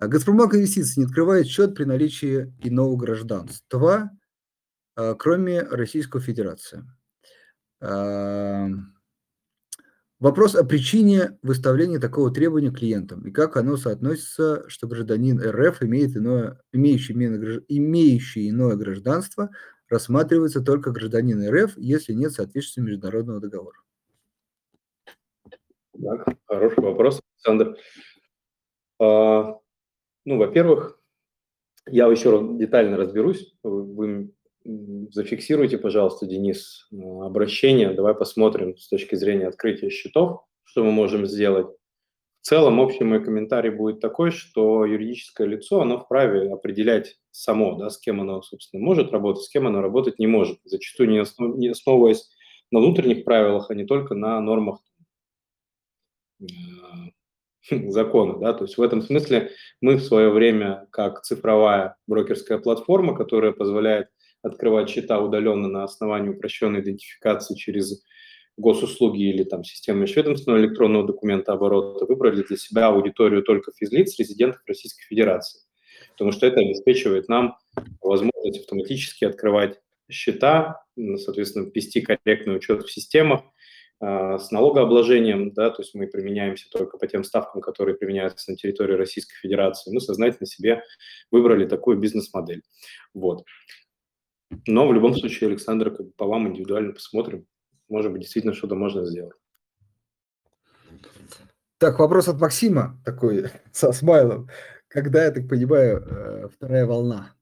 Газпромбанк 0.00 0.56
инвестиций 0.56 1.00
не 1.00 1.06
открывает 1.06 1.46
счет 1.46 1.76
при 1.76 1.84
наличии 1.84 2.52
иного 2.60 2.96
гражданства, 2.96 4.10
кроме 4.96 5.62
Российской 5.62 6.20
Федерации. 6.20 6.84
Вопрос 10.22 10.54
о 10.54 10.64
причине 10.64 11.38
выставления 11.42 11.98
такого 11.98 12.32
требования 12.32 12.70
клиентам 12.70 13.26
и 13.26 13.32
как 13.32 13.56
оно 13.56 13.76
соотносится, 13.76 14.68
что 14.68 14.86
гражданин 14.86 15.40
РФ, 15.40 15.82
имеет 15.82 16.16
иное, 16.16 16.60
имеющий, 16.72 17.12
имеющий 17.12 18.50
иное 18.50 18.76
гражданство, 18.76 19.50
рассматривается 19.88 20.60
только 20.60 20.92
гражданин 20.92 21.48
РФ, 21.48 21.76
если 21.76 22.12
нет 22.12 22.32
соответствующего 22.32 22.90
международного 22.90 23.40
договора. 23.40 23.78
Так, 26.00 26.26
хороший 26.46 26.82
вопрос, 26.82 27.20
Александр. 27.36 27.76
А, 28.98 29.58
ну, 30.24 30.38
во-первых, 30.38 31.00
я 31.86 32.06
еще 32.06 32.30
раз 32.30 32.56
детально 32.56 32.96
разберусь. 32.96 33.54
Вы 33.62 34.32
зафиксируйте, 34.64 35.76
пожалуйста, 35.76 36.26
Денис, 36.26 36.88
э, 36.92 36.96
обращение. 36.96 37.92
Давай 37.92 38.14
посмотрим 38.14 38.76
с 38.76 38.88
точки 38.88 39.16
зрения 39.16 39.48
открытия 39.48 39.90
счетов, 39.90 40.44
что 40.64 40.84
мы 40.84 40.92
можем 40.92 41.26
сделать. 41.26 41.66
В 42.40 42.46
целом, 42.46 42.80
общий 42.80 43.04
мой 43.04 43.22
комментарий 43.24 43.70
будет 43.70 44.00
такой, 44.00 44.30
что 44.30 44.84
юридическое 44.84 45.46
лицо, 45.46 45.80
оно 45.80 46.00
вправе 46.00 46.52
определять 46.52 47.18
само, 47.30 47.76
да, 47.76 47.90
с 47.90 47.98
кем 47.98 48.20
оно, 48.20 48.42
собственно, 48.42 48.82
может 48.82 49.12
работать, 49.12 49.44
с 49.44 49.48
кем 49.48 49.66
оно 49.66 49.80
работать 49.80 50.18
не 50.18 50.26
может. 50.26 50.58
Зачастую 50.64 51.10
не, 51.10 51.18
основ, 51.18 51.56
не 51.56 51.68
основываясь 51.68 52.28
на 52.70 52.80
внутренних 52.80 53.24
правилах, 53.24 53.70
а 53.70 53.74
не 53.74 53.84
только 53.84 54.14
на 54.14 54.40
нормах 54.40 54.80
закона. 57.88 58.38
Да? 58.38 58.52
То 58.52 58.64
есть 58.64 58.76
в 58.76 58.82
этом 58.82 59.02
смысле 59.02 59.50
мы 59.80 59.96
в 59.96 60.02
свое 60.02 60.30
время, 60.30 60.86
как 60.90 61.22
цифровая 61.22 61.96
брокерская 62.06 62.58
платформа, 62.58 63.16
которая 63.16 63.52
позволяет 63.52 64.08
открывать 64.42 64.90
счета 64.90 65.20
удаленно 65.20 65.68
на 65.68 65.84
основании 65.84 66.30
упрощенной 66.30 66.80
идентификации 66.80 67.54
через 67.54 68.02
госуслуги 68.56 69.30
или 69.30 69.44
там 69.44 69.64
системы 69.64 70.00
межведомственного 70.00 70.60
электронного 70.60 71.06
документа 71.06 71.52
оборота, 71.52 72.04
выбрали 72.04 72.42
для 72.42 72.56
себя 72.56 72.88
аудиторию 72.88 73.42
только 73.42 73.72
физлиц, 73.76 74.18
резидентов 74.18 74.60
Российской 74.66 75.04
Федерации. 75.04 75.60
Потому 76.12 76.32
что 76.32 76.46
это 76.46 76.60
обеспечивает 76.60 77.28
нам 77.28 77.56
возможность 78.00 78.60
автоматически 78.60 79.24
открывать 79.24 79.80
счета, 80.10 80.84
соответственно, 81.16 81.70
ввести 81.72 82.02
корректный 82.02 82.56
учет 82.56 82.82
в 82.82 82.92
системах, 82.92 83.42
с 84.04 84.50
налогообложением, 84.50 85.52
да, 85.52 85.70
то 85.70 85.80
есть 85.80 85.94
мы 85.94 86.08
применяемся 86.08 86.68
только 86.70 86.98
по 86.98 87.06
тем 87.06 87.22
ставкам, 87.22 87.60
которые 87.60 87.96
применяются 87.96 88.50
на 88.50 88.56
территории 88.56 88.94
Российской 88.94 89.36
Федерации. 89.36 89.94
Мы 89.94 90.00
сознательно 90.00 90.46
себе 90.46 90.82
выбрали 91.30 91.66
такую 91.68 91.98
бизнес-модель. 91.98 92.62
Вот. 93.14 93.44
Но 94.66 94.88
в 94.88 94.92
любом 94.92 95.14
случае, 95.14 95.50
Александр, 95.50 95.94
по 96.16 96.26
вам 96.26 96.48
индивидуально 96.48 96.94
посмотрим. 96.94 97.46
Может 97.88 98.10
быть, 98.10 98.22
действительно 98.22 98.54
что-то 98.54 98.74
можно 98.74 99.06
сделать. 99.06 99.36
Так, 101.78 101.98
вопрос 101.98 102.28
от 102.28 102.40
Максима 102.40 103.00
такой, 103.04 103.50
со 103.72 103.92
смайлом. 103.92 104.48
Когда, 104.88 105.24
я 105.24 105.30
так 105.30 105.48
понимаю, 105.48 105.98
э, 105.98 106.48
вторая 106.48 106.86
волна? 106.86 107.34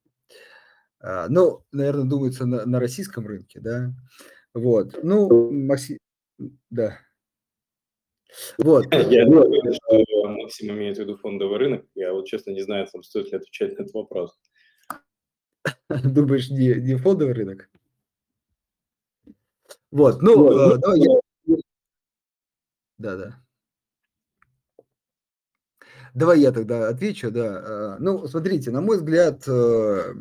А, 1.01 1.27
ну, 1.29 1.65
наверное, 1.73 2.05
думается 2.05 2.47
на, 2.47 2.67
на 2.67 2.81
российском 2.81 3.27
рынке, 3.27 3.61
да? 3.61 3.93
Вот. 4.55 4.99
Ну, 5.03 5.51
Максим, 5.51 5.99
да. 6.71 6.99
Вот. 8.59 8.87
Я 8.95 9.27
думаю, 9.27 9.75
что 9.75 10.29
Максим 10.29 10.71
имеет 10.73 10.97
в 10.97 11.01
виду 11.01 11.17
фондовый 11.17 11.59
рынок. 11.59 11.85
Я 11.95 12.13
вот 12.13 12.27
честно 12.27 12.51
не 12.51 12.63
знаю, 12.63 12.87
там 12.87 13.03
стоит 13.03 13.31
ли 13.33 13.39
отвечать 13.39 13.79
на 13.79 13.83
этот 13.83 13.95
вопрос. 13.95 14.39
Думаешь, 15.89 16.51
не, 16.51 16.75
не 16.75 16.97
фондовый 16.97 17.35
рынок? 17.35 17.69
Вот, 19.91 20.23
ну, 20.23 20.39
вот, 20.39 20.77
э, 20.77 20.79
давай 20.79 21.01
я... 21.01 21.21
Да, 22.99 23.17
да. 23.17 23.43
Давай 26.15 26.41
я 26.41 26.53
тогда 26.53 26.89
отвечу, 26.89 27.31
да. 27.31 27.97
Э, 27.97 27.97
ну, 27.99 28.27
смотрите, 28.27 28.71
на 28.71 28.81
мой 28.81 28.99
взгляд, 28.99 29.47
э, 29.49 30.15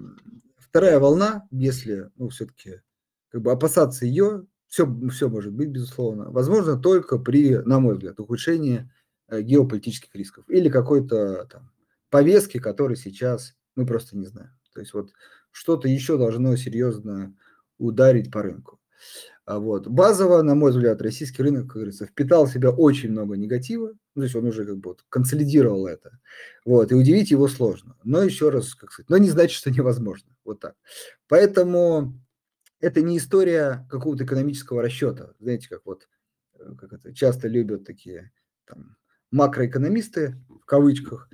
вторая 0.57 0.99
волна, 0.99 1.47
если, 1.51 2.09
ну, 2.15 2.29
все-таки, 2.29 2.81
как 3.29 3.41
бы 3.41 3.51
опасаться 3.51 4.05
ее, 4.05 4.47
все, 4.69 4.87
все 5.09 5.29
может 5.29 5.53
быть, 5.53 5.69
безусловно, 5.69 6.31
возможно 6.31 6.77
только 6.77 7.19
при, 7.19 7.57
на 7.57 7.79
мой 7.79 7.95
взгляд, 7.95 8.19
ухудшении 8.19 8.89
геополитических 9.29 10.13
рисков 10.15 10.45
или 10.49 10.69
какой-то 10.69 11.45
там 11.51 11.71
повестки, 12.09 12.59
которой 12.59 12.95
сейчас 12.95 13.55
мы 13.75 13.85
просто 13.85 14.17
не 14.17 14.25
знаем. 14.25 14.51
То 14.73 14.79
есть 14.79 14.93
вот 14.93 15.11
что-то 15.51 15.87
еще 15.87 16.17
должно 16.17 16.55
серьезно 16.55 17.35
ударить 17.77 18.31
по 18.31 18.41
рынку. 18.41 18.79
А, 19.45 19.59
вот. 19.59 19.87
Базово, 19.87 20.41
на 20.41 20.53
мой 20.53 20.71
взгляд, 20.71 21.01
российский 21.01 21.41
рынок, 21.41 21.67
как 21.67 21.75
говорится, 21.75 22.05
впитал 22.05 22.45
в 22.45 22.51
себя 22.51 22.69
очень 22.69 23.11
много 23.11 23.35
негатива, 23.35 23.93
ну, 24.15 24.21
то 24.21 24.23
есть 24.23 24.35
он 24.35 24.45
уже 24.45 24.65
как 24.65 24.77
бы 24.77 24.89
вот 24.89 25.05
консолидировал 25.09 25.87
это, 25.87 26.19
вот, 26.65 26.91
и 26.91 26.95
удивить 26.95 27.31
его 27.31 27.47
сложно. 27.47 27.95
Но 28.03 28.21
еще 28.21 28.49
раз, 28.49 28.75
как 28.75 28.91
сказать, 28.91 29.09
но 29.09 29.17
не 29.17 29.29
значит, 29.29 29.57
что 29.57 29.71
невозможно, 29.71 30.29
вот 30.45 30.59
так. 30.59 30.75
Поэтому 31.27 32.13
это 32.79 33.01
не 33.01 33.17
история 33.17 33.87
какого-то 33.89 34.23
экономического 34.23 34.81
расчета, 34.81 35.33
знаете, 35.39 35.67
как 35.69 35.81
вот, 35.85 36.07
э, 36.53 36.73
как 36.77 36.93
это, 36.93 37.13
часто 37.13 37.47
любят 37.47 37.85
такие 37.85 38.31
там, 38.65 38.95
макроэкономисты, 39.31 40.37
в 40.47 40.65
кавычках, 40.65 41.29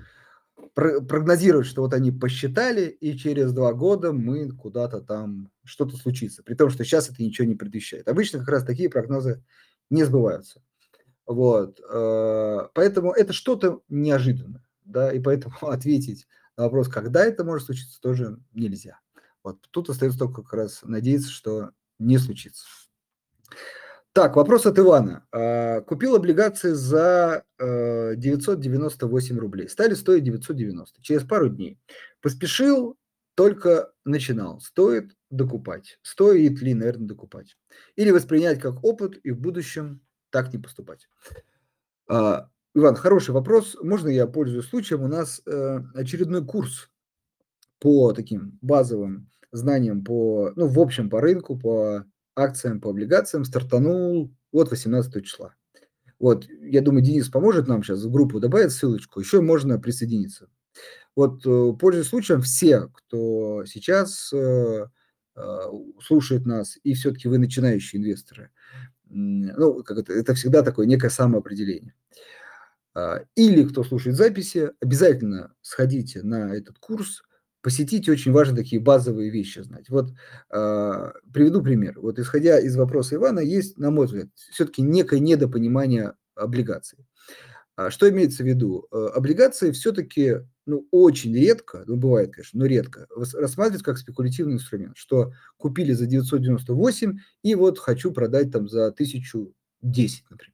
прогнозируют, 0.74 1.68
что 1.68 1.82
вот 1.82 1.93
они 1.93 2.12
посчитали, 2.12 2.88
и 2.88 3.18
через 3.18 3.54
два 3.54 3.74
года 3.74 4.12
мы 4.12 4.52
куда-то 4.52 5.02
там 5.02 5.52
что-то 5.64 5.96
случится. 5.96 6.43
При 6.43 6.54
том, 6.56 6.70
что 6.70 6.84
сейчас 6.84 7.10
это 7.10 7.24
ничего 7.24 7.48
не 7.48 7.56
предвещает. 7.56 8.08
Обычно 8.08 8.39
как 8.39 8.50
раз 8.50 8.64
такие 8.66 8.89
прогнозы 8.89 9.43
не 9.89 10.04
сбываются. 10.04 10.62
Вот. 11.26 11.80
Э, 11.89 12.68
поэтому 12.74 13.12
это 13.12 13.34
что-то 13.34 13.82
неожиданное. 13.89 14.66
Да, 14.84 15.12
и 15.12 15.20
поэтому 15.20 15.56
ответить 15.62 16.28
на 16.58 16.66
вопрос, 16.66 16.88
когда 16.88 17.26
это 17.26 17.43
может 17.43 17.68
случиться, 17.68 18.00
тоже 18.02 18.38
нельзя. 18.54 19.00
Вот 19.46 19.60
тут 19.70 19.91
остается 19.91 20.18
только 20.18 20.41
как 20.41 20.54
раз 20.54 20.82
надеяться, 20.82 21.30
что 21.30 21.70
не 22.00 22.18
случится. 22.18 22.66
Так, 24.12 24.36
вопрос 24.36 24.66
от 24.66 24.80
Ивана. 24.80 25.28
А, 25.32 25.82
купил 25.82 26.16
облигации 26.16 26.72
за 26.72 27.46
998 27.60 29.36
э, 29.36 29.39
рублей. 29.39 29.70
Стали 29.70 29.93
стоить 29.93 30.24
990 30.24 31.00
через 31.04 31.24
пару 31.24 31.50
дней. 31.50 31.80
Поспешил, 32.22 32.98
только 33.36 33.93
начинал. 34.04 34.62
Стоит 34.62 35.16
докупать. 35.30 36.00
Стоит 36.02 36.60
ли, 36.64 36.74
наверное, 36.74 37.10
докупать. 37.10 37.56
Или 37.96 38.10
воспринять 38.10 38.60
как 38.60 38.84
опыт 38.84 39.20
и 39.24 39.30
в 39.30 39.39
будущем 39.39 40.02
так 40.32 40.52
не 40.54 40.60
поступать. 40.60 41.08
А, 42.08 42.50
Иван, 42.74 42.96
хороший 42.96 43.32
вопрос. 43.32 43.78
Можно 43.80 44.08
я 44.08 44.26
пользуюсь 44.26 44.66
случаем? 44.66 45.04
У 45.04 45.08
нас 45.08 45.39
э, 45.46 45.80
очередной 45.93 46.43
курс 46.43 46.89
по 47.80 48.14
таким 48.14 48.58
базовым 48.62 49.30
знаниям, 49.56 50.03
по, 50.03 50.51
ну, 50.56 50.68
в 50.68 50.80
общем, 50.80 51.10
по 51.10 51.22
рынку, 51.22 51.58
по 51.58 52.06
акциям, 52.36 52.82
по 52.82 52.89
облигациям 52.89 53.45
стартанул 53.45 54.32
вот 54.51 54.70
18 54.70 55.26
числа. 55.26 55.56
Вот, 56.20 56.47
я 56.62 56.82
думаю, 56.82 57.03
Денис 57.03 57.30
поможет 57.30 57.68
нам 57.68 57.84
сейчас 57.84 58.03
в 58.03 58.12
группу 58.12 58.39
добавить 58.39 58.72
ссылочку, 58.72 59.20
еще 59.20 59.41
можно 59.41 59.80
присоединиться. 59.80 60.49
Вот, 61.16 61.45
э, 61.45 61.74
пользуясь 61.80 62.08
случаем, 62.08 62.41
все, 62.41 62.89
кто 62.93 63.66
сейчас 63.66 64.32
э, 64.34 64.88
э, 65.36 65.60
слушает 66.01 66.45
нас, 66.45 66.78
и 66.84 66.93
все-таки 66.93 67.28
вы 67.28 67.38
начинающие 67.38 68.01
инвесторы, 68.01 68.51
ну, 69.08 69.84
как 69.84 69.99
это, 69.99 70.14
это 70.14 70.34
всегда 70.34 70.62
такое 70.62 70.88
некое 70.88 71.10
самоопределение. 71.10 71.93
А, 72.93 73.24
или 73.36 73.64
кто 73.64 73.84
слушает 73.84 74.16
записи, 74.16 74.72
обязательно 74.82 75.53
сходите 75.62 76.24
на 76.24 76.56
этот 76.56 76.80
курс– 76.80 77.24
посетить 77.66 78.07
очень 78.07 78.32
важно 78.32 78.55
такие 78.55 78.80
базовые 78.80 79.32
вещи 79.32 79.57
знать. 79.57 79.89
Вот 79.89 80.11
э, 80.51 81.11
приведу 81.34 81.63
пример. 81.63 81.99
Вот 81.99 82.20
исходя 82.20 82.59
из 82.59 82.76
вопроса 82.76 83.16
Ивана, 83.16 83.39
есть, 83.39 83.80
на 83.80 83.89
мой 83.89 84.05
взгляд, 84.05 84.28
все-таки 84.36 84.84
некое 84.84 85.20
недопонимание 85.20 86.13
облигаций. 86.36 86.99
А 87.76 87.89
что 87.89 88.07
имеется 88.07 88.43
в 88.43 88.45
виду? 88.45 88.88
Э, 88.91 89.07
облигации 89.16 89.72
все-таки 89.72 90.41
ну, 90.68 90.88
очень 90.91 91.36
редко, 91.36 91.84
ну, 91.88 91.95
бывает, 91.95 92.34
конечно, 92.34 92.59
но 92.59 92.68
редко, 92.68 93.07
рассматривают 93.09 93.82
как 93.82 93.97
спекулятивный 93.97 94.53
инструмент, 94.53 94.95
что 94.95 95.34
купили 95.57 95.93
за 95.93 96.05
998 96.05 97.18
и 97.41 97.55
вот 97.55 97.80
хочу 97.80 98.11
продать 98.11 98.51
там 98.51 98.70
за 98.70 98.89
1010, 98.89 100.24
например. 100.30 100.53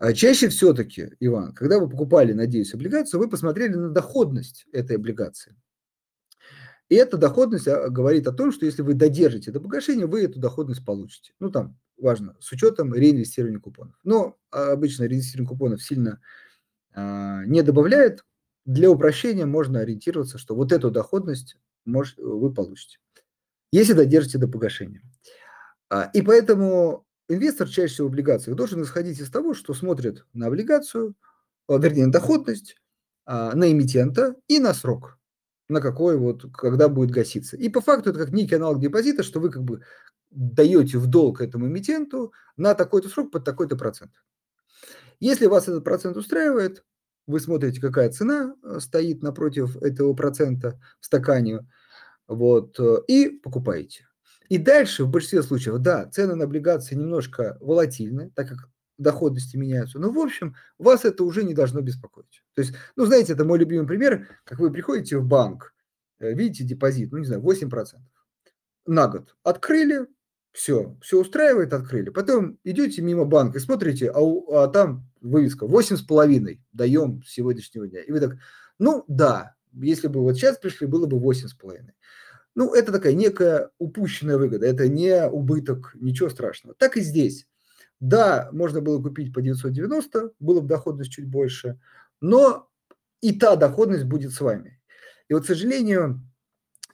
А 0.00 0.12
чаще 0.12 0.48
все-таки, 0.48 1.12
Иван, 1.20 1.54
когда 1.54 1.78
вы 1.78 1.88
покупали, 1.88 2.32
надеюсь, 2.32 2.74
облигацию, 2.74 3.20
вы 3.20 3.30
посмотрели 3.30 3.74
на 3.74 3.90
доходность 3.90 4.66
этой 4.72 4.96
облигации. 4.96 5.54
И 6.90 6.96
эта 6.96 7.16
доходность 7.16 7.68
а, 7.68 7.88
говорит 7.88 8.26
о 8.26 8.32
том, 8.32 8.52
что 8.52 8.66
если 8.66 8.82
вы 8.82 8.94
додержите 8.94 9.52
до 9.52 9.60
погашения, 9.60 10.06
вы 10.06 10.24
эту 10.24 10.40
доходность 10.40 10.84
получите. 10.84 11.32
Ну, 11.38 11.50
там, 11.50 11.78
важно, 11.96 12.36
с 12.40 12.50
учетом 12.52 12.92
реинвестирования 12.92 13.60
купонов. 13.60 13.94
Но 14.02 14.36
а, 14.50 14.72
обычно 14.72 15.04
реинвестирование 15.04 15.48
купонов 15.48 15.82
сильно 15.82 16.20
а, 16.92 17.44
не 17.46 17.62
добавляет. 17.62 18.24
Для 18.66 18.90
упрощения 18.90 19.46
можно 19.46 19.80
ориентироваться, 19.80 20.36
что 20.36 20.54
вот 20.54 20.72
эту 20.72 20.90
доходность 20.90 21.56
может, 21.84 22.18
вы 22.18 22.52
получите, 22.52 22.98
если 23.72 23.94
додержите 23.94 24.38
до 24.38 24.48
погашения. 24.48 25.02
А, 25.88 26.10
и 26.12 26.22
поэтому 26.22 27.06
инвестор 27.28 27.68
чаще 27.68 27.94
всего 27.94 28.08
в 28.08 28.10
облигациях 28.10 28.56
должен 28.56 28.82
исходить 28.82 29.20
из 29.20 29.30
того, 29.30 29.54
что 29.54 29.74
смотрит 29.74 30.26
на 30.32 30.48
облигацию, 30.48 31.14
вернее, 31.68 32.06
на 32.06 32.12
доходность, 32.12 32.76
а, 33.26 33.54
на 33.54 33.70
эмитента 33.70 34.34
и 34.48 34.58
на 34.58 34.74
срок– 34.74 35.18
на 35.70 35.80
какой 35.80 36.16
вот, 36.16 36.44
когда 36.52 36.88
будет 36.88 37.10
гаситься. 37.10 37.56
И 37.56 37.68
по 37.68 37.80
факту 37.80 38.10
это 38.10 38.18
как 38.18 38.30
некий 38.32 38.56
аналог 38.56 38.80
депозита, 38.80 39.22
что 39.22 39.40
вы 39.40 39.50
как 39.50 39.62
бы 39.62 39.82
даете 40.30 40.98
в 40.98 41.06
долг 41.06 41.40
этому 41.40 41.66
эмитенту 41.66 42.32
на 42.56 42.74
такой-то 42.74 43.08
срок 43.08 43.30
под 43.30 43.44
такой-то 43.44 43.76
процент. 43.76 44.12
Если 45.18 45.46
вас 45.46 45.68
этот 45.68 45.84
процент 45.84 46.16
устраивает, 46.16 46.84
вы 47.26 47.40
смотрите, 47.40 47.80
какая 47.80 48.10
цена 48.10 48.54
э, 48.62 48.80
стоит 48.80 49.22
напротив 49.22 49.76
этого 49.82 50.14
процента 50.14 50.80
в 51.00 51.06
стакане, 51.06 51.66
вот, 52.26 52.78
э, 52.80 52.98
и 53.06 53.28
покупаете. 53.28 54.06
И 54.48 54.58
дальше, 54.58 55.04
в 55.04 55.10
большинстве 55.10 55.42
случаев, 55.42 55.78
да, 55.78 56.06
цены 56.06 56.34
на 56.34 56.44
облигации 56.44 56.94
немножко 56.96 57.56
волатильны, 57.60 58.32
так 58.34 58.48
как 58.48 58.68
доходности 59.00 59.56
меняются. 59.56 59.98
Но, 59.98 60.10
в 60.10 60.18
общем, 60.18 60.54
вас 60.78 61.04
это 61.04 61.24
уже 61.24 61.44
не 61.44 61.54
должно 61.54 61.80
беспокоить. 61.80 62.44
То 62.54 62.62
есть, 62.62 62.74
ну, 62.96 63.06
знаете, 63.06 63.32
это 63.32 63.44
мой 63.44 63.58
любимый 63.58 63.86
пример, 63.86 64.28
как 64.44 64.58
вы 64.58 64.70
приходите 64.70 65.18
в 65.18 65.24
банк, 65.24 65.74
э, 66.18 66.32
видите 66.32 66.64
депозит, 66.64 67.12
ну, 67.12 67.18
не 67.18 67.26
знаю, 67.26 67.42
8% 67.42 68.00
на 68.86 69.08
год. 69.08 69.34
Открыли, 69.42 70.06
все, 70.52 70.96
все 71.00 71.20
устраивает, 71.20 71.72
открыли. 71.72 72.10
Потом 72.10 72.58
идете 72.64 73.02
мимо 73.02 73.24
банка 73.24 73.58
и 73.58 73.60
смотрите, 73.60 74.10
а, 74.10 74.20
у, 74.20 74.52
а 74.52 74.68
там 74.68 75.08
вывеска 75.20 75.66
8,5 75.66 76.58
даем 76.72 77.22
с 77.22 77.32
сегодняшнего 77.32 77.86
дня. 77.86 78.02
И 78.02 78.10
вы 78.10 78.20
так, 78.20 78.36
ну 78.78 79.04
да, 79.06 79.54
если 79.72 80.08
бы 80.08 80.20
вот 80.20 80.34
сейчас 80.34 80.58
пришли, 80.58 80.86
было 80.86 81.06
бы 81.06 81.18
8,5. 81.18 81.92
Ну, 82.56 82.74
это 82.74 82.90
такая 82.90 83.14
некая 83.14 83.70
упущенная 83.78 84.36
выгода, 84.36 84.66
это 84.66 84.88
не 84.88 85.24
убыток, 85.28 85.92
ничего 85.94 86.28
страшного. 86.28 86.74
Так 86.74 86.96
и 86.96 87.00
здесь. 87.00 87.46
Да, 88.00 88.48
можно 88.52 88.80
было 88.80 89.00
купить 89.00 89.32
по 89.32 89.42
990, 89.42 90.32
было 90.40 90.60
бы 90.60 90.68
доходность 90.68 91.12
чуть 91.12 91.26
больше, 91.26 91.78
но 92.20 92.68
и 93.20 93.38
та 93.38 93.56
доходность 93.56 94.04
будет 94.04 94.32
с 94.32 94.40
вами. 94.40 94.80
И 95.28 95.34
вот, 95.34 95.44
к 95.44 95.46
сожалению, 95.46 96.22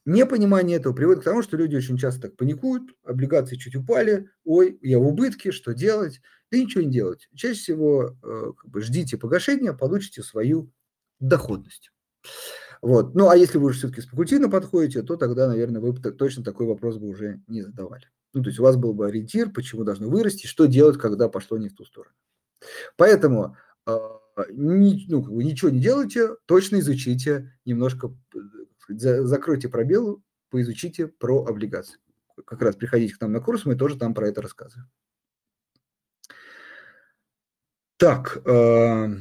непонимание 0.05 0.79
этого 0.79 0.93
приводит 0.93 1.23
к 1.23 1.25
тому, 1.25 1.43
что 1.43 1.57
люди 1.57 1.77
очень 1.77 1.97
часто 1.97 2.23
так 2.23 2.37
паникуют, 2.37 2.91
облигации 3.05 3.57
чуть 3.57 3.77
упали, 3.77 4.29
ой, 4.45 4.79
я 4.83 4.99
в 4.99 5.07
убытке, 5.07 5.53
что 5.53 5.75
делать? 5.75 6.21
Да 6.51 6.59
ничего 6.59 6.83
не 6.83 6.91
делать. 6.91 7.29
Чаще 7.35 7.59
всего 7.59 8.17
э, 8.23 8.53
как 8.57 8.71
бы 8.71 8.81
ждите 8.81 9.17
погашения, 9.17 9.73
получите 9.73 10.23
свою 10.23 10.71
доходность. 11.21 11.91
Вот. 12.83 13.15
Ну, 13.15 13.29
а 13.29 13.37
если 13.37 13.59
вы 13.59 13.67
уже 13.67 13.79
все-таки 13.79 14.01
спекулятивно 14.01 14.49
подходите, 14.49 15.03
то 15.03 15.17
тогда, 15.17 15.49
наверное, 15.49 15.81
вы 15.81 15.93
точно 15.95 16.45
такой 16.45 16.67
вопрос 16.67 16.99
бы 16.99 17.09
уже 17.09 17.41
не 17.47 17.63
задавали. 17.63 18.07
Ну, 18.37 18.43
то 18.43 18.51
есть 18.51 18.61
у 18.61 18.65
вас 18.65 18.77
был 18.77 18.93
бы 18.93 19.07
ориентир, 19.07 19.49
почему 19.49 19.83
должно 19.83 20.11
вырасти, 20.11 20.47
что 20.47 20.67
делать, 20.67 20.99
когда 20.99 21.31
пошло 21.31 21.57
не 21.57 21.71
в 21.71 21.75
ту 21.75 21.87
сторону. 21.87 22.15
Поэтому 22.99 23.57
э, 23.87 23.99
ни, 24.51 25.07
ну, 25.09 25.41
ничего 25.41 25.71
не 25.71 25.81
делайте, 25.81 26.37
точно 26.45 26.81
изучите, 26.81 27.59
немножко 27.65 28.15
за, 28.91 29.27
закройте 29.27 29.71
пробелы, 29.71 30.19
поизучите 30.51 31.07
про 31.07 31.47
облигации. 31.47 31.99
Как 32.45 32.61
раз 32.61 32.77
приходите 32.77 33.15
к 33.15 33.21
нам 33.23 33.33
на 33.33 33.41
курс, 33.41 33.65
мы 33.65 33.75
тоже 33.75 33.97
там 33.97 34.13
про 34.13 34.29
это 34.29 34.43
рассказываем. 34.43 34.91
Так, 37.97 38.43
э, 38.45 39.17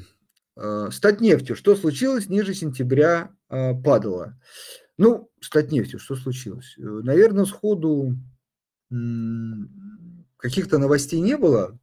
э, 0.58 0.90
стать 0.92 1.22
нефтью. 1.22 1.56
Что 1.56 1.78
случилось? 1.78 2.28
Ниже 2.28 2.54
сентября 2.54 3.34
э, 3.50 3.74
падало. 3.82 4.38
Ну, 4.98 5.32
стать 5.40 5.72
нефтью, 5.72 6.00
что 6.00 6.18
случилось? 6.18 6.74
Наверное, 6.76 7.46
сходу 7.46 8.18
каких-то 10.38 10.78
новостей 10.78 11.20
не 11.22 11.38
было. 11.38 11.78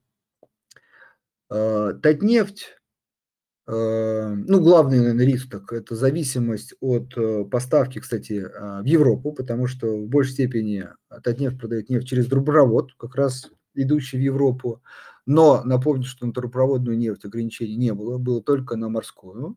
А, 1.51 1.93
Татнефть, 1.95 2.77
а, 3.67 4.35
ну, 4.35 4.61
главный, 4.61 4.99
наверное, 4.99 5.27
риск 5.27 5.55
это 5.73 5.95
зависимость 5.95 6.75
от 6.81 7.17
э, 7.17 7.45
поставки, 7.45 7.99
кстати, 7.99 8.45
а, 8.45 8.83
в 8.83 8.85
Европу, 8.85 9.33
потому 9.33 9.67
что 9.67 9.87
в 9.87 10.09
большей 10.09 10.33
степени 10.33 10.89
Татнефть 11.23 11.59
продает 11.59 11.91
нефть 11.91 12.09
через 12.09 12.27
трубопровод, 12.27 12.95
как 12.95 13.17
раз 13.17 13.51
идущий 13.75 14.17
в 14.17 14.21
Европу. 14.21 14.83
Но 15.27 15.63
напомню, 15.65 16.05
что 16.05 16.27
на 16.27 16.33
трубопроводную 16.33 16.97
нефть 16.97 17.25
ограничений 17.25 17.77
не 17.77 17.93
было, 17.95 18.19
было 18.19 18.43
только 18.43 18.77
на 18.77 18.89
морскую 18.89 19.57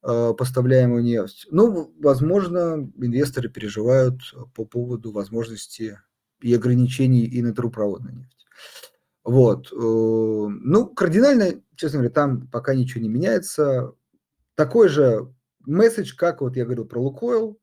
поставляемую 0.00 1.02
нефть. 1.02 1.48
Ну, 1.50 1.92
возможно, 1.98 2.88
инвесторы 2.96 3.48
переживают 3.48 4.20
по 4.54 4.64
поводу 4.64 5.10
возможности 5.10 5.98
и 6.40 6.54
ограничений 6.54 7.24
и 7.24 7.42
на 7.42 7.54
трубопроводную 7.54 8.16
нефть. 8.16 8.46
Вот. 9.24 9.72
Э, 9.72 9.76
ну, 9.76 10.86
кардинально, 10.86 11.60
честно 11.76 11.98
говоря, 11.98 12.14
там 12.14 12.48
пока 12.48 12.74
ничего 12.74 13.02
не 13.02 13.08
меняется. 13.08 13.92
Такой 14.54 14.88
же 14.88 15.32
месседж, 15.66 16.14
как 16.16 16.40
вот 16.40 16.56
я 16.56 16.64
говорил 16.64 16.86
про 16.86 17.00
Лукойл. 17.00 17.60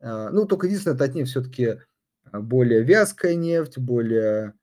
А, 0.00 0.30
ну, 0.30 0.44
только 0.44 0.66
единственное, 0.66 0.98
Татнефть 0.98 1.30
все-таки 1.30 1.78
более 2.32 2.82
вязкая 2.82 3.34
нефть, 3.36 3.78
более 3.78 4.54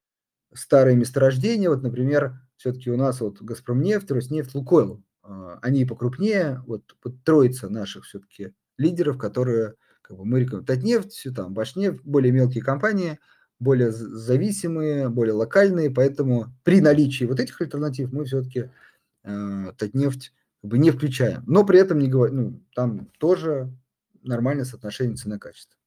старые 0.53 0.97
месторождения. 0.97 1.69
Вот, 1.69 1.83
например, 1.83 2.39
все-таки 2.57 2.91
у 2.91 2.97
нас 2.97 3.21
вот 3.21 3.41
Газпромнефть, 3.41 4.11
Роснефть, 4.11 4.53
Лукойл. 4.55 5.03
Они 5.61 5.85
покрупнее, 5.85 6.61
вот, 6.67 6.95
вот 7.03 7.23
троица 7.23 7.69
наших 7.69 8.03
все-таки 8.03 8.53
лидеров, 8.77 9.17
которые 9.17 9.75
как 10.01 10.17
бы 10.17 10.25
мы 10.25 10.41
рекомендуем. 10.41 10.65
Татнефть, 10.65 11.27
там, 11.35 11.53
Башнефть, 11.53 12.01
более 12.03 12.31
мелкие 12.33 12.63
компании– 12.63 13.19
более 13.59 13.91
зависимые, 13.91 15.09
более 15.09 15.33
локальные, 15.33 15.91
поэтому 15.91 16.53
при 16.63 16.81
наличии 16.81 17.25
вот 17.25 17.39
этих 17.39 17.59
альтернатив 17.61 18.11
мы 18.11 18.25
все-таки 18.25 18.69
э, 19.23 19.71
Татнефть 19.77 20.33
как 20.61 20.71
бы 20.71 20.77
не 20.77 20.91
включаем. 20.91 21.43
Но 21.47 21.65
при 21.65 21.79
этом 21.79 21.99
не 21.99 22.09
говорим, 22.09 22.35
ну, 22.35 22.61
там 22.75 23.09
тоже 23.17 23.71
нормальное 24.23 24.65
соотношение 24.65 25.15
цена-качество. 25.15 25.77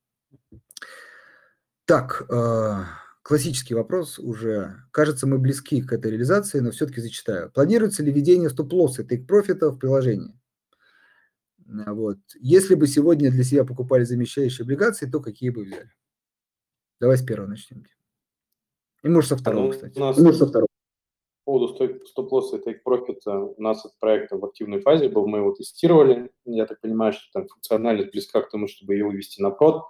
Так, 1.85 2.27
э, 2.29 2.85
классический 3.23 3.75
вопрос 3.75 4.19
уже. 4.19 4.77
Кажется, 4.91 5.27
мы 5.27 5.39
близки 5.39 5.83
к 5.83 5.93
этой 5.93 6.11
реализации, 6.11 6.61
но 6.61 6.71
все-таки 6.71 7.01
зачитаю. 7.01 7.51
Планируется 7.51 8.03
ли 8.03 8.12
введение 8.12 8.51
стоп-лосса 8.51 9.05
тейк-профита 9.05 9.71
в 9.71 9.79
приложении? 9.79 10.39
Вот. 11.66 12.19
Если 12.41 12.75
бы 12.75 12.87
сегодня 12.87 13.31
для 13.31 13.45
себя 13.45 13.64
покупали 13.64 14.05
замещающие 14.05 14.64
облигации, 14.64 15.07
то 15.07 15.21
какие 15.21 15.51
бы 15.51 15.64
взяли? 15.64 15.91
Давай 17.01 17.17
с 17.17 17.23
первого 17.23 17.49
начнем. 17.49 17.85
И 19.03 19.09
может 19.09 19.31
со 19.31 19.37
второго, 19.37 19.67
ну, 19.67 19.71
кстати. 19.71 19.97
У 19.97 20.01
нас 20.01 20.19
может 20.19 20.39
со 20.39 20.47
второго. 20.47 20.69
По 21.45 21.53
поводу 21.53 22.05
стоп-лосса 22.07 22.57
и 22.59 22.63
тейк-профита 22.63 23.39
у 23.39 23.63
нас 23.63 23.85
этот 23.85 23.99
проект 23.99 24.33
в 24.33 24.45
активной 24.45 24.81
фазе 24.81 25.09
был, 25.09 25.27
мы 25.27 25.39
его 25.39 25.53
тестировали. 25.53 26.31
Я 26.45 26.67
так 26.67 26.81
понимаю, 26.81 27.15
что 27.15 27.23
там 27.33 27.49
функциональность 27.49 28.11
близка 28.11 28.43
к 28.43 28.51
тому, 28.51 28.69
чтобы 28.69 28.95
ее 28.95 29.07
вывести 29.07 29.41
на 29.41 29.51
прод. 29.51 29.83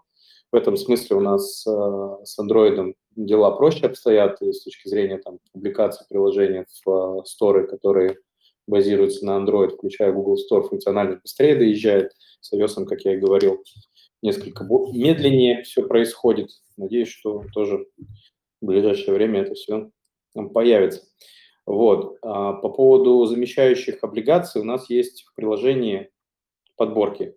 В 0.53 0.57
этом 0.57 0.77
смысле 0.77 1.17
у 1.17 1.21
нас 1.21 1.67
э, 1.67 1.71
с 2.25 2.39
Android 2.39 2.95
дела 3.17 3.51
проще 3.51 3.87
обстоят 3.87 4.41
и 4.41 4.53
с 4.53 4.63
точки 4.63 4.89
зрения 4.89 5.19
там, 5.19 5.41
публикации 5.53 6.07
приложений 6.09 6.65
в 6.85 7.21
э, 7.21 7.25
сторы, 7.25 7.67
которые 7.67 8.19
базируются 8.67 9.27
на 9.27 9.39
Android, 9.39 9.71
включая 9.71 10.13
Google 10.13 10.37
Store, 10.37 10.63
функциональность 10.63 11.23
быстрее 11.23 11.57
доезжает. 11.57 12.13
С 12.41 12.53
iOS, 12.53 12.85
как 12.85 13.01
я 13.01 13.15
и 13.15 13.19
говорил, 13.19 13.65
несколько 14.23 14.64
медленнее 14.64 15.62
все 15.62 15.87
происходит. 15.87 16.51
Надеюсь, 16.77 17.09
что 17.09 17.45
тоже 17.53 17.87
в 18.61 18.66
ближайшее 18.66 19.14
время 19.14 19.43
это 19.43 19.55
все 19.55 19.91
появится. 20.55 21.03
Вот. 21.66 22.16
А 22.23 22.55
по 22.55 22.71
поводу 22.71 23.25
замещающих 23.27 24.03
облигаций 24.03 24.61
у 24.61 24.64
нас 24.64 24.89
есть 24.89 25.25
в 25.25 25.35
приложении 25.35 26.11
подборки, 26.77 27.37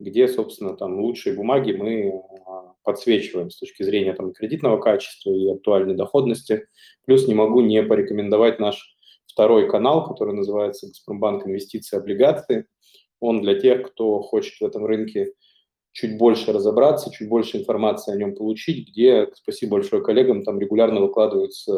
где, 0.00 0.26
собственно, 0.26 0.76
там 0.76 1.00
лучшие 1.00 1.36
бумаги 1.36 1.72
мы 1.72 2.22
а, 2.46 2.74
подсвечиваем 2.82 3.50
с 3.50 3.58
точки 3.58 3.82
зрения 3.82 4.14
там, 4.14 4.32
кредитного 4.32 4.78
качества 4.80 5.30
и 5.30 5.48
актуальной 5.48 5.94
доходности. 5.94 6.66
Плюс 7.06 7.28
не 7.28 7.34
могу 7.34 7.60
не 7.60 7.82
порекомендовать 7.82 8.58
наш 8.58 8.96
второй 9.26 9.70
канал, 9.70 10.08
который 10.08 10.34
называется 10.34 10.88
«Газпромбанк 10.88 11.46
инвестиции 11.46 11.96
облигации». 11.96 12.66
Он 13.20 13.42
для 13.42 13.58
тех, 13.58 13.92
кто 13.92 14.20
хочет 14.20 14.60
в 14.60 14.64
этом 14.64 14.84
рынке 14.84 15.32
чуть 15.92 16.16
больше 16.16 16.52
разобраться, 16.52 17.10
чуть 17.10 17.28
больше 17.28 17.58
информации 17.58 18.12
о 18.12 18.16
нем 18.16 18.34
получить, 18.34 18.88
где, 18.88 19.28
спасибо 19.34 19.72
большое 19.72 20.02
коллегам, 20.02 20.42
там 20.42 20.58
регулярно 20.58 21.00
выкладываются 21.00 21.72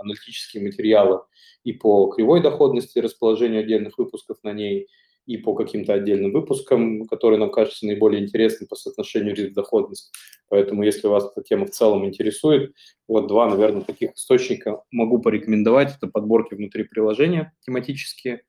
аналитические 0.00 0.62
материалы 0.62 1.20
и 1.62 1.72
по 1.72 2.08
кривой 2.08 2.42
доходности, 2.42 2.98
расположению 2.98 3.60
отдельных 3.60 3.98
выпусков 3.98 4.38
на 4.42 4.52
ней, 4.52 4.88
и 5.26 5.36
по 5.36 5.54
каким-то 5.54 5.94
отдельным 5.94 6.32
выпускам, 6.32 7.06
которые 7.06 7.38
нам 7.38 7.52
кажутся 7.52 7.86
наиболее 7.86 8.22
интересны 8.22 8.66
по 8.66 8.74
соотношению 8.74 9.36
риск-доходность. 9.36 10.10
Поэтому, 10.48 10.82
если 10.82 11.06
вас 11.06 11.30
эта 11.30 11.46
тема 11.46 11.66
в 11.66 11.70
целом 11.70 12.04
интересует, 12.04 12.74
вот 13.06 13.28
два, 13.28 13.48
наверное, 13.48 13.82
таких 13.82 14.14
источника 14.14 14.82
могу 14.90 15.20
порекомендовать. 15.20 15.96
Это 15.96 16.08
подборки 16.08 16.54
внутри 16.54 16.84
приложения 16.84 17.52
тематические 17.64 18.42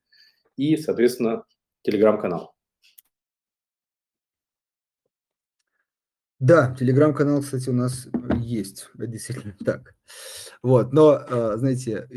и, 0.57 0.75
соответственно, 0.75 1.43
телеграм-канал. 1.83 2.53
Да, 6.41 6.75
телеграм-канал, 6.77 7.41
кстати, 7.41 7.69
у 7.69 7.73
нас 7.73 8.07
есть, 8.39 8.89
действительно 8.95 9.55
так. 9.63 9.93
Вот, 10.63 10.91
но, 10.91 11.21
а, 11.29 11.55
знаете, 11.57 12.07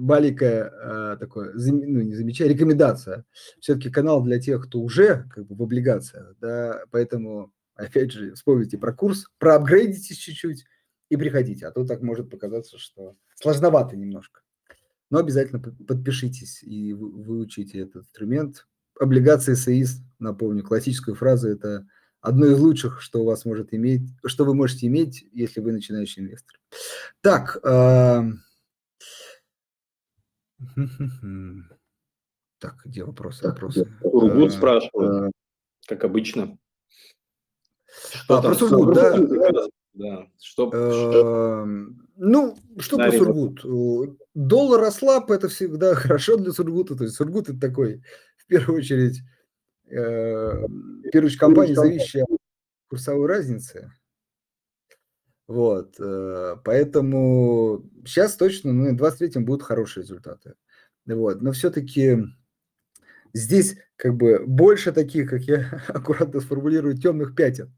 маленькая 0.00 1.16
такое, 1.16 1.52
ну, 1.54 2.00
не 2.00 2.16
замечаю, 2.16 2.50
рекомендация. 2.50 3.24
Все-таки 3.60 3.88
канал 3.88 4.20
для 4.24 4.40
тех, 4.40 4.66
кто 4.66 4.80
уже 4.80 5.28
как 5.32 5.46
бы 5.46 5.54
в 5.54 5.62
облигациях, 5.62 6.34
да, 6.40 6.82
поэтому, 6.90 7.52
опять 7.76 8.10
же, 8.10 8.34
вспомните 8.34 8.78
про 8.78 8.92
курс, 8.92 9.26
проапгрейдитесь 9.38 10.16
чуть-чуть 10.16 10.64
и 11.08 11.16
приходите, 11.16 11.64
а 11.68 11.70
то 11.70 11.86
так 11.86 12.02
может 12.02 12.30
показаться, 12.30 12.78
что 12.78 13.14
сложновато 13.36 13.96
немножко. 13.96 14.40
Но 15.08 15.20
обязательно 15.20 15.60
подпишитесь 15.60 16.64
и 16.64 16.92
выучите 16.94 17.78
этот 17.78 17.98
инструмент. 17.98 18.66
Облигации 18.98 19.54
САИС, 19.54 20.00
напомню, 20.18 20.64
классическую 20.64 21.14
фразу, 21.14 21.48
это– 21.48 21.86
одно 22.20 22.46
из 22.46 22.58
лучших, 22.58 23.00
что 23.00 23.20
у 23.22 23.24
вас 23.24 23.44
может 23.44 23.72
иметь, 23.74 24.02
что 24.24 24.44
вы 24.44 24.54
можете 24.54 24.86
иметь, 24.86 25.24
если 25.32 25.60
вы 25.60 25.72
начинающий 25.72 26.22
инвестор. 26.22 26.58
Так, 27.20 27.58
э, 27.62 28.22
так, 32.58 32.76
где 32.84 33.04
вопросы? 33.04 33.46
Вопросы. 33.46 33.88
Сургут 34.02 34.52
спрашивает, 34.52 35.32
как 35.86 36.04
обычно. 36.04 36.58
Что 38.24 38.38
а, 38.38 38.42
про 38.42 38.54
Сургут, 38.54 38.94
да? 38.94 39.18
Да. 39.94 40.28
Что, 40.40 40.68
что? 40.70 41.66
Ну, 42.16 42.56
что 42.78 42.96
про 42.96 43.12
Сургут? 43.12 43.64
Доллар 44.34 44.84
ослаб, 44.84 45.30
это 45.30 45.48
всегда 45.48 45.94
хорошо 45.96 46.36
для 46.36 46.52
Сургута. 46.52 46.94
То 46.96 47.04
есть 47.04 47.16
Сургут 47.16 47.48
это 47.48 47.58
такой, 47.58 48.02
в 48.36 48.46
первую 48.46 48.78
очередь, 48.78 49.20
э, 49.90 50.66
первую 51.12 51.38
компания, 51.38 51.74
зависящая 51.74 52.24
от 52.24 52.38
курсовой 52.88 53.26
разницы. 53.26 53.92
Вот, 55.46 55.94
э, 55.98 56.56
поэтому 56.62 57.88
сейчас 58.04 58.36
точно, 58.36 58.72
ну, 58.72 58.94
в 58.94 59.02
23-м 59.02 59.44
будут 59.46 59.62
хорошие 59.62 60.02
результаты. 60.02 60.54
Вот, 61.06 61.40
но 61.40 61.52
все-таки 61.52 62.18
здесь 63.32 63.76
как 63.96 64.14
бы 64.14 64.44
больше 64.46 64.92
таких, 64.92 65.30
как 65.30 65.42
я 65.42 65.82
аккуратно 65.88 66.40
сформулирую, 66.40 66.98
темных 66.98 67.34
пятен. 67.34 67.74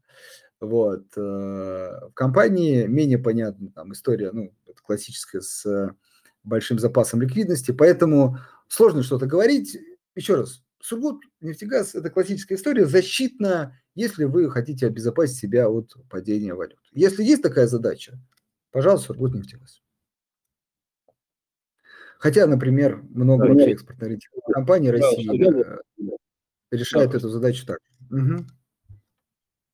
Вот. 0.59 1.05
Э, 1.15 2.09
в 2.09 2.11
компании 2.13 2.87
менее 2.87 3.17
понятна 3.17 3.71
там 3.71 3.93
история, 3.93 4.31
ну, 4.33 4.53
классическая 4.83 5.41
с 5.41 5.95
большим 6.43 6.77
запасом 6.77 7.21
ликвидности, 7.21 7.71
поэтому 7.71 8.37
сложно 8.67 9.03
что-то 9.03 9.27
говорить. 9.27 9.77
Еще 10.15 10.35
раз, 10.35 10.63
Сургут 10.81 11.23
нефтегаз– 11.41 11.95
это 11.95 12.09
классическая 12.09 12.55
история, 12.55 12.85
защитная, 12.85 13.81
если 13.95 14.25
вы 14.25 14.49
хотите 14.49 14.87
обезопасить 14.87 15.37
себя 15.37 15.69
от 15.69 15.95
падения 16.09 16.53
валют. 16.53 16.79
Если 16.91 17.23
есть 17.23 17.43
такая 17.43 17.67
задача, 17.67 18.19
пожалуйста, 18.71 19.07
Сургут 19.07 19.33
нефтегаз. 19.33 19.81
Хотя, 22.17 22.45
например, 22.45 23.01
много 23.09 23.45
да, 23.45 23.53
вообще 23.53 23.71
экспортных 23.71 24.19
компаний 24.53 24.91
России 24.91 25.25
да, 25.37 25.79
решает 26.71 27.11
да, 27.11 27.17
эту 27.17 27.29
задачу 27.29 27.65
так. 27.65 27.79
Угу. 28.11 28.45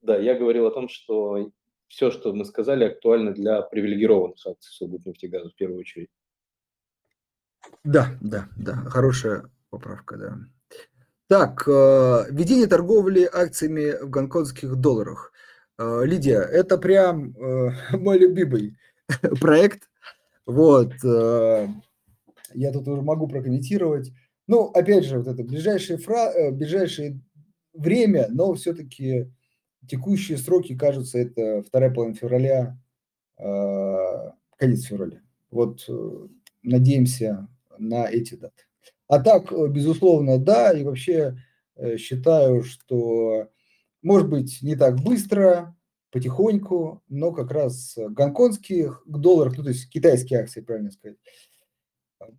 Да, 0.03 0.18
я 0.18 0.38
говорил 0.38 0.66
о 0.66 0.72
том, 0.72 0.88
что 0.88 1.51
все, 1.88 2.12
что 2.12 2.34
мы 2.34 2.45
сказали, 2.45 2.86
актуально 2.86 3.34
для 3.34 3.62
привилегированных 3.62 4.38
акций 4.45 4.72
Сургутнефтегаза 4.72 5.49
в 5.49 5.55
первую 5.55 5.80
очередь. 5.80 6.10
Да, 7.84 8.18
да, 8.22 8.47
да, 8.55 8.76
хорошая 8.89 9.49
поправка, 9.70 10.18
да. 10.18 10.38
Так, 11.28 11.67
э, 11.67 12.25
ведение 12.32 12.67
торговли 12.67 13.30
акциями 13.32 14.01
в 14.01 14.09
гонконгских 14.09 14.78
долларах. 14.78 15.34
Э, 15.78 16.03
Лидия, 16.05 16.39
это 16.39 16.78
прям 16.78 17.36
э, 17.36 17.71
мой 17.97 18.17
любимый 18.17 18.78
проект. 19.41 19.89
Вот, 20.45 20.93
я 21.03 22.71
тут 22.71 22.88
уже 22.88 23.01
могу 23.01 23.28
прокомментировать. 23.28 24.13
Ну, 24.47 24.67
опять 24.67 25.03
же, 25.03 25.17
вот 25.17 25.28
это 25.28 25.43
ближайшее, 25.43 25.97
фра... 25.97 26.51
ближайшее 26.51 27.19
время, 27.73 28.28
но 28.30 28.53
все-таки 28.53 29.30
текущие 29.89 30.38
сроки, 30.38 30.78
кажутся, 30.78 31.17
это 31.17 31.63
вторая 31.63 31.93
половина 31.93 32.15
февраля, 32.15 32.80
конец 33.36 34.84
февраля. 34.86 35.19
Вот 35.51 35.86
надеемся 36.63 37.49
на 37.78 38.07
эти 38.09 38.36
даты. 38.36 38.66
А 39.08 39.20
так, 39.20 39.51
э, 39.51 39.68
безусловно, 39.68 40.38
да, 40.38 40.72
и 40.72 40.84
вообще 40.84 41.38
э, 41.76 41.97
считаю, 41.97 42.64
что, 42.64 43.49
может 44.01 44.30
быть, 44.30 44.62
не 44.62 44.76
так 44.76 44.99
быстро, 44.99 45.76
потихоньку, 46.12 47.03
но 47.08 47.32
как 47.32 47.51
раз 47.51 47.97
гонконгских 47.97 49.03
долларов, 49.05 49.55
ну, 49.58 49.64
то 49.64 49.70
есть 49.70 49.89
китайские 49.89 50.39
акции, 50.39 50.62
правильно 50.62 50.91
сказать, 50.91 51.18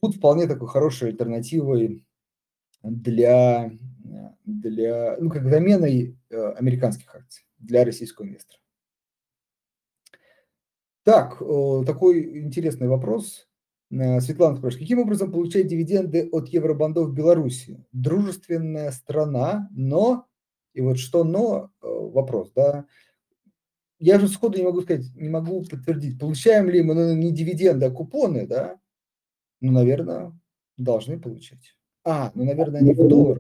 будут 0.01 0.17
вполне 0.17 0.47
такой 0.47 0.69
хорошей 0.69 1.11
альтернативой 1.11 2.07
для, 2.83 3.71
для 4.45 5.17
ну, 5.19 5.31
как 5.31 5.45
заменой 5.45 6.19
э, 6.31 6.53
американских 6.53 7.15
акций 7.15 7.45
для 7.59 7.85
российского 7.85 8.27
инвестора. 8.27 8.59
Так, 11.05 11.39
такой 11.87 12.43
интересный 12.43 12.89
вопрос. 12.89 13.48
Э, 13.91 14.21
Светлана 14.21 14.57
спрашивает, 14.57 14.85
каким 14.85 15.01
образом 15.01 15.33
получать 15.33 15.67
дивиденды 15.67 16.29
от 16.31 16.49
евробандов 16.49 17.09
в 17.09 17.15
Беларуси? 17.15 17.85
Дружественная 17.93 18.91
страна, 18.91 19.69
но, 19.73 20.27
и 20.75 20.81
вот 20.81 20.99
что 20.99 21.25
но, 21.25 21.71
э, 21.83 21.87
вопрос, 21.87 22.53
да, 22.55 22.85
я 23.99 24.21
же 24.21 24.29
сходу 24.29 24.59
не 24.59 24.65
могу 24.65 24.83
сказать, 24.83 25.07
не 25.17 25.29
могу 25.29 25.65
подтвердить, 25.65 26.19
получаем 26.21 26.69
ли 26.69 26.83
мы 26.83 26.95
ну, 26.95 27.15
не 27.15 27.33
дивиденды, 27.33 27.87
а 27.87 27.91
купоны, 27.91 28.47
да? 28.47 28.79
Ну, 29.61 29.73
наверное, 29.73 30.39
должны 30.77 31.19
получать. 31.19 31.75
А, 32.05 32.31
ну, 32.35 32.45
наверное, 32.45 32.81
они 32.81 32.93
в 32.93 33.09
долларах. 33.09 33.39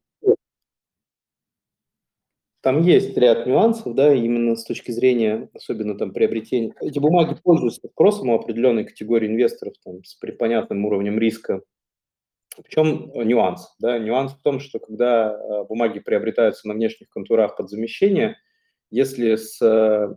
Там 2.60 2.82
есть 2.82 3.16
ряд 3.16 3.46
нюансов, 3.46 3.94
да, 3.94 4.12
именно 4.12 4.56
с 4.56 4.64
точки 4.64 4.90
зрения, 4.90 5.48
особенно 5.54 5.96
там 5.96 6.12
приобретения. 6.12 6.74
Эти 6.80 6.98
бумаги 6.98 7.36
пользуются 7.42 7.86
спросом 7.86 8.30
у 8.30 8.34
определенной 8.34 8.84
категории 8.84 9.28
инвесторов 9.28 9.74
там, 9.84 10.02
с 10.02 10.16
понятным 10.38 10.84
уровнем 10.84 11.18
риска. 11.18 11.62
В 12.56 12.68
чем 12.68 13.12
нюанс? 13.14 13.74
Да? 13.78 13.98
Нюанс 13.98 14.32
в 14.32 14.42
том, 14.42 14.58
что 14.58 14.80
когда 14.80 15.32
э, 15.32 15.64
бумаги 15.68 16.00
приобретаются 16.00 16.66
на 16.66 16.74
внешних 16.74 17.08
контурах 17.10 17.56
под 17.56 17.70
замещение, 17.70 18.36
если 18.90 19.36
с 19.36 19.62
э, 19.62 20.14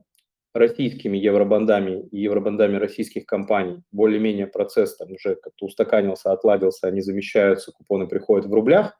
российскими 0.53 1.17
евробандами 1.17 2.07
и 2.09 2.21
евробандами 2.21 2.77
российских 2.77 3.25
компаний 3.25 3.83
более-менее 3.91 4.47
процесс 4.47 4.95
там 4.97 5.11
уже 5.11 5.35
как-то 5.35 5.65
устаканился, 5.65 6.31
отладился, 6.31 6.87
они 6.87 7.01
замещаются, 7.01 7.71
купоны 7.71 8.07
приходят 8.07 8.47
в 8.47 8.53
рублях, 8.53 8.97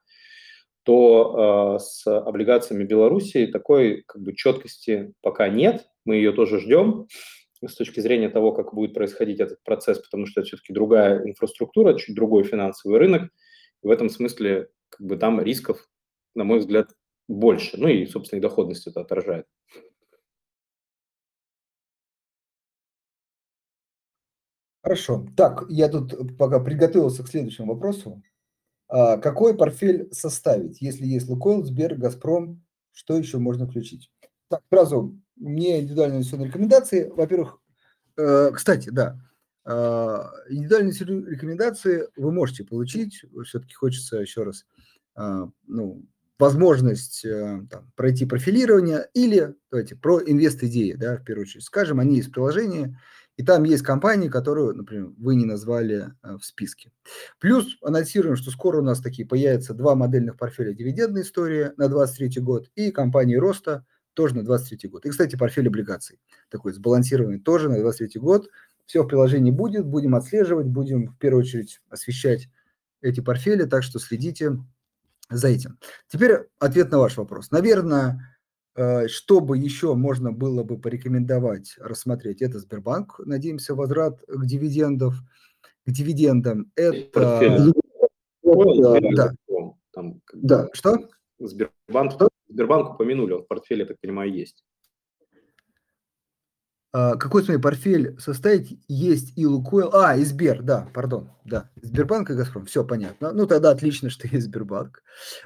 то 0.84 1.76
э, 1.78 1.80
с 1.80 2.08
облигациями 2.08 2.84
Беларуси 2.84 3.48
такой 3.48 4.04
как 4.08 4.22
бы 4.22 4.34
четкости 4.34 5.14
пока 5.22 5.50
нет, 5.50 5.88
мы 6.06 6.16
ее 6.16 6.32
тоже 6.32 6.60
ждем 6.60 7.08
с 7.64 7.76
точки 7.76 8.00
зрения 8.00 8.30
того, 8.30 8.54
как 8.54 8.74
будет 8.74 8.94
происходить 8.94 9.40
этот 9.40 9.64
процесс, 9.64 10.00
потому 10.00 10.26
что 10.26 10.42
это 10.42 10.48
все-таки 10.48 10.74
другая 10.74 11.24
инфраструктура, 11.28 11.98
чуть 11.98 12.16
другой 12.16 12.44
финансовый 12.44 12.98
рынок, 12.98 13.30
в 13.84 13.90
этом 13.90 14.10
смысле 14.10 14.70
как 14.90 15.06
бы 15.06 15.18
там 15.18 15.40
рисков, 15.42 15.88
на 16.34 16.44
мой 16.44 16.60
взгляд, 16.60 16.90
больше, 17.28 17.78
ну 17.78 17.88
и, 17.88 18.06
собственно, 18.08 18.40
и 18.40 18.42
доходность 18.42 18.88
это 18.88 19.02
отражает. 19.02 19.46
Хорошо. 24.84 25.28
Так, 25.38 25.66
я 25.70 25.88
тут 25.88 26.38
пока 26.38 26.60
приготовился 26.60 27.24
к 27.24 27.28
следующему 27.28 27.74
вопросу. 27.74 28.22
А, 28.92 29.18
какой 29.18 29.56
портфель 29.56 30.10
составить, 30.12 30.82
если 30.82 31.06
есть 31.06 31.30
Лукойл, 31.30 31.64
Сбер, 31.64 31.96
Газпром, 31.96 32.62
что 32.92 33.18
еще 33.18 33.38
можно 33.38 33.66
включить? 33.66 34.12
Так, 34.50 34.62
сразу 34.70 35.18
не 35.38 35.80
индивидуальные 35.80 36.18
инвестиционные 36.18 36.50
рекомендации. 36.50 37.10
Во-первых, 37.10 37.62
э, 38.18 38.52
кстати, 38.54 38.90
да, 38.90 39.18
э, 39.66 39.72
индивидуальные 40.50 41.32
рекомендации 41.32 42.10
вы 42.18 42.34
можете 42.34 42.66
получить. 42.66 43.24
Все-таки 43.46 43.74
хочется 43.74 44.18
еще 44.18 44.44
раз 44.44 44.66
э, 45.16 45.48
ну, 45.68 46.06
возможность 46.38 47.26
там, 47.70 47.94
пройти 47.96 48.26
профилирование 48.26 49.08
или, 49.14 49.56
давайте, 49.72 49.96
про 49.96 50.20
инвест-идеи, 50.20 50.94
да, 50.94 51.16
в 51.16 51.24
первую 51.24 51.44
очередь. 51.44 51.64
Скажем, 51.64 52.02
они 52.02 52.18
есть 52.18 52.28
в 52.28 52.34
приложении, 52.34 52.98
и 53.38 53.44
там 53.44 53.64
есть 53.64 53.84
компании, 53.84 54.30
которые, 54.30 54.74
например, 54.74 55.12
вы 55.18 55.36
не 55.36 55.46
назвали 55.46 56.14
э, 56.22 56.38
в 56.38 56.46
списке. 56.46 56.92
Плюс 57.40 57.78
анонсируем, 57.82 58.36
что 58.36 58.52
скоро 58.52 58.80
у 58.80 58.84
нас 58.84 59.02
такие 59.02 59.28
появятся 59.28 59.74
два 59.74 59.96
модельных 59.96 60.38
портфеля 60.38 60.74
дивидендная 60.74 61.24
история 61.24 61.74
на 61.78 61.88
23 61.88 62.42
год 62.42 62.70
и 62.76 62.92
компании 62.92 63.36
роста 63.36 63.86
тоже 64.14 64.36
на 64.36 64.44
23 64.44 64.90
год. 64.90 65.06
И, 65.06 65.10
кстати, 65.10 65.36
портфель 65.36 65.68
облигаций 65.68 66.20
такой 66.50 66.74
сбалансированный 66.74 67.40
тоже 67.40 67.70
на 67.70 67.80
23 67.80 68.20
год. 68.20 68.50
Все 68.86 69.04
в 69.04 69.08
приложении 69.08 69.52
будет, 69.52 69.86
будем 69.86 70.16
отслеживать, 70.16 70.68
будем 70.68 71.08
в 71.08 71.18
первую 71.18 71.44
очередь 71.44 71.82
освещать 71.90 72.50
эти 73.02 73.22
портфели, 73.22 73.64
так 73.64 73.84
что 73.84 74.00
следите 74.00 74.58
за 75.30 75.48
этим. 75.48 75.80
Теперь 76.08 76.48
ответ 76.60 76.92
на 76.92 77.00
ваш 77.00 77.18
вопрос. 77.18 77.52
Наверное, 77.52 78.31
Э, 78.74 79.08
чтобы 79.10 79.58
еще 79.58 79.96
можно 79.96 80.32
было 80.32 80.64
бы 80.64 80.80
порекомендовать 80.80 81.76
рассмотреть, 81.78 82.42
это 82.42 82.58
Сбербанк, 82.60 83.20
надеемся, 83.20 83.76
возврат 83.76 84.22
к 84.26 84.46
дивидендов, 84.46 85.16
к 85.86 85.92
дивидендам. 85.92 86.72
Это... 86.76 87.74
Да. 88.44 89.32
Там, 89.94 90.22
да, 90.34 90.70
что? 90.72 91.10
Сбербанк, 91.40 92.14
Сбербанк 92.48 92.94
упомянули, 92.94 93.34
он 93.34 93.44
в 93.44 93.48
портфеле, 93.48 93.86
так 93.86 94.00
понимаю, 94.00 94.34
есть. 94.34 94.64
А, 96.94 97.16
какой 97.16 97.42
свой 97.44 97.58
портфель 97.58 98.20
составить? 98.20 98.78
Есть 98.90 99.32
и 99.38 99.46
Лукойл, 99.46 99.92
а, 99.94 100.18
и 100.18 100.26
Сбер, 100.26 100.62
да, 100.62 100.90
пардон, 100.94 101.30
да, 101.46 101.70
Сбербанк 101.82 102.30
и 102.30 102.34
Газпром, 102.34 102.66
все 102.66 102.84
понятно. 102.84 103.32
Ну, 103.32 103.48
тогда 103.48 103.72
отлично, 103.72 104.10
что 104.10 104.28
есть 104.28 104.48
Сбербанк. 104.48 105.02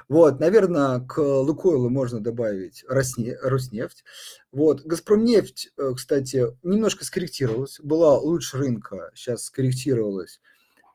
Вот, 0.08 0.40
наверное, 0.40 0.98
к 1.00 1.18
Лукойлу 1.18 1.88
можно 1.88 2.18
добавить 2.18 2.84
Росне, 2.88 3.36
Роснефть. 3.40 4.02
Вот, 4.50 4.82
Газпромнефть, 4.82 5.72
э, 5.76 5.92
кстати, 5.94 6.46
немножко 6.64 7.04
скорректировалась, 7.04 7.78
была 7.80 8.18
лучше 8.18 8.58
рынка, 8.58 9.12
сейчас 9.14 9.44
скорректировалась, 9.44 10.40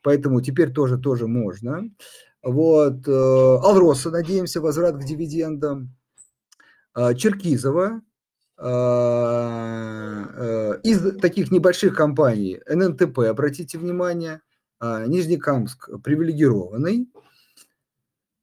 поэтому 0.03 0.41
теперь 0.41 0.73
тоже, 0.73 0.97
тоже 0.97 1.27
можно. 1.27 1.89
Вот, 2.43 3.07
э, 3.07 3.11
Алроса, 3.11 4.09
надеемся, 4.09 4.59
возврат 4.59 4.97
к 4.97 5.05
дивидендам. 5.05 5.95
А, 6.93 7.13
Черкизова, 7.13 8.01
из 10.83 11.19
таких 11.19 11.51
небольших 11.51 11.95
компаний 11.95 12.59
ННТП, 12.67 13.19
обратите 13.19 13.77
внимание, 13.77 14.41
а, 14.81 15.05
Нижнекамск 15.05 15.89
привилегированный. 16.03 17.07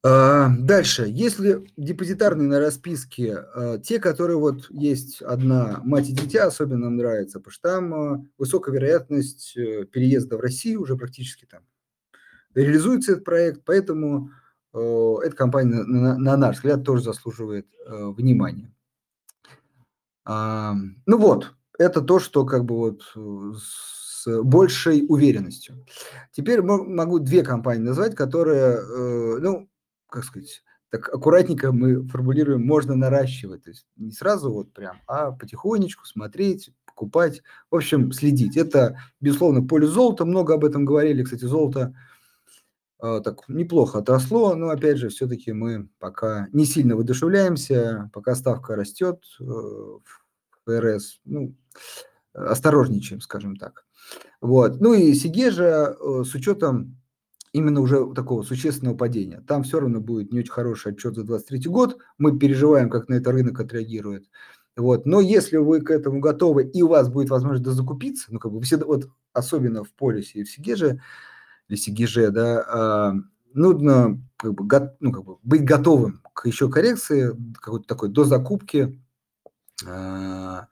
А, 0.04 0.50
дальше, 0.56 1.06
если 1.08 1.66
депозитарные 1.76 2.46
на 2.46 2.60
расписке, 2.60 3.44
те, 3.82 3.98
которые 3.98 4.36
вот 4.36 4.70
есть 4.70 5.20
одна 5.20 5.80
мать 5.82 6.08
и 6.08 6.12
дитя, 6.12 6.46
особенно 6.46 6.84
нам 6.84 6.96
нравится, 6.96 7.40
потому 7.40 7.52
что 7.52 7.68
там 7.68 8.30
высокая 8.38 8.72
вероятность 8.72 9.56
э, 9.56 9.84
переезда 9.86 10.36
в 10.36 10.40
Россию 10.40 10.82
уже 10.82 10.96
практически 10.96 11.44
там 11.44 11.62
реализуется 12.54 13.12
этот 13.12 13.24
проект, 13.24 13.62
поэтому 13.64 14.30
э, 14.72 15.14
эта 15.24 15.34
компания, 15.34 15.82
на 15.82 16.36
наш 16.36 16.56
взгляд, 16.56 16.84
тоже 16.84 17.02
заслуживает 17.02 17.66
внимания. 17.84 18.72
Ну 20.28 21.18
вот, 21.18 21.54
это 21.78 22.02
то, 22.02 22.18
что 22.18 22.44
как 22.44 22.64
бы 22.64 22.76
вот 22.76 23.02
э, 23.16 23.52
с 23.56 24.42
большей 24.42 25.06
уверенностью. 25.08 25.86
Теперь 26.32 26.60
могу 26.60 27.18
две 27.18 27.42
компании 27.42 27.82
назвать, 27.82 28.14
которые, 28.14 28.76
э, 28.76 29.38
ну, 29.40 29.70
как 30.08 30.24
сказать, 30.24 30.62
так 30.90 31.08
аккуратненько 31.12 31.72
мы 31.72 32.06
формулируем, 32.08 32.66
можно 32.66 32.94
наращивать. 32.94 33.64
То 33.64 33.70
есть 33.70 33.86
не 33.96 34.12
сразу 34.12 34.52
вот 34.52 34.72
прям, 34.72 35.00
а 35.06 35.32
потихонечку 35.32 36.04
смотреть, 36.06 36.70
покупать, 36.86 37.42
в 37.70 37.76
общем, 37.76 38.12
следить. 38.12 38.56
Это, 38.56 38.98
безусловно, 39.20 39.62
поле 39.66 39.86
золота, 39.86 40.24
много 40.24 40.54
об 40.54 40.64
этом 40.64 40.84
говорили. 40.84 41.22
Кстати, 41.22 41.44
золото 41.44 41.94
э, 41.94 41.94
так 42.98 43.48
неплохо 43.48 43.98
отросло, 43.98 44.54
но, 44.54 44.70
опять 44.70 44.98
же, 44.98 45.08
все-таки 45.08 45.52
мы 45.52 45.88
пока 45.98 46.48
не 46.52 46.64
сильно 46.64 46.96
выдушевляемся, 46.96 48.10
пока 48.12 48.34
ставка 48.34 48.74
растет, 48.74 49.22
ФРС, 50.66 51.20
ну, 51.24 51.54
осторожничаем, 52.32 53.20
скажем 53.20 53.56
так. 53.56 53.84
Вот. 54.40 54.80
Ну 54.80 54.94
и 54.94 55.14
Сигежа 55.14 55.96
э, 55.98 56.24
с 56.24 56.34
учетом 56.34 56.96
именно 57.52 57.80
уже 57.80 58.12
такого 58.14 58.42
существенного 58.42 58.96
падения. 58.96 59.42
Там 59.46 59.62
все 59.62 59.80
равно 59.80 60.00
будет 60.00 60.32
не 60.32 60.40
очень 60.40 60.52
хороший 60.52 60.92
отчет 60.92 61.14
за 61.14 61.24
2023 61.24 61.70
год. 61.70 61.98
Мы 62.18 62.38
переживаем, 62.38 62.90
как 62.90 63.08
на 63.08 63.14
это 63.14 63.32
рынок 63.32 63.58
отреагирует. 63.60 64.26
Вот. 64.76 65.06
Но 65.06 65.20
если 65.20 65.56
вы 65.56 65.80
к 65.80 65.90
этому 65.90 66.20
готовы 66.20 66.64
и 66.64 66.82
у 66.82 66.88
вас 66.88 67.08
будет 67.08 67.30
возможность 67.30 67.64
дозакупиться, 67.64 68.32
ну 68.32 68.38
как 68.38 68.52
бы 68.52 68.60
всегда, 68.62 68.86
вот 68.86 69.08
особенно 69.32 69.82
в 69.82 69.90
полисе 69.92 70.40
и 70.40 70.44
в 70.44 70.50
Сигеже, 70.50 71.00
или 71.68 71.76
Сигеже, 71.76 72.30
да, 72.30 72.64
а, 72.68 73.14
нужно 73.52 74.20
как 74.36 74.54
бы, 74.54 74.66
го, 74.66 74.96
ну, 75.00 75.12
как 75.12 75.24
бы 75.24 75.36
быть 75.42 75.64
готовым 75.64 76.22
к 76.32 76.46
еще 76.46 76.70
коррекции, 76.70 77.32
какой-то 77.60 77.86
такой 77.86 78.08
дозакупки, 78.10 79.00
а, 79.86 80.68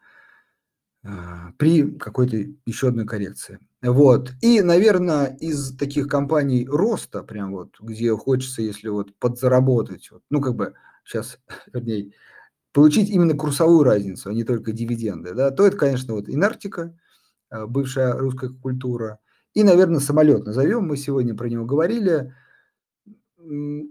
а, 1.05 1.53
при 1.59 1.91
какой-то 1.99 2.37
еще 2.65 2.89
одной 2.89 3.07
коррекции. 3.07 3.59
Вот. 3.83 4.33
И, 4.41 4.63
наверное, 4.63 5.37
из 5.41 5.77
таких 5.77 6.09
компаний 6.09 6.67
роста, 6.67 7.23
прям 7.23 7.53
вот, 7.53 7.77
где 7.81 8.15
хочется, 8.17 8.63
если 8.63 8.89
вот 8.89 9.15
подзаработать, 9.19 10.11
вот, 10.11 10.23
ну, 10.31 10.41
как 10.41 10.55
бы 10.57 10.75
сейчас, 11.05 11.39
вернее, 11.73 12.13
получить 12.73 13.11
именно 13.11 13.35
курсовую 13.35 13.85
разницу, 13.85 14.31
а 14.31 14.35
не 14.35 14.45
только 14.45 14.73
дивиденды, 14.73 15.35
да, 15.35 15.51
то 15.51 15.67
это, 15.67 15.77
конечно, 15.77 16.15
вот 16.15 16.29
Инарктика, 16.29 16.97
а, 17.51 17.67
бывшая 17.67 18.15
русская 18.15 18.51
культура, 18.51 19.19
и, 19.57 19.65
наверное, 19.65 20.01
самолет 20.01 20.45
назовем, 20.45 20.87
мы 20.87 20.99
сегодня 20.99 21.35
про 21.35 21.49
него 21.49 21.65
говорили, 21.65 22.35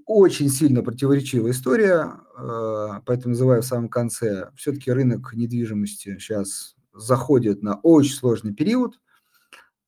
очень 0.06 0.48
сильно 0.50 0.84
противоречивая 0.84 1.52
история, 1.52 2.20
а, 2.38 3.02
поэтому 3.04 3.32
называю 3.32 3.64
в 3.64 3.66
самом 3.66 3.90
конце. 3.90 4.52
Все-таки 4.56 4.92
рынок 4.92 5.34
недвижимости 5.34 6.20
сейчас 6.20 6.76
заходит 6.94 7.64
на 7.64 7.80
очень 7.82 8.14
сложный 8.14 8.54
период, 8.54 9.00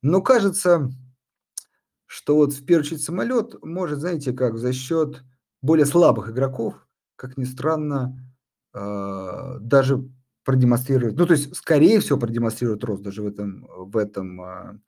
но 0.02 0.20
кажется, 0.20 0.90
что 2.06 2.34
вот 2.34 2.54
в 2.54 2.64
первую 2.64 2.84
очередь 2.84 3.04
самолет 3.04 3.54
может, 3.62 4.00
знаете, 4.00 4.32
как 4.32 4.58
за 4.58 4.72
счет 4.72 5.22
более 5.62 5.86
слабых 5.86 6.28
игроков, 6.28 6.74
как 7.14 7.36
ни 7.36 7.44
странно, 7.44 8.18
а, 8.72 9.58
даже 9.60 10.10
продемонстрировать, 10.42 11.14
ну, 11.16 11.24
то 11.24 11.34
есть, 11.34 11.54
скорее 11.54 12.00
всего, 12.00 12.18
продемонстрирует 12.18 12.82
рост 12.82 13.04
даже 13.04 13.22
в 13.22 13.28
этом, 13.28 13.68
в 13.76 13.96
этом 13.96 14.40
э, 14.40 14.78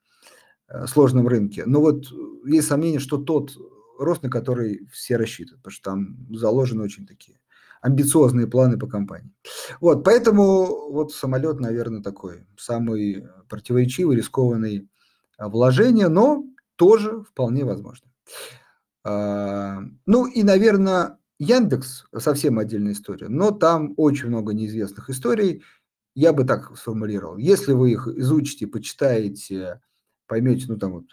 сложном 0.86 1.28
рынке. 1.28 1.64
Но 1.66 1.80
вот 1.80 2.06
есть 2.44 2.68
сомнение, 2.68 3.00
что 3.00 3.18
тот 3.18 3.52
рост, 3.98 4.22
на 4.22 4.30
который 4.30 4.86
все 4.92 5.16
рассчитывают, 5.16 5.62
потому 5.62 5.72
что 5.72 5.90
там 5.90 6.26
заложены 6.30 6.82
очень 6.82 7.06
такие 7.06 7.38
амбициозные 7.82 8.46
планы 8.46 8.78
по 8.78 8.86
компании. 8.86 9.32
Вот, 9.80 10.04
поэтому 10.04 10.90
вот 10.90 11.12
самолет, 11.12 11.60
наверное, 11.60 12.02
такой 12.02 12.46
самый 12.58 13.26
противоречивый, 13.48 14.16
рискованный 14.16 14.88
вложение, 15.38 16.08
но 16.08 16.44
тоже 16.76 17.22
вполне 17.22 17.64
возможно. 17.64 18.08
А, 19.02 19.80
ну 20.06 20.26
и, 20.26 20.42
наверное, 20.42 21.18
Яндекс 21.38 22.04
совсем 22.18 22.58
отдельная 22.58 22.92
история, 22.92 23.28
но 23.28 23.50
там 23.50 23.94
очень 23.96 24.28
много 24.28 24.52
неизвестных 24.52 25.08
историй. 25.08 25.62
Я 26.14 26.34
бы 26.34 26.44
так 26.44 26.76
сформулировал. 26.76 27.38
Если 27.38 27.72
вы 27.72 27.92
их 27.92 28.06
изучите, 28.08 28.66
почитаете, 28.66 29.80
поймете, 30.30 30.66
ну 30.68 30.78
там 30.78 30.92
вот 30.92 31.06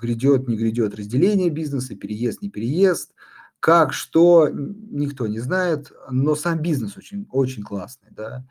грядет, 0.00 0.48
не 0.48 0.56
грядет 0.56 0.94
разделение 0.94 1.50
бизнеса, 1.50 1.94
переезд, 1.94 2.40
не 2.40 2.48
переезд, 2.48 3.14
как, 3.60 3.92
что, 3.92 4.48
никто 4.50 5.26
не 5.26 5.38
знает, 5.38 5.92
но 6.10 6.34
сам 6.34 6.60
бизнес 6.60 6.96
очень, 6.96 7.28
очень 7.30 7.62
классный, 7.62 8.08
да, 8.10 8.44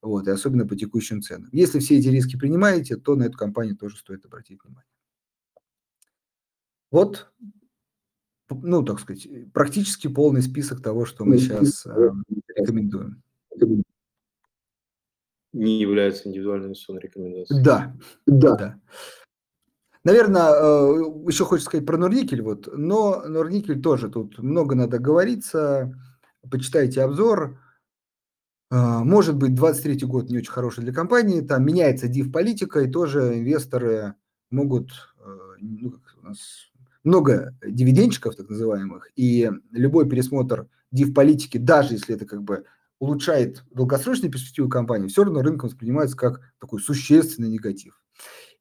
вот, 0.00 0.26
и 0.26 0.30
особенно 0.30 0.66
по 0.66 0.74
текущим 0.74 1.20
ценам. 1.20 1.50
Если 1.52 1.78
все 1.78 1.98
эти 1.98 2.08
риски 2.08 2.36
принимаете, 2.36 2.96
то 2.96 3.14
на 3.14 3.24
эту 3.24 3.36
компанию 3.36 3.76
тоже 3.76 3.98
стоит 3.98 4.24
обратить 4.24 4.64
внимание. 4.64 4.90
Вот, 6.90 7.30
ну, 8.48 8.82
так 8.82 8.98
сказать, 8.98 9.28
практически 9.52 10.08
полный 10.08 10.42
список 10.42 10.82
того, 10.82 11.04
что 11.04 11.26
мы 11.26 11.36
сейчас 11.38 11.84
э, 11.84 12.10
рекомендуем. 12.56 13.22
Не 15.52 15.80
является 15.80 16.28
индивидуальной 16.28 16.66
инвестиционной 16.66 17.02
рекомендацией. 17.02 17.62
Да, 17.62 17.96
да. 18.26 18.56
да. 18.56 18.80
Наверное, 20.06 20.52
э, 20.52 21.26
еще 21.26 21.44
хочется 21.44 21.68
сказать 21.68 21.84
про 21.84 21.96
Норникель, 21.96 22.40
вот, 22.40 22.68
но 22.72 23.24
Норникель 23.26 23.82
тоже 23.82 24.08
тут 24.08 24.38
много 24.38 24.76
надо 24.76 25.00
говориться. 25.00 25.92
Почитайте 26.48 27.02
обзор. 27.02 27.58
Э, 28.70 29.00
может 29.00 29.34
быть, 29.34 29.56
23 29.56 30.06
год 30.06 30.30
не 30.30 30.38
очень 30.38 30.52
хороший 30.52 30.84
для 30.84 30.92
компании, 30.92 31.40
там 31.40 31.66
меняется 31.66 32.06
див-политика, 32.06 32.82
и 32.82 32.88
тоже 32.88 33.36
инвесторы 33.36 34.14
могут, 34.48 34.92
э, 35.24 35.38
ну, 35.60 35.94
много 37.02 37.56
дивидендчиков, 37.66 38.36
так 38.36 38.48
называемых, 38.48 39.10
и 39.16 39.50
любой 39.72 40.08
пересмотр 40.08 40.68
див-политики, 40.92 41.58
даже 41.58 41.94
если 41.94 42.14
это 42.14 42.26
как 42.26 42.44
бы 42.44 42.62
улучшает 43.00 43.64
долгосрочные 43.72 44.30
перспективы 44.30 44.68
компании, 44.68 45.08
все 45.08 45.24
равно 45.24 45.42
рынком 45.42 45.68
воспринимается 45.68 46.16
как 46.16 46.42
такой 46.60 46.78
существенный 46.78 47.48
негатив. 47.48 48.00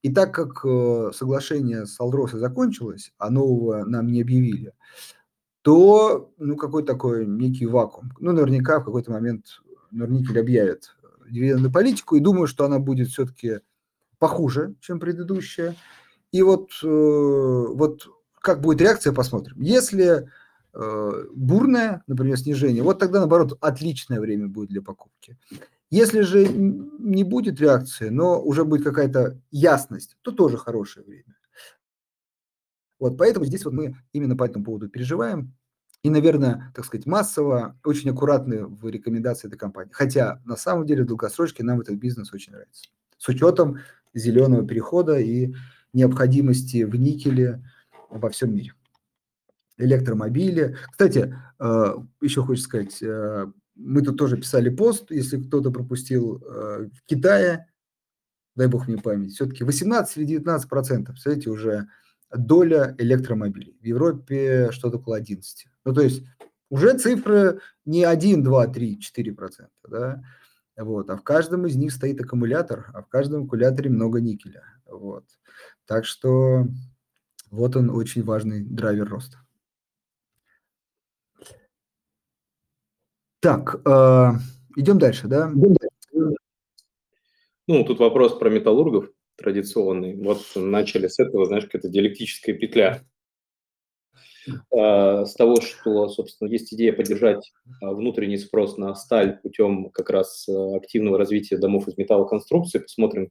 И 0.06 0.10
так 0.12 0.36
как 0.36 0.64
э, 0.64 1.12
соглашение 1.16 1.88
с 1.88 2.00
Алдросой 2.00 2.40
закончилось, 2.40 3.12
а 3.18 3.32
нового 3.32 3.86
нам 3.86 4.06
не 4.12 4.22
объявили, 4.22 4.74
то 5.64 6.32
ну, 6.38 6.56
какой 6.58 6.84
такой 6.84 7.26
некий 7.26 7.66
вакуум. 7.66 8.12
Ну, 8.20 8.32
наверняка 8.32 8.80
в 8.80 8.86
какой-то 8.86 9.12
момент 9.12 9.64
Норникель 9.90 10.40
объявит 10.40 10.96
дивидендную 11.28 11.74
политику, 11.74 12.16
и 12.16 12.20
думаю, 12.20 12.46
что 12.46 12.66
она 12.66 12.78
будет 12.78 13.08
все-таки 13.08 13.62
похуже, 14.20 14.76
чем 14.80 15.00
предыдущая. 15.00 15.76
И 16.32 16.44
вот, 16.44 16.70
э, 16.84 16.88
вот 16.88 18.08
как 18.42 18.62
будет 18.62 18.82
реакция, 18.82 19.12
посмотрим. 19.12 19.60
Если 19.60 20.30
э, 20.76 21.24
бурное, 21.34 22.04
например, 22.06 22.38
снижение, 22.38 22.84
вот 22.84 23.00
тогда, 23.00 23.22
наоборот, 23.22 23.58
отличное 23.60 24.20
время 24.20 24.50
будет 24.50 24.70
для 24.70 24.84
покупки. 24.84 25.36
Если 25.92 26.22
же 26.22 26.48
не 26.48 27.24
будет 27.24 27.60
реакции, 27.60 28.10
но 28.10 28.42
уже 28.42 28.66
будет 28.66 28.84
какая-то 28.84 29.40
ясность, 29.52 30.18
то 30.22 30.32
тоже 30.32 30.58
хорошее 30.58 31.06
время. 31.06 31.36
Вот 33.00 33.18
поэтому 33.18 33.46
здесь 33.46 33.66
вот 33.66 33.74
мы 33.74 33.96
именно 34.14 34.36
по 34.36 34.46
этому 34.46 34.66
поводу 34.66 34.90
переживаем. 34.90 35.54
И, 36.02 36.10
наверное, 36.10 36.72
так 36.76 36.86
сказать, 36.86 37.06
массово, 37.06 37.80
очень 37.84 38.12
аккуратны 38.12 38.66
в 38.66 38.88
рекомендации 38.88 39.48
этой 39.48 39.58
компании. 39.58 39.92
Хотя 39.92 40.42
на 40.46 40.56
самом 40.56 40.86
деле 40.86 41.04
в 41.04 41.08
долгосрочке 41.08 41.64
нам 41.64 41.82
этот 41.82 41.96
бизнес 41.96 42.32
очень 42.32 42.54
нравится. 42.54 42.90
С 43.18 43.28
учетом 43.28 43.80
зеленого 44.14 44.66
перехода 44.68 45.20
и 45.20 45.54
необходимости 45.94 46.84
в 46.84 46.96
никеле 46.96 47.64
во 48.10 48.30
всем 48.30 48.54
мире. 48.54 48.74
Электромобили. 49.78 50.78
Кстати, 50.92 51.36
э, 51.60 51.96
еще 52.22 52.44
хочется 52.44 52.68
сказать, 52.68 53.02
э, 53.02 53.48
мы 53.76 54.02
тут 54.02 54.18
тоже 54.18 54.38
писали 54.38 54.70
пост, 54.70 55.12
если 55.12 55.42
кто-то 55.42 55.72
пропустил, 55.72 56.42
э, 56.42 56.90
в 56.94 57.06
Китае, 57.06 57.68
дай 58.56 58.68
бог 58.68 58.88
мне 58.88 58.98
память, 58.98 59.34
все-таки 59.34 59.64
18 59.64 60.18
или 60.18 60.26
19 60.26 60.70
процентов, 60.70 61.16
представляете, 61.16 61.50
уже 61.50 61.88
доля 62.36 62.96
электромобилей. 62.98 63.78
В 63.82 63.86
Европе 63.86 64.70
что-то 64.72 64.98
около 64.98 65.18
11. 65.18 65.68
Ну, 65.84 65.94
то 65.94 66.02
есть 66.02 66.24
уже 66.70 66.98
цифры 66.98 67.60
не 67.86 68.04
1, 68.04 68.44
2, 68.44 68.68
3, 68.68 69.00
4 69.00 69.34
процента, 69.34 69.72
да, 69.88 70.24
вот, 70.78 71.10
а 71.10 71.18
в 71.18 71.24
каждом 71.24 71.66
из 71.66 71.76
них 71.76 71.92
стоит 71.92 72.20
аккумулятор, 72.20 72.90
а 72.94 73.02
в 73.02 73.08
каждом 73.08 73.46
аккумуляторе 73.46 73.90
много 73.90 74.20
никеля, 74.20 74.64
вот. 74.86 75.26
Так 75.86 76.06
что 76.06 76.68
вот 77.52 77.76
он 77.76 77.90
очень 77.90 78.24
важный 78.24 78.64
драйвер 78.64 79.08
роста. 79.08 79.45
Так, 83.46 83.80
э, 83.86 84.32
идем 84.76 84.98
дальше, 84.98 85.28
да? 85.28 85.52
Ну, 87.68 87.84
тут 87.84 88.00
вопрос 88.00 88.40
про 88.40 88.50
металлургов 88.50 89.12
традиционный. 89.36 90.16
Вот 90.16 90.42
начали 90.56 91.08
с 91.08 91.20
этого, 91.20 91.46
знаешь, 91.46 91.66
какая-то 91.66 91.90
диалектическая 91.90 92.56
петля. 92.56 93.04
Э, 94.76 95.26
с 95.28 95.36
того, 95.36 95.62
что, 95.62 96.10
собственно, 96.10 96.50
есть 96.50 96.74
идея 96.74 96.92
поддержать 96.92 97.54
э, 97.84 97.88
внутренний 97.88 98.40
спрос 98.40 98.78
на 98.78 98.96
сталь 98.96 99.40
путем 99.44 99.92
как 99.92 100.10
раз 100.10 100.50
э, 100.50 100.76
активного 100.76 101.20
развития 101.20 101.60
домов 101.60 101.88
из 101.88 101.96
металлоконструкции. 101.98 102.80
Посмотрим, 102.80 103.30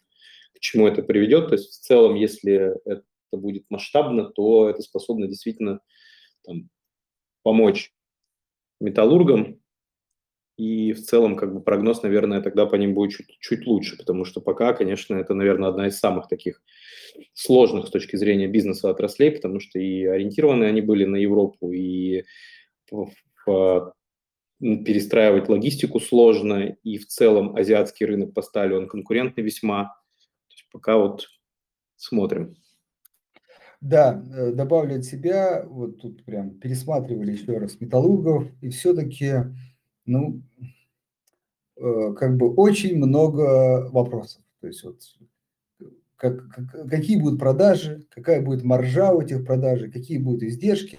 к 0.54 0.60
чему 0.60 0.86
это 0.86 1.02
приведет. 1.02 1.48
То 1.48 1.54
есть 1.54 1.72
в 1.72 1.80
целом, 1.80 2.14
если 2.14 2.72
это 2.88 3.02
будет 3.32 3.64
масштабно, 3.68 4.26
то 4.26 4.70
это 4.70 4.80
способно 4.80 5.26
действительно 5.26 5.80
там, 6.44 6.70
помочь 7.42 7.92
металлургам 8.78 9.58
и 10.56 10.92
в 10.92 11.02
целом, 11.02 11.36
как 11.36 11.52
бы 11.52 11.60
прогноз, 11.60 12.02
наверное, 12.02 12.40
тогда 12.40 12.66
по 12.66 12.76
ним 12.76 12.94
будет 12.94 13.12
чуть, 13.12 13.38
чуть 13.40 13.66
лучше, 13.66 13.96
потому 13.96 14.24
что 14.24 14.40
пока, 14.40 14.72
конечно, 14.72 15.16
это, 15.16 15.34
наверное, 15.34 15.68
одна 15.68 15.88
из 15.88 15.98
самых 15.98 16.28
таких 16.28 16.62
сложных 17.32 17.88
с 17.88 17.90
точки 17.90 18.16
зрения 18.16 18.46
бизнеса 18.46 18.90
отраслей, 18.90 19.32
потому 19.32 19.60
что 19.60 19.78
и 19.78 20.04
ориентированы 20.04 20.64
они 20.64 20.80
были 20.80 21.04
на 21.04 21.16
Европу, 21.16 21.72
и 21.72 22.24
перестраивать 24.58 25.48
логистику 25.48 26.00
сложно, 26.00 26.76
и 26.82 26.98
в 26.98 27.06
целом 27.06 27.56
азиатский 27.56 28.06
рынок 28.06 28.32
по 28.32 28.42
стали, 28.42 28.74
он 28.74 28.88
конкурентный 28.88 29.42
весьма. 29.42 29.84
То 29.84 30.54
есть 30.54 30.68
пока 30.70 30.96
вот 30.96 31.26
смотрим. 31.96 32.56
Да, 33.80 34.22
э, 34.34 34.52
добавлю 34.52 34.96
от 34.96 35.04
себя, 35.04 35.64
вот 35.66 36.00
тут 36.00 36.24
прям 36.24 36.58
пересматривали 36.58 37.32
еще 37.32 37.58
раз 37.58 37.80
металлургов, 37.80 38.46
и 38.62 38.70
все-таки 38.70 39.32
ну, 40.06 40.42
э, 41.76 42.14
как 42.14 42.36
бы 42.36 42.52
очень 42.52 42.96
много 42.96 43.88
вопросов. 43.90 44.42
То 44.60 44.66
есть 44.68 44.84
вот 44.84 45.00
как, 46.16 46.48
как, 46.48 46.88
какие 46.88 47.20
будут 47.20 47.38
продажи, 47.38 48.06
какая 48.10 48.40
будет 48.40 48.64
маржа 48.64 49.12
у 49.12 49.20
этих 49.20 49.44
продаж, 49.44 49.90
какие 49.92 50.18
будут 50.18 50.42
издержки. 50.42 50.98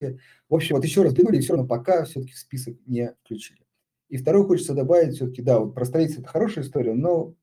В 0.00 0.54
общем, 0.54 0.76
вот 0.76 0.84
еще 0.84 1.02
раз 1.02 1.12
взглянули, 1.12 1.38
и 1.38 1.40
все 1.40 1.54
равно 1.54 1.66
пока 1.66 2.04
все-таки 2.04 2.34
список 2.34 2.76
не 2.86 3.14
включили. 3.22 3.60
И 4.08 4.16
второе 4.16 4.44
хочется 4.44 4.74
добавить 4.74 5.16
все-таки, 5.16 5.42
да, 5.42 5.58
вот 5.58 5.74
про 5.74 5.84
строительство 5.84 6.22
это 6.22 6.30
хорошая 6.30 6.64
история, 6.64 6.94
но 6.94 7.34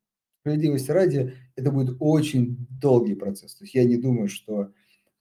справедливости 0.42 0.92
ради, 0.92 1.34
это 1.56 1.72
будет 1.72 1.98
очень 2.00 2.68
долгий 2.70 3.16
процесс. 3.16 3.56
То 3.56 3.64
есть 3.64 3.74
я 3.74 3.84
не 3.84 3.98
думаю, 3.98 4.28
что 4.28 4.72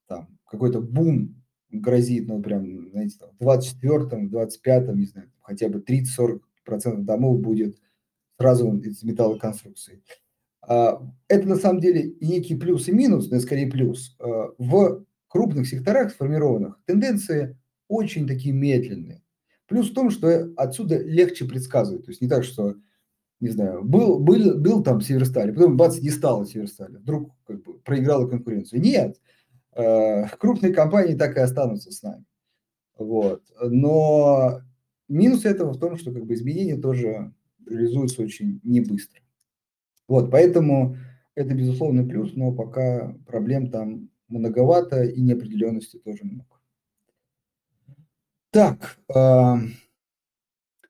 там 0.07 0.38
какой-то 0.47 0.80
бум 0.80 1.42
грозит, 1.70 2.28
ну, 2.28 2.42
прям, 2.42 2.90
знаете, 2.90 3.16
там, 3.18 3.30
в 3.38 3.42
24-м, 3.42 4.28
25-м, 4.28 4.99
не 4.99 5.07
знаю, 5.07 5.30
хотя 5.45 5.68
бы 5.68 5.78
30-40 5.78 6.40
процентов 6.64 7.05
домов 7.05 7.40
будет 7.40 7.78
сразу 8.38 8.76
из 8.78 9.03
металлоконструкции. 9.03 10.03
А, 10.62 11.01
это 11.28 11.47
на 11.47 11.57
самом 11.57 11.80
деле 11.80 12.16
некий 12.20 12.57
плюс 12.57 12.88
и 12.88 12.92
минус, 12.92 13.30
но 13.30 13.38
скорее 13.38 13.70
плюс. 13.70 14.16
А, 14.18 14.49
в 14.59 15.05
крупных 15.28 15.68
секторах 15.68 16.11
сформированных 16.11 16.80
тенденции 16.86 17.59
очень 17.88 18.26
такие 18.26 18.55
медленные. 18.55 19.22
Плюс 19.66 19.90
в 19.90 19.95
том, 19.95 20.11
что 20.11 20.53
отсюда 20.57 20.99
легче 20.99 21.45
предсказывать. 21.45 22.05
То 22.05 22.11
есть 22.11 22.20
не 22.20 22.28
так, 22.28 22.45
что, 22.45 22.74
не 23.40 23.49
знаю, 23.49 23.84
был, 23.84 24.18
был, 24.18 24.59
был 24.59 24.82
там 24.82 25.01
Северсталь, 25.01 25.53
потом 25.55 25.76
бац, 25.76 25.99
не 26.01 26.11
стало 26.11 26.47
Северстали. 26.47 26.97
Вдруг 26.97 27.32
как 27.45 27.62
бы 27.62 27.78
проиграла 27.80 28.26
конкуренцию. 28.26 28.80
Нет, 28.80 29.20
а, 29.72 30.28
крупные 30.38 30.72
компании 30.72 31.14
так 31.14 31.36
и 31.36 31.40
останутся 31.40 31.92
с 31.92 32.03
нами. 32.03 32.24
Вот. 32.97 33.42
Но 33.61 34.61
минус 35.14 35.44
этого 35.44 35.72
в 35.72 35.78
том, 35.78 35.96
что 35.96 36.12
как 36.12 36.26
бы 36.26 36.34
изменения 36.34 36.76
тоже 36.76 37.32
реализуются 37.66 38.22
очень 38.22 38.60
не 38.62 38.80
быстро. 38.80 39.20
Вот, 40.08 40.30
поэтому 40.30 40.96
это 41.34 41.54
безусловно 41.54 42.04
плюс, 42.04 42.34
но 42.34 42.52
пока 42.52 43.16
проблем 43.26 43.70
там 43.70 44.10
многовато 44.28 45.04
и 45.04 45.20
неопределенности 45.20 45.98
тоже 45.98 46.24
много. 46.24 46.46
Так, 48.50 48.98
э, 49.14 49.54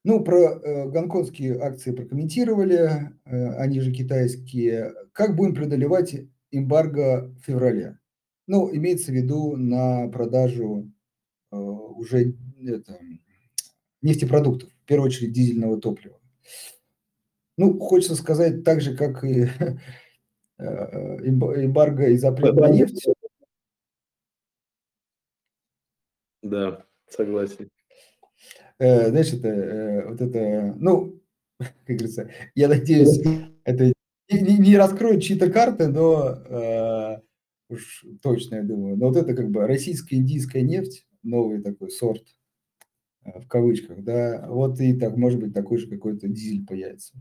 ну, 0.04 0.22
про 0.22 0.36
э, 0.36 0.90
гонконгские 0.90 1.58
акции 1.60 1.92
прокомментировали, 1.92 3.12
э, 3.24 3.54
они 3.56 3.80
же 3.80 3.90
китайские. 3.90 4.92
Как 5.12 5.34
будем 5.34 5.54
преодолевать 5.54 6.14
эмбарго 6.50 7.34
в 7.38 7.44
феврале? 7.46 7.98
Ну, 8.46 8.74
имеется 8.74 9.12
в 9.12 9.14
виду 9.14 9.56
на 9.56 10.08
продажу 10.08 10.92
э, 11.52 11.56
уже 11.56 12.34
это, 12.62 12.98
нефтепродуктов, 14.04 14.70
в 14.70 14.86
первую 14.86 15.08
очередь 15.08 15.32
дизельного 15.32 15.80
топлива. 15.80 16.20
Ну, 17.56 17.78
хочется 17.78 18.16
сказать 18.16 18.64
так 18.64 18.80
же, 18.80 18.96
как 18.96 19.24
и 19.24 19.46
э, 20.58 20.64
эмбарго 21.24 22.08
и 22.08 22.16
запрет 22.16 22.54
на 22.54 22.68
нефть. 22.68 23.06
Да, 26.42 26.84
согласен. 27.08 27.70
Э, 28.78 29.08
знаешь, 29.08 29.32
это, 29.32 29.48
э, 29.48 30.08
вот 30.08 30.20
это, 30.20 30.74
ну, 30.78 31.20
как 31.58 31.70
говорится, 31.86 32.30
я 32.54 32.68
надеюсь, 32.68 33.20
это 33.64 33.92
не, 34.30 34.58
не 34.58 34.76
раскроет 34.76 35.22
чьи-то 35.22 35.50
карты, 35.50 35.88
но 35.88 37.20
уж 37.70 38.04
точно, 38.20 38.56
я 38.56 38.62
думаю. 38.62 38.96
Но 38.96 39.08
вот 39.08 39.16
это 39.16 39.34
как 39.34 39.50
бы 39.50 39.66
российская 39.66 40.16
индийская 40.16 40.62
нефть, 40.62 41.06
новый 41.22 41.62
такой 41.62 41.90
сорт, 41.90 42.24
в 43.24 43.48
кавычках, 43.48 44.02
да, 44.02 44.44
вот 44.48 44.80
и 44.80 44.92
так, 44.94 45.16
может 45.16 45.40
быть, 45.40 45.54
такой 45.54 45.78
же 45.78 45.88
какой-то 45.88 46.28
дизель 46.28 46.66
появится. 46.66 47.14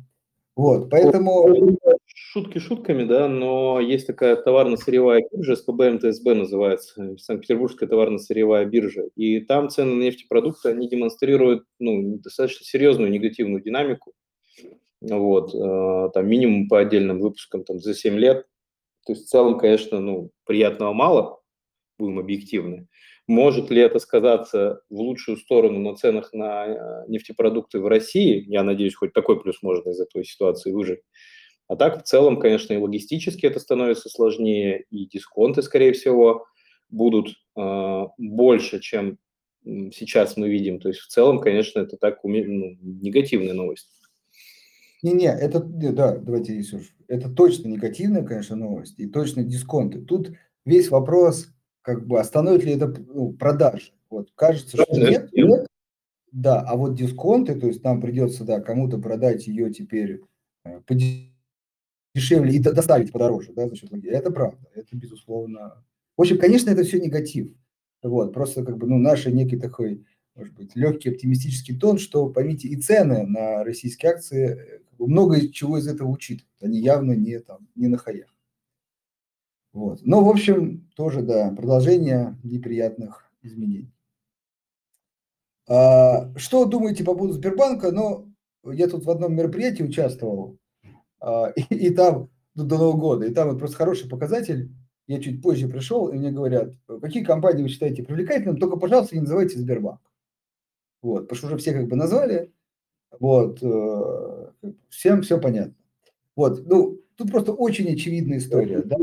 Вот, 0.55 0.89
поэтому... 0.89 1.77
Шутки 2.15 2.59
шутками, 2.59 3.05
да, 3.05 3.27
но 3.27 3.79
есть 3.79 4.05
такая 4.05 4.35
товарно-сырьевая 4.35 5.23
биржа, 5.31 5.55
СПБ 5.55 5.93
МТСБ 5.93 6.35
называется, 6.35 7.17
Санкт-Петербургская 7.17 7.89
товарно-сырьевая 7.89 8.65
биржа, 8.65 9.03
и 9.15 9.39
там 9.39 9.69
цены 9.69 9.95
на 9.95 10.03
нефтепродукты, 10.03 10.69
они 10.69 10.87
демонстрируют, 10.87 11.65
ну, 11.79 12.17
достаточно 12.19 12.65
серьезную 12.65 13.09
негативную 13.09 13.63
динамику, 13.63 14.13
вот, 15.01 15.55
э, 15.55 16.09
там 16.13 16.27
минимум 16.27 16.67
по 16.67 16.79
отдельным 16.79 17.19
выпускам 17.19 17.63
там 17.63 17.79
за 17.79 17.95
7 17.95 18.15
лет, 18.15 18.45
то 19.05 19.13
есть 19.13 19.25
в 19.25 19.29
целом, 19.29 19.57
конечно, 19.57 19.99
ну, 19.99 20.31
приятного 20.45 20.93
мало, 20.93 21.41
будем 21.97 22.19
объективны, 22.19 22.87
может 23.27 23.69
ли 23.69 23.81
это 23.81 23.99
сказаться 23.99 24.81
в 24.89 24.99
лучшую 24.99 25.37
сторону 25.37 25.79
на 25.79 25.95
ценах 25.95 26.33
на 26.33 26.65
э, 26.67 27.05
нефтепродукты 27.07 27.79
в 27.79 27.87
России? 27.87 28.43
Я 28.47 28.63
надеюсь, 28.63 28.95
хоть 28.95 29.13
такой 29.13 29.41
плюс 29.41 29.61
можно 29.61 29.91
из 29.91 29.99
этой 29.99 30.25
ситуации 30.25 30.71
выжить. 30.71 30.99
А 31.67 31.75
так, 31.75 32.01
в 32.01 32.03
целом, 32.03 32.39
конечно, 32.39 32.73
и 32.73 32.77
логистически 32.77 33.45
это 33.45 33.59
становится 33.59 34.09
сложнее, 34.09 34.85
и 34.89 35.05
дисконты, 35.05 35.61
скорее 35.61 35.93
всего, 35.93 36.45
будут 36.89 37.35
э, 37.57 38.03
больше, 38.17 38.79
чем 38.79 39.17
сейчас 39.63 40.35
мы 40.35 40.49
видим. 40.49 40.79
То 40.79 40.89
есть, 40.89 40.99
в 40.99 41.07
целом, 41.07 41.39
конечно, 41.39 41.79
это 41.79 41.95
так 41.97 42.19
ну, 42.23 42.77
негативная 42.81 43.53
новость. 43.53 43.89
Не-не, 45.01 45.27
это, 45.27 45.59
да, 45.61 46.17
давайте, 46.17 46.53
Иисус, 46.53 46.83
это 47.07 47.29
точно 47.29 47.67
негативная, 47.67 48.23
конечно, 48.23 48.55
новость, 48.55 48.99
и 48.99 49.07
точно 49.07 49.43
дисконты. 49.43 50.01
Тут 50.01 50.31
весь 50.65 50.89
вопрос 50.89 51.52
как 51.83 52.07
бы 52.07 52.19
остановит 52.19 52.63
ли 52.63 52.73
это 52.73 52.87
ну, 52.87 53.33
продажи. 53.33 53.91
Вот 54.09 54.31
кажется, 54.35 54.77
что 54.77 54.97
нет, 54.97 55.31
нет. 55.33 55.67
Да, 56.31 56.61
а 56.61 56.75
вот 56.75 56.95
дисконты, 56.95 57.53
то 57.53 57.67
есть 57.67 57.83
нам 57.83 58.01
придется, 58.01 58.43
да, 58.43 58.59
кому-то 58.59 58.97
продать 58.97 59.45
ее 59.45 59.71
теперь 59.71 60.21
э, 60.65 60.81
подешевле 60.81 62.55
и 62.55 62.59
доставить 62.59 63.11
подороже, 63.11 63.53
да, 63.53 63.69
за 63.69 63.75
счет 63.75 63.93
Это 64.05 64.31
правда, 64.31 64.67
это 64.73 64.95
безусловно. 64.95 65.83
В 66.17 66.21
общем, 66.21 66.39
конечно, 66.39 66.71
это 66.71 66.83
все 66.83 66.99
негатив. 66.99 67.53
Вот, 68.01 68.33
просто 68.33 68.65
как 68.65 68.77
бы, 68.77 68.87
ну, 68.87 68.97
наш 68.97 69.27
некий 69.27 69.57
такой, 69.57 70.05
может 70.35 70.55
быть, 70.55 70.75
легкий 70.75 71.09
оптимистический 71.09 71.77
тон, 71.77 71.99
что, 71.99 72.29
поймите, 72.29 72.67
и 72.67 72.77
цены 72.77 73.27
на 73.27 73.63
российские 73.63 74.13
акции, 74.13 74.57
э, 74.57 74.79
много 74.97 75.49
чего 75.49 75.77
из 75.77 75.87
этого 75.87 76.09
учитывают. 76.09 76.51
Они 76.61 76.79
явно 76.79 77.11
не, 77.11 77.39
там, 77.39 77.67
не 77.75 77.87
на 77.87 77.97
хаях. 77.97 78.32
Вот. 79.73 79.99
Ну, 80.03 80.23
в 80.23 80.29
общем, 80.29 80.87
тоже, 80.95 81.23
да, 81.23 81.49
продолжение 81.49 82.37
неприятных 82.43 83.29
изменений. 83.41 83.91
А, 85.67 86.31
что 86.37 86.65
думаете 86.65 87.03
по 87.03 87.15
поводу 87.15 87.33
Сбербанка? 87.33 87.91
Ну, 87.91 88.31
я 88.63 88.87
тут 88.87 89.03
в 89.03 89.09
одном 89.09 89.35
мероприятии 89.35 89.83
участвовал, 89.83 90.57
а, 91.19 91.47
и, 91.55 91.63
и 91.87 91.89
там 91.89 92.29
ну, 92.53 92.65
до 92.65 92.77
Нового 92.77 92.97
года, 92.97 93.25
и 93.25 93.33
там 93.33 93.49
вот 93.49 93.59
просто 93.59 93.77
хороший 93.77 94.09
показатель. 94.09 94.71
Я 95.05 95.19
чуть 95.19 95.41
позже 95.41 95.67
пришел, 95.67 96.07
и 96.07 96.17
мне 96.17 96.31
говорят, 96.31 96.71
какие 97.01 97.25
компании 97.25 97.63
вы 97.63 97.67
считаете 97.67 98.03
привлекательным, 98.03 98.57
только, 98.57 98.77
пожалуйста, 98.77 99.15
не 99.15 99.21
называйте 99.21 99.57
Сбербанк. 99.57 99.99
Вот, 101.01 101.23
потому 101.23 101.37
что 101.37 101.47
уже 101.47 101.57
все 101.57 101.73
как 101.73 101.89
бы 101.89 101.97
назвали, 101.97 102.53
вот, 103.19 103.61
э, 103.61 104.51
всем 104.87 105.21
все 105.21 105.41
понятно. 105.41 105.75
Вот, 106.37 106.65
ну, 106.65 107.01
тут 107.17 107.31
просто 107.31 107.51
очень 107.51 107.91
очевидная 107.91 108.37
история. 108.37 108.81
Да? 108.81 108.95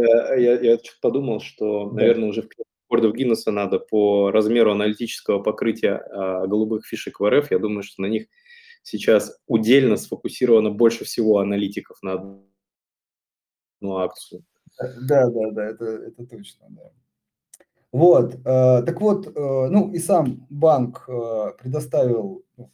Я, 0.00 0.34
я, 0.34 0.60
я 0.60 0.78
подумал, 1.00 1.40
что, 1.40 1.90
наверное, 1.90 2.28
уже 2.28 2.42
в 2.42 2.48
рекордов 2.92 3.16
Гиннесса 3.16 3.50
надо 3.50 3.78
по 3.78 4.30
размеру 4.30 4.72
аналитического 4.72 5.42
покрытия 5.42 5.96
а, 5.96 6.46
голубых 6.46 6.86
фишек 6.86 7.20
в 7.20 7.28
РФ. 7.28 7.50
Я 7.50 7.58
думаю, 7.58 7.82
что 7.82 8.02
на 8.02 8.06
них 8.06 8.26
сейчас 8.82 9.38
удельно 9.46 9.96
сфокусировано 9.96 10.70
больше 10.70 11.04
всего 11.04 11.38
аналитиков 11.38 12.02
на 12.02 12.12
одну 12.12 13.96
акцию. 13.96 14.44
Да, 14.78 15.28
да, 15.28 15.50
да, 15.50 15.64
это, 15.66 15.84
это 15.84 16.26
точно, 16.26 16.66
да. 16.70 16.90
Вот, 17.92 18.34
э, 18.34 18.38
так 18.42 19.00
вот, 19.02 19.26
э, 19.26 19.30
ну 19.36 19.92
и 19.92 19.98
сам 19.98 20.46
банк 20.48 21.04
э, 21.08 21.52
предоставил, 21.58 22.42
ну, 22.56 22.70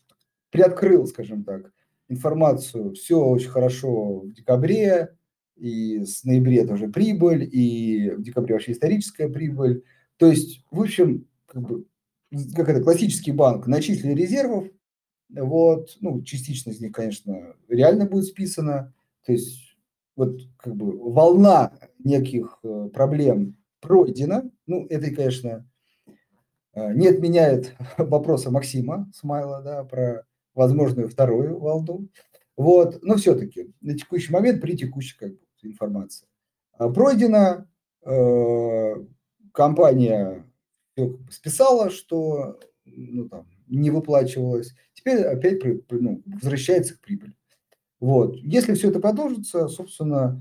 приоткрыл, 0.50 1.06
скажем 1.06 1.42
так, 1.42 1.72
информацию, 2.08 2.94
все 2.94 3.18
очень 3.18 3.48
хорошо 3.48 4.20
в 4.20 4.32
декабре, 4.32 5.17
и 5.58 6.04
с 6.04 6.24
ноября 6.24 6.66
тоже 6.66 6.88
прибыль, 6.88 7.48
и 7.50 8.10
в 8.10 8.22
декабре 8.22 8.54
вообще 8.54 8.72
историческая 8.72 9.28
прибыль. 9.28 9.84
То 10.16 10.26
есть, 10.26 10.64
в 10.70 10.80
общем, 10.80 11.26
как, 11.46 11.62
бы, 11.62 11.84
как 12.54 12.68
это, 12.68 12.82
классический 12.82 13.32
банк, 13.32 13.66
начислили 13.66 14.12
резервов, 14.12 14.68
вот, 15.30 15.96
ну, 16.00 16.22
частично 16.22 16.70
из 16.70 16.80
них, 16.80 16.92
конечно, 16.92 17.54
реально 17.68 18.06
будет 18.06 18.24
списано, 18.24 18.94
то 19.24 19.32
есть, 19.32 19.76
вот, 20.16 20.40
как 20.56 20.74
бы, 20.74 20.96
волна 21.12 21.72
неких 22.02 22.58
э, 22.62 22.88
проблем 22.92 23.56
пройдена, 23.80 24.50
ну, 24.66 24.86
это, 24.88 25.10
конечно, 25.14 25.68
э, 26.74 26.94
не 26.94 27.08
отменяет 27.08 27.76
вопроса 27.98 28.50
Максима 28.50 29.10
Смайла, 29.14 29.62
да, 29.62 29.84
про 29.84 30.24
возможную 30.54 31.08
вторую 31.08 31.58
волну, 31.58 32.08
вот, 32.56 32.98
но 33.02 33.16
все-таки 33.16 33.72
на 33.80 33.96
текущий 33.96 34.32
момент, 34.32 34.60
при 34.60 34.76
текущей 34.76 35.16
как 35.16 35.32
бы, 35.32 35.38
информация. 35.66 36.28
А 36.72 36.88
пройдена, 36.88 37.68
э, 38.04 38.94
компания 39.52 40.44
списала, 41.30 41.90
что 41.90 42.60
ну, 42.84 43.28
там, 43.28 43.46
не 43.66 43.90
выплачивалось, 43.90 44.74
теперь 44.94 45.22
опять 45.22 45.62
ну, 45.90 46.22
возвращается 46.26 46.96
к 46.96 47.00
прибыли. 47.00 47.34
Вот. 48.00 48.36
Если 48.36 48.74
все 48.74 48.90
это 48.90 49.00
продолжится, 49.00 49.68
собственно, 49.68 50.40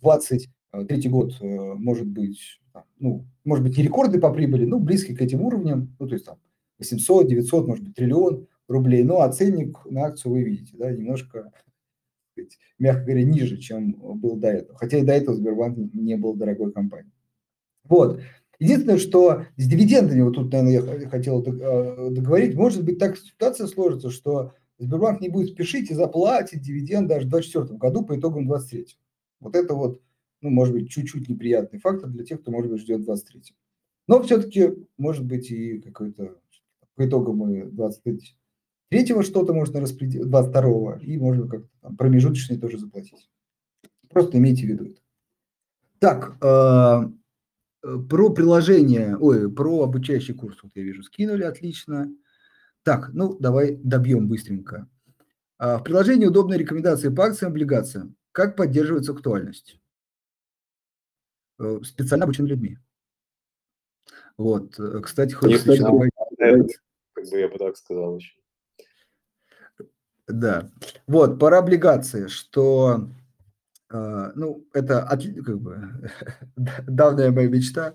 23 0.00 1.08
год 1.08 1.36
э, 1.40 1.74
может 1.74 2.06
быть, 2.06 2.60
ну, 2.98 3.26
может 3.44 3.64
быть, 3.64 3.76
не 3.76 3.84
рекорды 3.84 4.20
по 4.20 4.32
прибыли, 4.32 4.64
но 4.64 4.78
близкий 4.78 5.14
к 5.14 5.22
этим 5.22 5.42
уровням, 5.42 5.94
ну, 5.98 6.06
то 6.06 6.14
есть 6.14 6.26
там 6.26 6.38
800, 6.78 7.28
900, 7.28 7.66
может 7.66 7.84
быть, 7.84 7.94
триллион 7.94 8.46
рублей, 8.68 9.02
но 9.02 9.20
а 9.20 9.32
ценник 9.32 9.84
на 9.86 10.04
акцию 10.04 10.32
вы 10.32 10.42
видите, 10.42 10.76
да, 10.76 10.90
немножко 10.90 11.52
сказать, 12.40 12.58
мягко 12.78 13.04
говоря, 13.04 13.24
ниже, 13.24 13.56
чем 13.56 13.92
был 13.92 14.36
до 14.36 14.48
этого. 14.48 14.78
Хотя 14.78 14.98
и 14.98 15.04
до 15.04 15.12
этого 15.12 15.36
Сбербанк 15.36 15.78
не 15.92 16.16
был 16.16 16.34
дорогой 16.34 16.72
компанией. 16.72 17.12
Вот. 17.84 18.20
Единственное, 18.58 18.98
что 18.98 19.44
с 19.56 19.66
дивидендами, 19.66 20.20
вот 20.20 20.34
тут, 20.34 20.52
наверное, 20.52 21.00
я 21.00 21.08
хотел 21.08 21.42
э, 21.42 22.10
договорить, 22.10 22.54
может 22.54 22.84
быть 22.84 22.98
так 22.98 23.16
ситуация 23.16 23.66
сложится, 23.66 24.10
что 24.10 24.52
Сбербанк 24.78 25.20
не 25.20 25.28
будет 25.28 25.50
спешить 25.50 25.90
и 25.90 25.94
заплатит 25.94 26.60
дивиденды 26.60 27.14
аж 27.14 27.24
в 27.24 27.28
2024 27.28 27.78
году 27.78 28.04
по 28.04 28.18
итогам 28.18 28.46
2023. 28.46 28.98
Вот 29.40 29.56
это 29.56 29.74
вот, 29.74 30.02
ну, 30.42 30.50
может 30.50 30.74
быть, 30.74 30.90
чуть-чуть 30.90 31.28
неприятный 31.28 31.78
фактор 31.78 32.10
для 32.10 32.24
тех, 32.24 32.40
кто, 32.42 32.50
может 32.50 32.70
быть, 32.70 32.80
ждет 32.82 33.04
2023. 33.04 33.54
Но 34.08 34.22
все-таки, 34.22 34.70
может 34.98 35.24
быть, 35.24 35.50
и 35.50 35.78
какой-то 35.80 36.36
по 36.96 37.06
итогам 37.06 37.42
23 38.90 39.22
что-то 39.22 39.52
можно 39.52 39.80
распределить, 39.80 40.28
22 40.28 40.98
и 41.02 41.16
можно 41.16 41.48
как-то 41.48 41.68
там 41.80 41.96
промежуточные 41.96 42.58
тоже 42.58 42.78
заплатить. 42.78 43.30
Просто 44.08 44.38
имейте 44.38 44.66
в 44.66 44.68
виду 44.68 44.86
это. 44.86 45.00
Так, 46.00 46.36
э, 46.42 47.10
э, 47.84 47.98
про 48.08 48.30
приложение, 48.30 49.16
ой, 49.16 49.52
про 49.52 49.82
обучающий 49.82 50.34
курс, 50.34 50.58
вот 50.62 50.72
я 50.74 50.82
вижу, 50.82 51.02
скинули, 51.04 51.44
отлично. 51.44 52.12
Так, 52.82 53.10
ну, 53.12 53.38
давай 53.38 53.76
добьем 53.76 54.26
быстренько. 54.26 54.88
А, 55.58 55.78
в 55.78 55.84
приложении 55.84 56.26
удобные 56.26 56.58
рекомендации 56.58 57.10
по 57.10 57.26
акциям 57.26 57.52
облигациям. 57.52 58.16
Как 58.32 58.56
поддерживается 58.56 59.12
актуальность? 59.12 59.78
Э, 61.60 61.78
специально 61.84 62.24
обученными 62.24 62.50
людьми. 62.50 62.78
Вот, 64.36 64.80
кстати, 65.02 65.34
хочется 65.34 65.72
еще 65.72 65.82
добавить... 65.82 66.12
Как 67.12 67.28
бы 67.28 67.38
я 67.38 67.48
бы 67.48 67.58
так 67.58 67.76
сказал 67.76 68.16
еще. 68.16 68.39
Да. 70.32 70.70
Вот, 71.06 71.38
про 71.38 71.58
облигации, 71.58 72.26
что 72.28 73.08
а, 73.90 74.30
ну, 74.36 74.64
это 74.72 75.06
как 75.44 75.60
бы 75.60 76.10
давняя 76.86 77.30
моя 77.30 77.48
мечта, 77.48 77.94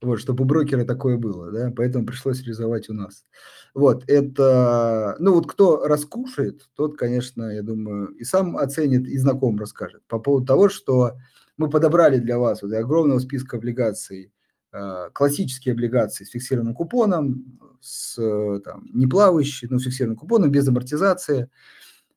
вот, 0.00 0.20
чтобы 0.20 0.44
у 0.44 0.46
брокера 0.46 0.84
такое 0.84 1.18
было, 1.18 1.50
да, 1.50 1.72
поэтому 1.74 2.06
пришлось 2.06 2.40
реализовать 2.40 2.88
у 2.88 2.94
нас. 2.94 3.24
Вот, 3.74 4.04
это, 4.08 5.16
ну, 5.18 5.34
вот 5.34 5.46
кто 5.50 5.86
раскушает, 5.86 6.68
тот, 6.74 6.96
конечно, 6.96 7.44
я 7.44 7.62
думаю, 7.62 8.08
и 8.08 8.24
сам 8.24 8.56
оценит, 8.56 9.06
и 9.06 9.18
знаком 9.18 9.58
расскажет 9.58 10.02
по 10.06 10.18
поводу 10.18 10.46
того, 10.46 10.68
что 10.70 11.16
мы 11.58 11.68
подобрали 11.68 12.18
для 12.18 12.38
вас 12.38 12.62
вот 12.62 12.72
огромного 12.72 13.18
списка 13.18 13.58
облигаций, 13.58 14.32
классические 15.12 15.72
облигации 15.72 16.24
с 16.24 16.30
фиксированным 16.30 16.74
купоном, 16.74 17.58
с 17.80 18.16
там, 18.64 18.88
не 18.92 19.06
плавающие, 19.06 19.70
но 19.70 19.78
с 19.78 19.84
фиксированным 19.84 20.18
купоном, 20.18 20.50
без 20.50 20.68
амортизации– 20.68 21.48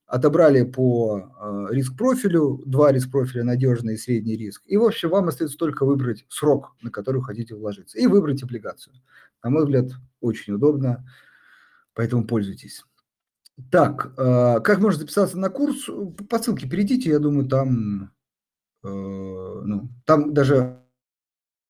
отобрали 0.09 0.63
по 0.63 1.19
э, 1.39 1.67
риск-профилю, 1.69 2.63
два 2.65 2.91
риск-профиля, 2.91 3.43
надежный 3.43 3.93
и 3.93 3.97
средний 3.97 4.35
риск. 4.35 4.63
И, 4.65 4.75
в 4.75 4.83
общем, 4.83 5.09
вам 5.09 5.27
остается 5.27 5.55
только 5.55 5.85
выбрать 5.85 6.25
срок, 6.29 6.75
на 6.81 6.89
который 6.89 7.21
хотите 7.21 7.53
вложиться, 7.53 7.99
и 7.99 8.07
выбрать 8.07 8.41
облигацию. 8.41 8.95
На 9.43 9.51
мой 9.51 9.65
взгляд, 9.65 9.91
очень 10.19 10.53
удобно, 10.53 11.07
поэтому 11.93 12.25
пользуйтесь. 12.25 12.83
Так, 13.69 14.13
э, 14.17 14.61
как 14.61 14.79
можно 14.79 14.99
записаться 14.99 15.37
на 15.37 15.49
курс? 15.49 15.87
По 16.27 16.39
ссылке 16.39 16.67
перейдите, 16.67 17.11
я 17.11 17.19
думаю, 17.19 17.47
там, 17.47 18.11
э, 18.83 18.87
ну, 18.87 19.89
там 20.05 20.33
даже 20.33 20.79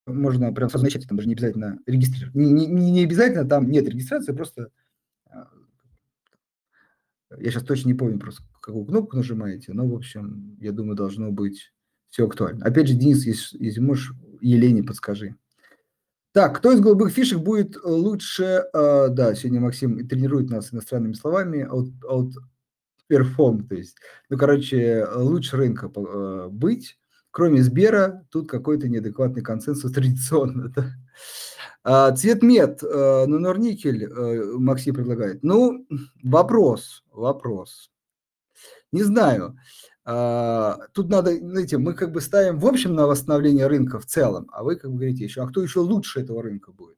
можно 0.10 0.52
прям 0.54 0.70
сразу 0.70 0.86
начать, 0.86 1.08
там 1.08 1.18
даже 1.18 1.28
не 1.28 1.36
обязательно 1.36 1.80
регистрировать. 1.86 2.36
Не, 2.36 2.52
не, 2.52 2.92
не 2.92 3.04
обязательно, 3.04 3.48
там 3.48 3.70
нет 3.70 3.88
регистрации, 3.88 4.34
просто 4.34 4.70
я 7.38 7.52
сейчас 7.52 7.64
точно 7.64 7.90
не 7.90 7.94
помню 7.94 8.20
просто, 8.20 8.44
какую 8.62 8.86
кнопку 8.86 9.16
нажимаете, 9.16 9.74
но, 9.74 9.88
в 9.88 9.94
общем, 9.94 10.58
я 10.60 10.72
думаю, 10.72 10.96
должно 10.96 11.32
быть 11.32 11.72
все 12.10 12.26
актуально. 12.26 12.66
Опять 12.66 12.88
же, 12.88 12.96
Денис, 12.96 13.26
если, 13.26 13.64
если 13.64 13.82
можешь, 13.82 14.14
Елене 14.42 14.84
подскажи. 14.84 15.36
Так, 16.32 16.58
кто 16.58 16.72
из 16.72 16.80
голубых 16.80 17.12
фишек 17.12 17.40
будет 17.40 17.76
лучше, 17.84 18.66
э, 18.74 19.08
да, 19.10 19.36
сегодня 19.36 19.60
Максим 19.60 20.08
тренирует 20.08 20.50
нас 20.50 20.74
иностранными 20.74 21.14
словами, 21.14 21.64
от, 21.64 21.90
от 22.04 22.34
perform, 23.12 23.68
то 23.68 23.76
есть, 23.76 23.98
ну, 24.30 24.38
короче, 24.38 25.06
лучше 25.16 25.58
рынка 25.58 25.92
э, 25.96 26.48
быть, 26.50 26.99
кроме 27.32 27.64
Сбера, 27.64 28.26
тут 28.30 28.50
какой-то 28.50 28.88
неадекватный 28.88 29.42
консенсус 29.42 29.92
традиционно. 29.94 30.70
Да? 30.70 30.92
А, 31.84 32.12
цвет 32.12 32.44
мед, 32.44 32.84
э, 32.84 33.26
нонорникель, 33.26 34.04
э, 34.04 34.44
Максим 34.58 34.96
предлагает. 34.96 35.44
Ну, 35.44 35.88
вопрос, 36.24 37.04
вопрос. 37.12 37.90
Не 38.92 39.04
знаю. 39.04 39.58
А, 40.04 40.80
тут 40.94 41.10
надо, 41.10 41.38
знаете, 41.38 41.78
мы 41.78 41.94
как 41.94 42.12
бы 42.12 42.20
ставим 42.20 42.60
в 42.60 42.66
общем 42.66 42.96
на 42.96 43.06
восстановление 43.06 43.68
рынка 43.68 44.00
в 44.00 44.06
целом, 44.06 44.50
а 44.52 44.64
вы 44.64 44.76
как 44.76 44.92
бы 44.92 44.98
говорите 44.98 45.24
еще, 45.24 45.44
а 45.44 45.48
кто 45.48 45.62
еще 45.62 45.82
лучше 45.82 46.22
этого 46.22 46.42
рынка 46.42 46.72
будет? 46.72 46.98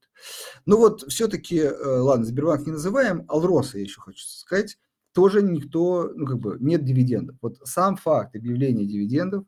Ну 0.66 0.78
вот 0.78 1.02
все-таки, 1.10 1.58
э, 1.58 1.74
ладно, 1.74 2.26
Сбербанк 2.26 2.66
не 2.66 2.72
называем, 2.72 3.26
Алроса 3.28 3.78
я 3.78 3.84
еще 3.84 4.00
хочу 4.00 4.24
сказать, 4.26 4.78
тоже 5.14 5.42
никто, 5.42 6.12
ну 6.16 6.26
как 6.26 6.40
бы 6.40 6.58
нет 6.60 6.86
дивидендов. 6.86 7.36
Вот 7.42 7.58
сам 7.64 7.98
факт 7.98 8.36
объявления 8.36 8.86
дивидендов, 8.86 9.44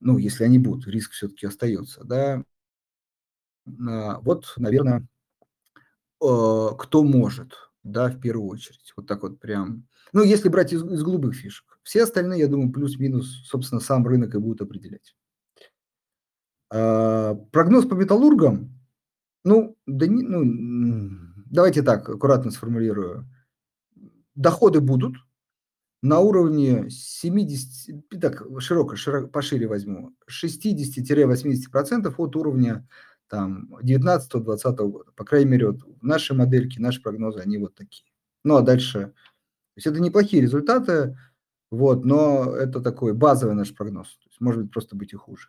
ну 0.00 0.18
если 0.18 0.44
они 0.44 0.58
будут, 0.58 0.86
риск 0.86 1.12
все-таки 1.12 1.46
остается, 1.46 2.04
да, 2.04 2.44
а, 3.86 4.20
вот, 4.20 4.54
наверное, 4.56 5.06
э, 6.22 6.68
кто 6.78 7.02
может, 7.04 7.54
да, 7.82 8.08
в 8.08 8.20
первую 8.20 8.48
очередь. 8.48 8.92
Вот 8.96 9.06
так 9.06 9.22
вот 9.22 9.38
прям. 9.40 9.86
Ну, 10.12 10.22
если 10.22 10.48
брать 10.48 10.72
из, 10.72 10.82
из 10.82 11.02
голубых 11.02 11.34
фишек. 11.34 11.78
Все 11.82 12.02
остальные, 12.02 12.40
я 12.40 12.48
думаю, 12.48 12.72
плюс-минус, 12.72 13.46
собственно, 13.46 13.80
сам 13.80 14.06
рынок 14.06 14.34
и 14.34 14.38
будут 14.38 14.62
определять. 14.62 15.16
А, 16.70 17.34
прогноз 17.34 17.86
по 17.86 17.94
металлургам, 17.94 18.74
ну, 19.44 19.76
да 19.86 20.06
ну, 20.08 21.10
давайте 21.46 21.82
так, 21.82 22.08
аккуратно 22.08 22.50
сформулирую. 22.50 23.26
Доходы 24.34 24.80
будут 24.80 25.16
на 26.02 26.20
уровне 26.20 26.88
70, 26.90 28.20
так, 28.20 28.44
широко, 28.60 28.96
широко 28.96 29.28
пошире 29.28 29.66
возьму, 29.66 30.14
60-80% 30.30 32.14
от 32.16 32.36
уровня 32.36 32.88
там 33.28 33.74
19-20 33.82 34.88
года. 34.88 35.12
По 35.16 35.24
крайней 35.24 35.50
мере, 35.50 35.70
вот 35.70 35.80
наши 36.02 36.34
модельки, 36.34 36.78
наши 36.78 37.02
прогнозы, 37.02 37.40
они 37.40 37.58
вот 37.58 37.74
такие. 37.74 38.10
Ну, 38.44 38.56
а 38.56 38.62
дальше, 38.62 39.00
то 39.08 39.76
есть 39.76 39.86
это 39.86 40.00
неплохие 40.00 40.42
результаты, 40.42 41.18
вот, 41.70 42.04
но 42.04 42.54
это 42.54 42.80
такой 42.80 43.12
базовый 43.12 43.54
наш 43.54 43.74
прогноз. 43.74 44.16
То 44.18 44.28
есть, 44.28 44.40
может 44.40 44.62
быть, 44.62 44.72
просто 44.72 44.96
быть 44.96 45.12
и 45.12 45.16
хуже. 45.16 45.48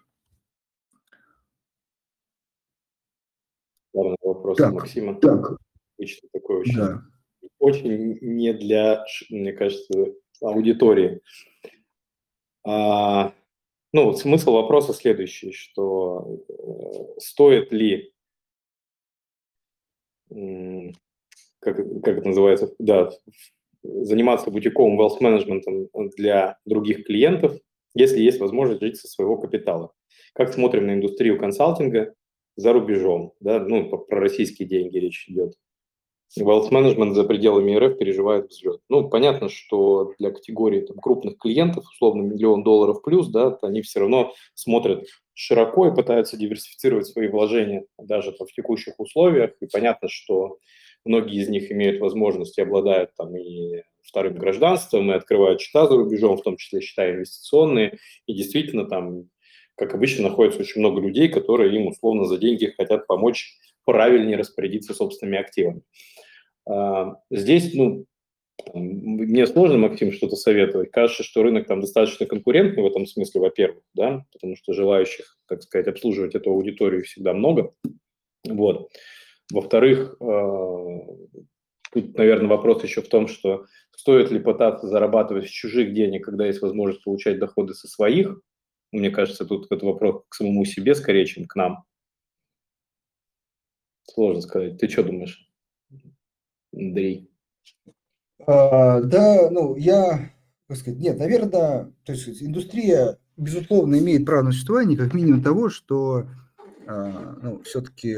Ладно, 3.93 4.15
вопрос 4.21 4.57
так, 4.57 4.73
Максима. 4.73 5.15
Так. 5.19 5.57
Обычно 5.97 6.29
такой 6.31 6.57
очень, 6.57 6.77
да. 6.77 7.03
очень 7.59 8.17
не 8.21 8.53
для, 8.53 9.03
мне 9.29 9.53
кажется, 9.53 10.13
аудитории. 10.41 11.21
А, 12.65 13.33
ну, 13.93 14.13
смысл 14.13 14.53
вопроса 14.53 14.93
следующий, 14.93 15.51
что 15.51 16.43
э, 16.47 17.19
стоит 17.19 17.71
ли, 17.71 18.13
как, 21.59 21.77
как 22.03 22.17
это 22.17 22.27
называется, 22.27 22.73
да, 22.77 23.09
заниматься 23.81 24.51
бутиковым 24.51 24.99
wealth 24.99 25.19
management 25.21 25.63
для 26.17 26.57
других 26.65 27.05
клиентов, 27.05 27.57
если 27.95 28.19
есть 28.19 28.39
возможность 28.39 28.81
жить 28.81 28.97
со 28.97 29.07
своего 29.07 29.37
капитала. 29.37 29.93
Как 30.33 30.53
смотрим 30.53 30.87
на 30.87 30.93
индустрию 30.93 31.39
консалтинга 31.39 32.13
за 32.55 32.73
рубежом, 32.73 33.33
да, 33.39 33.59
ну, 33.59 33.89
про 33.89 34.19
российские 34.19 34.67
деньги 34.67 34.97
речь 34.97 35.27
идет. 35.27 35.53
Wealth 36.37 36.69
Management 36.71 37.13
за 37.13 37.23
пределами 37.23 37.75
РФ 37.75 37.97
переживает 37.97 38.49
взлет. 38.49 38.81
Ну, 38.89 39.09
понятно, 39.09 39.49
что 39.49 40.13
для 40.19 40.31
категории 40.31 40.81
там, 40.81 40.97
крупных 40.97 41.37
клиентов, 41.37 41.85
условно, 41.91 42.21
миллион 42.21 42.63
долларов 42.63 43.01
плюс, 43.01 43.27
да, 43.29 43.57
они 43.61 43.81
все 43.81 44.01
равно 44.01 44.33
смотрят 44.53 45.05
широко 45.33 45.87
и 45.87 45.95
пытаются 45.95 46.37
диверсифицировать 46.37 47.07
свои 47.07 47.27
вложения 47.27 47.85
даже 47.97 48.31
там, 48.31 48.47
в 48.47 48.53
текущих 48.53 48.99
условиях. 48.99 49.51
И 49.61 49.65
понятно, 49.65 50.07
что 50.07 50.57
многие 51.03 51.41
из 51.41 51.49
них 51.49 51.71
имеют 51.71 51.99
возможность 51.99 52.57
и 52.57 52.61
обладают 52.61 53.11
там 53.17 53.35
и 53.35 53.83
вторым 54.03 54.35
гражданством, 54.35 55.11
и 55.11 55.15
открывают 55.15 55.61
счета 55.61 55.87
за 55.87 55.95
рубежом, 55.95 56.37
в 56.37 56.43
том 56.43 56.57
числе 56.57 56.81
счета 56.81 57.09
инвестиционные. 57.09 57.97
И 58.27 58.33
действительно 58.33 58.85
там, 58.85 59.29
как 59.75 59.93
обычно, 59.95 60.29
находится 60.29 60.59
очень 60.61 60.81
много 60.81 61.01
людей, 61.01 61.29
которые 61.29 61.75
им 61.75 61.87
условно 61.87 62.25
за 62.25 62.37
деньги 62.37 62.73
хотят 62.77 63.07
помочь 63.07 63.55
правильнее 63.85 64.37
распорядиться 64.37 64.93
собственными 64.93 65.39
активами. 65.39 65.81
А, 66.69 67.19
здесь, 67.31 67.73
ну, 67.73 68.05
мне 68.73 69.47
сложно, 69.47 69.77
Максим, 69.77 70.11
что-то 70.11 70.35
советовать. 70.35 70.91
Кажется, 70.91 71.23
что 71.23 71.41
рынок 71.41 71.67
там 71.67 71.81
достаточно 71.81 72.25
конкурентный 72.25 72.83
в 72.83 72.87
этом 72.87 73.05
смысле, 73.05 73.41
во-первых, 73.41 73.83
да, 73.95 74.25
потому 74.31 74.55
что 74.55 74.73
желающих, 74.73 75.37
так 75.47 75.63
сказать, 75.63 75.87
обслуживать 75.87 76.35
эту 76.35 76.51
аудиторию 76.51 77.03
всегда 77.03 77.33
много. 77.33 77.73
Вот. 78.47 78.91
Во-вторых, 79.51 80.15
а, 80.21 80.99
тут, 81.91 82.17
наверное, 82.17 82.49
вопрос 82.49 82.83
еще 82.83 83.01
в 83.01 83.09
том, 83.09 83.27
что 83.27 83.65
стоит 83.95 84.29
ли 84.29 84.39
пытаться 84.39 84.87
зарабатывать 84.87 85.47
с 85.47 85.51
чужих 85.51 85.93
денег, 85.93 86.25
когда 86.25 86.45
есть 86.45 86.61
возможность 86.61 87.03
получать 87.03 87.39
доходы 87.39 87.73
со 87.73 87.87
своих. 87.87 88.39
Мне 88.91 89.09
кажется, 89.09 89.45
тут 89.45 89.67
это 89.71 89.85
вопрос 89.85 90.23
к 90.29 90.35
самому 90.35 90.65
себе 90.65 90.93
скорее, 90.93 91.25
чем 91.25 91.45
к 91.45 91.55
нам. 91.55 91.83
Сложно 94.03 94.41
сказать. 94.41 94.77
Ты 94.77 94.87
что 94.87 95.03
думаешь, 95.03 95.48
Андрей? 96.73 97.29
А, 98.45 99.01
да, 99.01 99.49
ну, 99.51 99.75
я, 99.75 100.31
так 100.67 100.77
сказать, 100.77 100.99
нет, 100.99 101.17
наверное, 101.17 101.91
то 102.03 102.11
есть 102.11 102.41
индустрия, 102.41 103.17
безусловно, 103.37 103.99
имеет 103.99 104.25
право 104.25 104.43
на 104.43 104.51
существование, 104.51 104.97
как 104.97 105.13
минимум 105.13 105.43
того, 105.43 105.69
что 105.69 106.27
а, 106.87 107.37
ну, 107.41 107.61
все-таки 107.63 108.15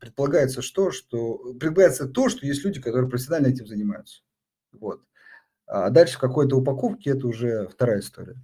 предполагается 0.00 0.62
что, 0.62 0.90
что 0.90 1.36
предполагается 1.60 2.08
то, 2.08 2.28
что 2.28 2.46
есть 2.46 2.64
люди, 2.64 2.80
которые 2.80 3.10
профессионально 3.10 3.48
этим 3.48 3.66
занимаются. 3.66 4.22
Вот. 4.72 5.02
А 5.66 5.90
дальше 5.90 6.16
в 6.16 6.20
какой-то 6.20 6.56
упаковке 6.56 7.10
это 7.10 7.26
уже 7.26 7.68
вторая 7.68 8.00
история. 8.00 8.36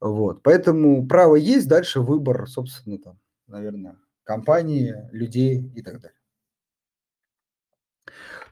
Вот. 0.00 0.42
Поэтому 0.42 1.06
право 1.06 1.36
есть, 1.36 1.68
дальше 1.68 2.00
выбор, 2.00 2.48
собственно, 2.48 2.98
там, 2.98 3.18
наверное, 3.46 3.96
компании, 4.24 4.94
людей 5.12 5.70
и 5.74 5.82
так 5.82 6.00
далее. 6.00 6.15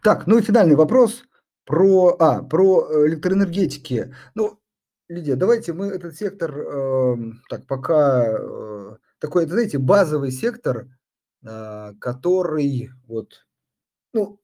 Так, 0.02 0.26
ну 0.26 0.38
и 0.38 0.42
финальный 0.42 0.76
вопрос 0.76 1.24
про, 1.64 2.16
а, 2.18 2.42
про 2.42 2.88
э, 2.88 3.08
электроэнергетики. 3.08 4.14
Ну, 4.34 4.58
Лидия, 5.08 5.36
давайте 5.36 5.72
мы 5.72 5.88
этот 5.88 6.16
сектор, 6.16 6.56
э, 6.56 7.16
так, 7.48 7.66
пока 7.66 8.26
э, 8.26 8.96
такой, 9.18 9.46
знаете, 9.46 9.78
базовый 9.78 10.30
сектор, 10.30 10.88
э, 11.42 11.92
который 12.00 12.90
вот, 13.06 13.46
ну, 14.12 14.40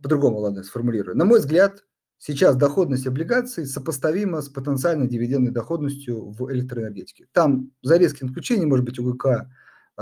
по-другому, 0.00 0.38
ладно, 0.38 0.62
сформулирую. 0.62 1.16
На 1.16 1.24
мой 1.24 1.40
взгляд, 1.40 1.84
сейчас 2.18 2.56
доходность 2.56 3.06
облигаций 3.06 3.66
сопоставима 3.66 4.40
с 4.40 4.48
потенциальной 4.48 5.08
дивидендной 5.08 5.52
доходностью 5.52 6.30
в 6.30 6.52
электроэнергетике. 6.52 7.26
Там 7.32 7.72
за 7.82 7.96
резким 7.96 8.28
исключением, 8.28 8.68
может 8.70 8.84
быть, 8.84 8.98
УГК 8.98 9.48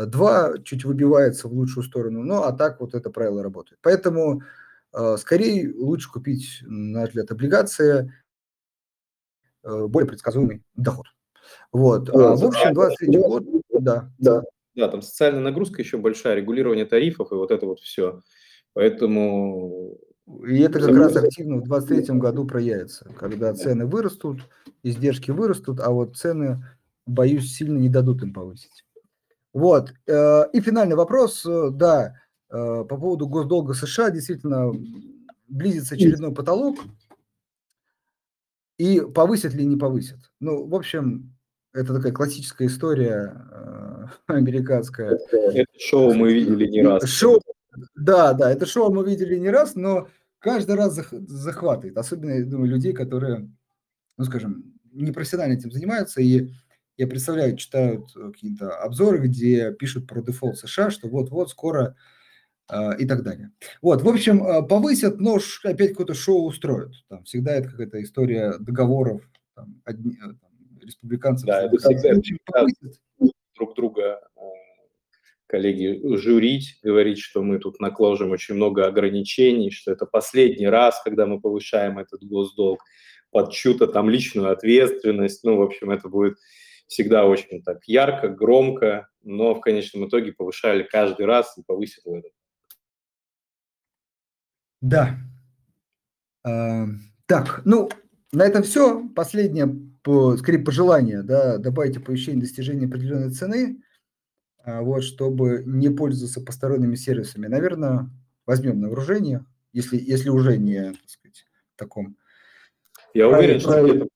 2 0.04 0.58
чуть 0.64 0.84
выбивается 0.84 1.48
в 1.48 1.52
лучшую 1.52 1.84
сторону, 1.84 2.22
но 2.22 2.44
а 2.44 2.52
так 2.52 2.80
вот 2.80 2.94
это 2.94 3.10
правило 3.10 3.42
работает. 3.42 3.78
Поэтому 3.82 4.42
э, 4.92 5.16
скорее 5.18 5.72
лучше 5.74 6.10
купить, 6.10 6.58
на 6.62 7.06
взгляд, 7.06 7.30
облигации, 7.30 8.12
э, 9.64 9.86
более 9.86 10.08
предсказуемый 10.08 10.62
доход. 10.74 11.06
Вот. 11.72 12.10
А, 12.10 12.36
в 12.36 12.44
общем, 12.44 12.74
23 12.74 13.18
год, 13.18 13.44
да. 13.80 14.10
Да, 14.18 14.42
да, 14.74 14.88
там 14.88 15.00
социальная 15.00 15.42
нагрузка 15.42 15.80
еще 15.80 15.96
большая, 15.96 16.34
регулирование 16.34 16.84
тарифов 16.84 17.32
и 17.32 17.34
вот 17.36 17.50
это 17.50 17.64
вот 17.64 17.80
все. 17.80 18.22
Поэтому 18.74 19.98
и 20.46 20.58
это 20.58 20.80
как 20.80 20.96
раз 20.96 21.16
активно 21.16 21.56
в 21.56 21.64
2023 21.64 22.18
году 22.18 22.46
проявится, 22.46 23.08
когда 23.18 23.54
цены 23.54 23.86
вырастут, 23.86 24.40
издержки 24.82 25.30
вырастут, 25.30 25.78
а 25.80 25.90
вот 25.90 26.16
цены, 26.16 26.64
боюсь, 27.06 27.54
сильно 27.54 27.78
не 27.78 27.88
дадут 27.88 28.22
им 28.22 28.34
повысить. 28.34 28.85
Вот. 29.56 29.94
Э, 30.06 30.50
и 30.52 30.60
финальный 30.60 30.96
вопрос, 30.96 31.46
э, 31.46 31.70
да, 31.72 32.14
э, 32.50 32.84
по 32.86 32.98
поводу 32.98 33.26
госдолга 33.26 33.72
США, 33.72 34.10
действительно, 34.10 34.70
близится 35.48 35.94
очередной 35.94 36.34
потолок, 36.34 36.76
и 38.76 39.00
повысят 39.00 39.54
ли, 39.54 39.64
не 39.64 39.78
повысят. 39.78 40.18
Ну, 40.40 40.66
в 40.66 40.74
общем, 40.74 41.34
это 41.72 41.94
такая 41.94 42.12
классическая 42.12 42.66
история 42.66 43.34
американская. 44.26 45.18
Это 45.32 45.64
шоу 45.78 46.12
мы 46.12 46.34
видели 46.34 46.66
не 46.66 46.82
раз. 46.82 47.08
Шоу, 47.08 47.40
да, 47.94 48.34
да, 48.34 48.52
это 48.52 48.66
шоу 48.66 48.92
мы 48.92 49.08
видели 49.08 49.38
не 49.38 49.48
раз, 49.48 49.74
но 49.74 50.08
каждый 50.38 50.76
раз 50.76 51.00
захватывает, 51.10 51.96
особенно, 51.96 52.32
я 52.32 52.44
думаю, 52.44 52.68
людей, 52.68 52.92
которые, 52.92 53.50
ну, 54.18 54.24
скажем, 54.26 54.74
непрофессионально 54.92 55.54
этим 55.54 55.72
занимаются, 55.72 56.20
и 56.20 56.50
я 56.96 57.06
представляю, 57.06 57.56
читают 57.56 58.12
какие-то 58.12 58.76
обзоры, 58.78 59.18
где 59.18 59.72
пишут 59.72 60.06
про 60.06 60.22
дефолт 60.22 60.58
США, 60.58 60.90
что 60.90 61.08
вот-вот 61.08 61.50
скоро 61.50 61.96
э, 62.70 62.98
и 62.98 63.06
так 63.06 63.22
далее. 63.22 63.50
Вот, 63.82 64.02
в 64.02 64.08
общем, 64.08 64.66
повысят, 64.66 65.20
но 65.20 65.38
опять 65.64 65.90
какое-то 65.90 66.14
шоу 66.14 66.46
устроят. 66.46 66.94
Там 67.08 67.24
всегда 67.24 67.52
это 67.52 67.70
какая-то 67.70 68.02
история 68.02 68.54
договоров 68.58 69.22
там, 69.54 69.80
одни, 69.84 70.16
там, 70.16 70.50
республиканцев. 70.80 71.46
Да, 71.46 71.62
это 71.62 71.76
общем, 71.76 72.38
повысят. 72.44 73.00
друг 73.54 73.74
друга 73.74 74.20
коллеги, 75.46 76.00
журить, 76.16 76.78
говорить, 76.82 77.18
что 77.18 77.42
мы 77.42 77.58
тут 77.58 77.80
накложим 77.80 78.30
очень 78.30 78.54
много 78.54 78.86
ограничений, 78.86 79.70
что 79.70 79.92
это 79.92 80.06
последний 80.06 80.66
раз, 80.66 81.00
когда 81.04 81.26
мы 81.26 81.40
повышаем 81.40 81.98
этот 81.98 82.24
госдолг 82.24 82.82
под 83.30 83.52
чью-то 83.52 83.86
там 83.86 84.10
личную 84.10 84.50
ответственность. 84.50 85.44
Ну, 85.44 85.56
в 85.56 85.62
общем, 85.62 85.90
это 85.90 86.08
будет 86.08 86.36
всегда 86.86 87.26
очень 87.26 87.62
так 87.62 87.84
ярко, 87.86 88.28
громко, 88.28 89.08
но 89.22 89.54
в 89.54 89.60
конечном 89.60 90.08
итоге 90.08 90.32
повышали 90.32 90.82
каждый 90.82 91.26
раз 91.26 91.56
и 91.58 91.62
повысят 91.62 92.04
в 92.04 92.12
этот. 92.12 92.32
Да. 94.80 95.18
А, 96.44 96.86
так, 97.26 97.62
ну, 97.64 97.88
на 98.32 98.44
этом 98.44 98.62
все. 98.62 99.08
Последнее, 99.08 99.68
по, 100.02 100.36
скорее, 100.36 100.60
пожелание, 100.60 101.22
да, 101.22 101.58
добавить 101.58 101.96
оповещение 101.96 102.40
достижения 102.40 102.86
определенной 102.86 103.30
цены– 103.30 103.82
а, 104.66 104.82
вот, 104.82 105.04
чтобы 105.04 105.62
не 105.64 105.90
пользоваться 105.90 106.40
посторонними 106.40 106.96
сервисами. 106.96 107.46
Наверное, 107.46 108.10
возьмем 108.46 108.80
на 108.80 108.88
вооружение, 108.88 109.46
если, 109.72 109.96
если 109.96 110.28
уже 110.28 110.58
не, 110.58 110.90
так 110.90 111.08
сказать, 111.08 111.46
в 111.74 111.78
таком... 111.78 112.16
Я 113.14 113.28
уверен, 113.28 113.60
что 113.60 114.08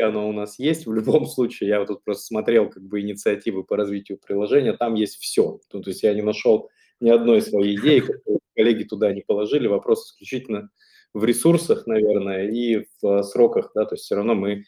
это 0.00 0.08
оно 0.08 0.28
у 0.28 0.32
нас 0.32 0.58
есть. 0.58 0.86
В 0.86 0.92
любом 0.92 1.26
случае, 1.26 1.68
я 1.68 1.78
вот 1.80 1.88
тут 1.88 2.04
просто 2.04 2.24
смотрел 2.24 2.68
как 2.68 2.82
бы 2.82 3.00
инициативы 3.00 3.64
по 3.64 3.76
развитию 3.76 4.18
приложения, 4.18 4.72
там 4.72 4.94
есть 4.94 5.16
все. 5.16 5.60
Ну, 5.72 5.82
то 5.82 5.90
есть 5.90 6.02
я 6.02 6.14
не 6.14 6.22
нашел 6.22 6.70
ни 7.00 7.10
одной 7.10 7.42
своей 7.42 7.76
идеи, 7.76 8.00
которую 8.00 8.40
коллеги 8.56 8.84
туда 8.84 9.12
не 9.12 9.22
положили. 9.22 9.66
Вопрос 9.66 10.06
исключительно 10.06 10.70
в 11.12 11.24
ресурсах, 11.24 11.86
наверное, 11.86 12.48
и 12.48 12.86
в 13.02 13.22
сроках, 13.22 13.72
да, 13.74 13.84
то 13.84 13.94
есть 13.94 14.04
все 14.04 14.14
равно 14.14 14.34
мы 14.34 14.64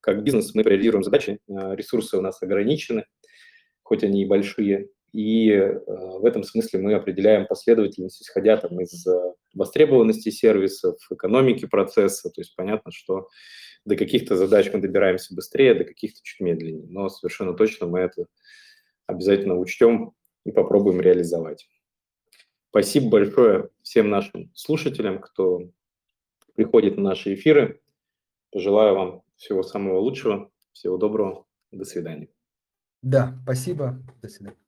как 0.00 0.22
бизнес, 0.22 0.54
мы 0.54 0.62
приоритизируем 0.62 1.02
задачи, 1.02 1.40
а, 1.50 1.74
ресурсы 1.74 2.16
у 2.16 2.20
нас 2.20 2.42
ограничены, 2.42 3.04
хоть 3.82 4.04
они 4.04 4.22
и 4.22 4.26
большие. 4.26 4.88
И 5.12 5.50
э, 5.50 5.78
в 5.86 6.24
этом 6.24 6.44
смысле 6.44 6.80
мы 6.80 6.94
определяем 6.94 7.46
последовательность, 7.46 8.22
исходя 8.22 8.56
там, 8.56 8.80
из 8.80 9.06
э, 9.06 9.34
востребованности 9.54 10.28
сервисов, 10.30 10.96
экономики 11.10 11.66
процесса. 11.66 12.30
То 12.30 12.40
есть 12.40 12.54
понятно, 12.54 12.92
что 12.92 13.28
до 13.84 13.96
каких-то 13.96 14.36
задач 14.36 14.70
мы 14.72 14.80
добираемся 14.80 15.34
быстрее, 15.34 15.74
до 15.74 15.84
каких-то 15.84 16.20
чуть 16.22 16.40
медленнее. 16.40 16.86
Но 16.88 17.08
совершенно 17.08 17.54
точно 17.54 17.86
мы 17.86 18.00
это 18.00 18.26
обязательно 19.06 19.56
учтем 19.56 20.12
и 20.44 20.52
попробуем 20.52 21.00
реализовать. 21.00 21.66
Спасибо 22.70 23.08
большое 23.08 23.70
всем 23.82 24.10
нашим 24.10 24.52
слушателям, 24.54 25.20
кто 25.20 25.70
приходит 26.54 26.96
на 26.96 27.04
наши 27.04 27.34
эфиры. 27.34 27.80
Пожелаю 28.50 28.94
вам 28.94 29.22
всего 29.36 29.62
самого 29.62 29.98
лучшего. 30.00 30.50
Всего 30.72 30.98
доброго. 30.98 31.46
До 31.70 31.84
свидания. 31.84 32.28
Да, 33.02 33.38
спасибо. 33.44 34.02
До 34.20 34.28
свидания. 34.28 34.67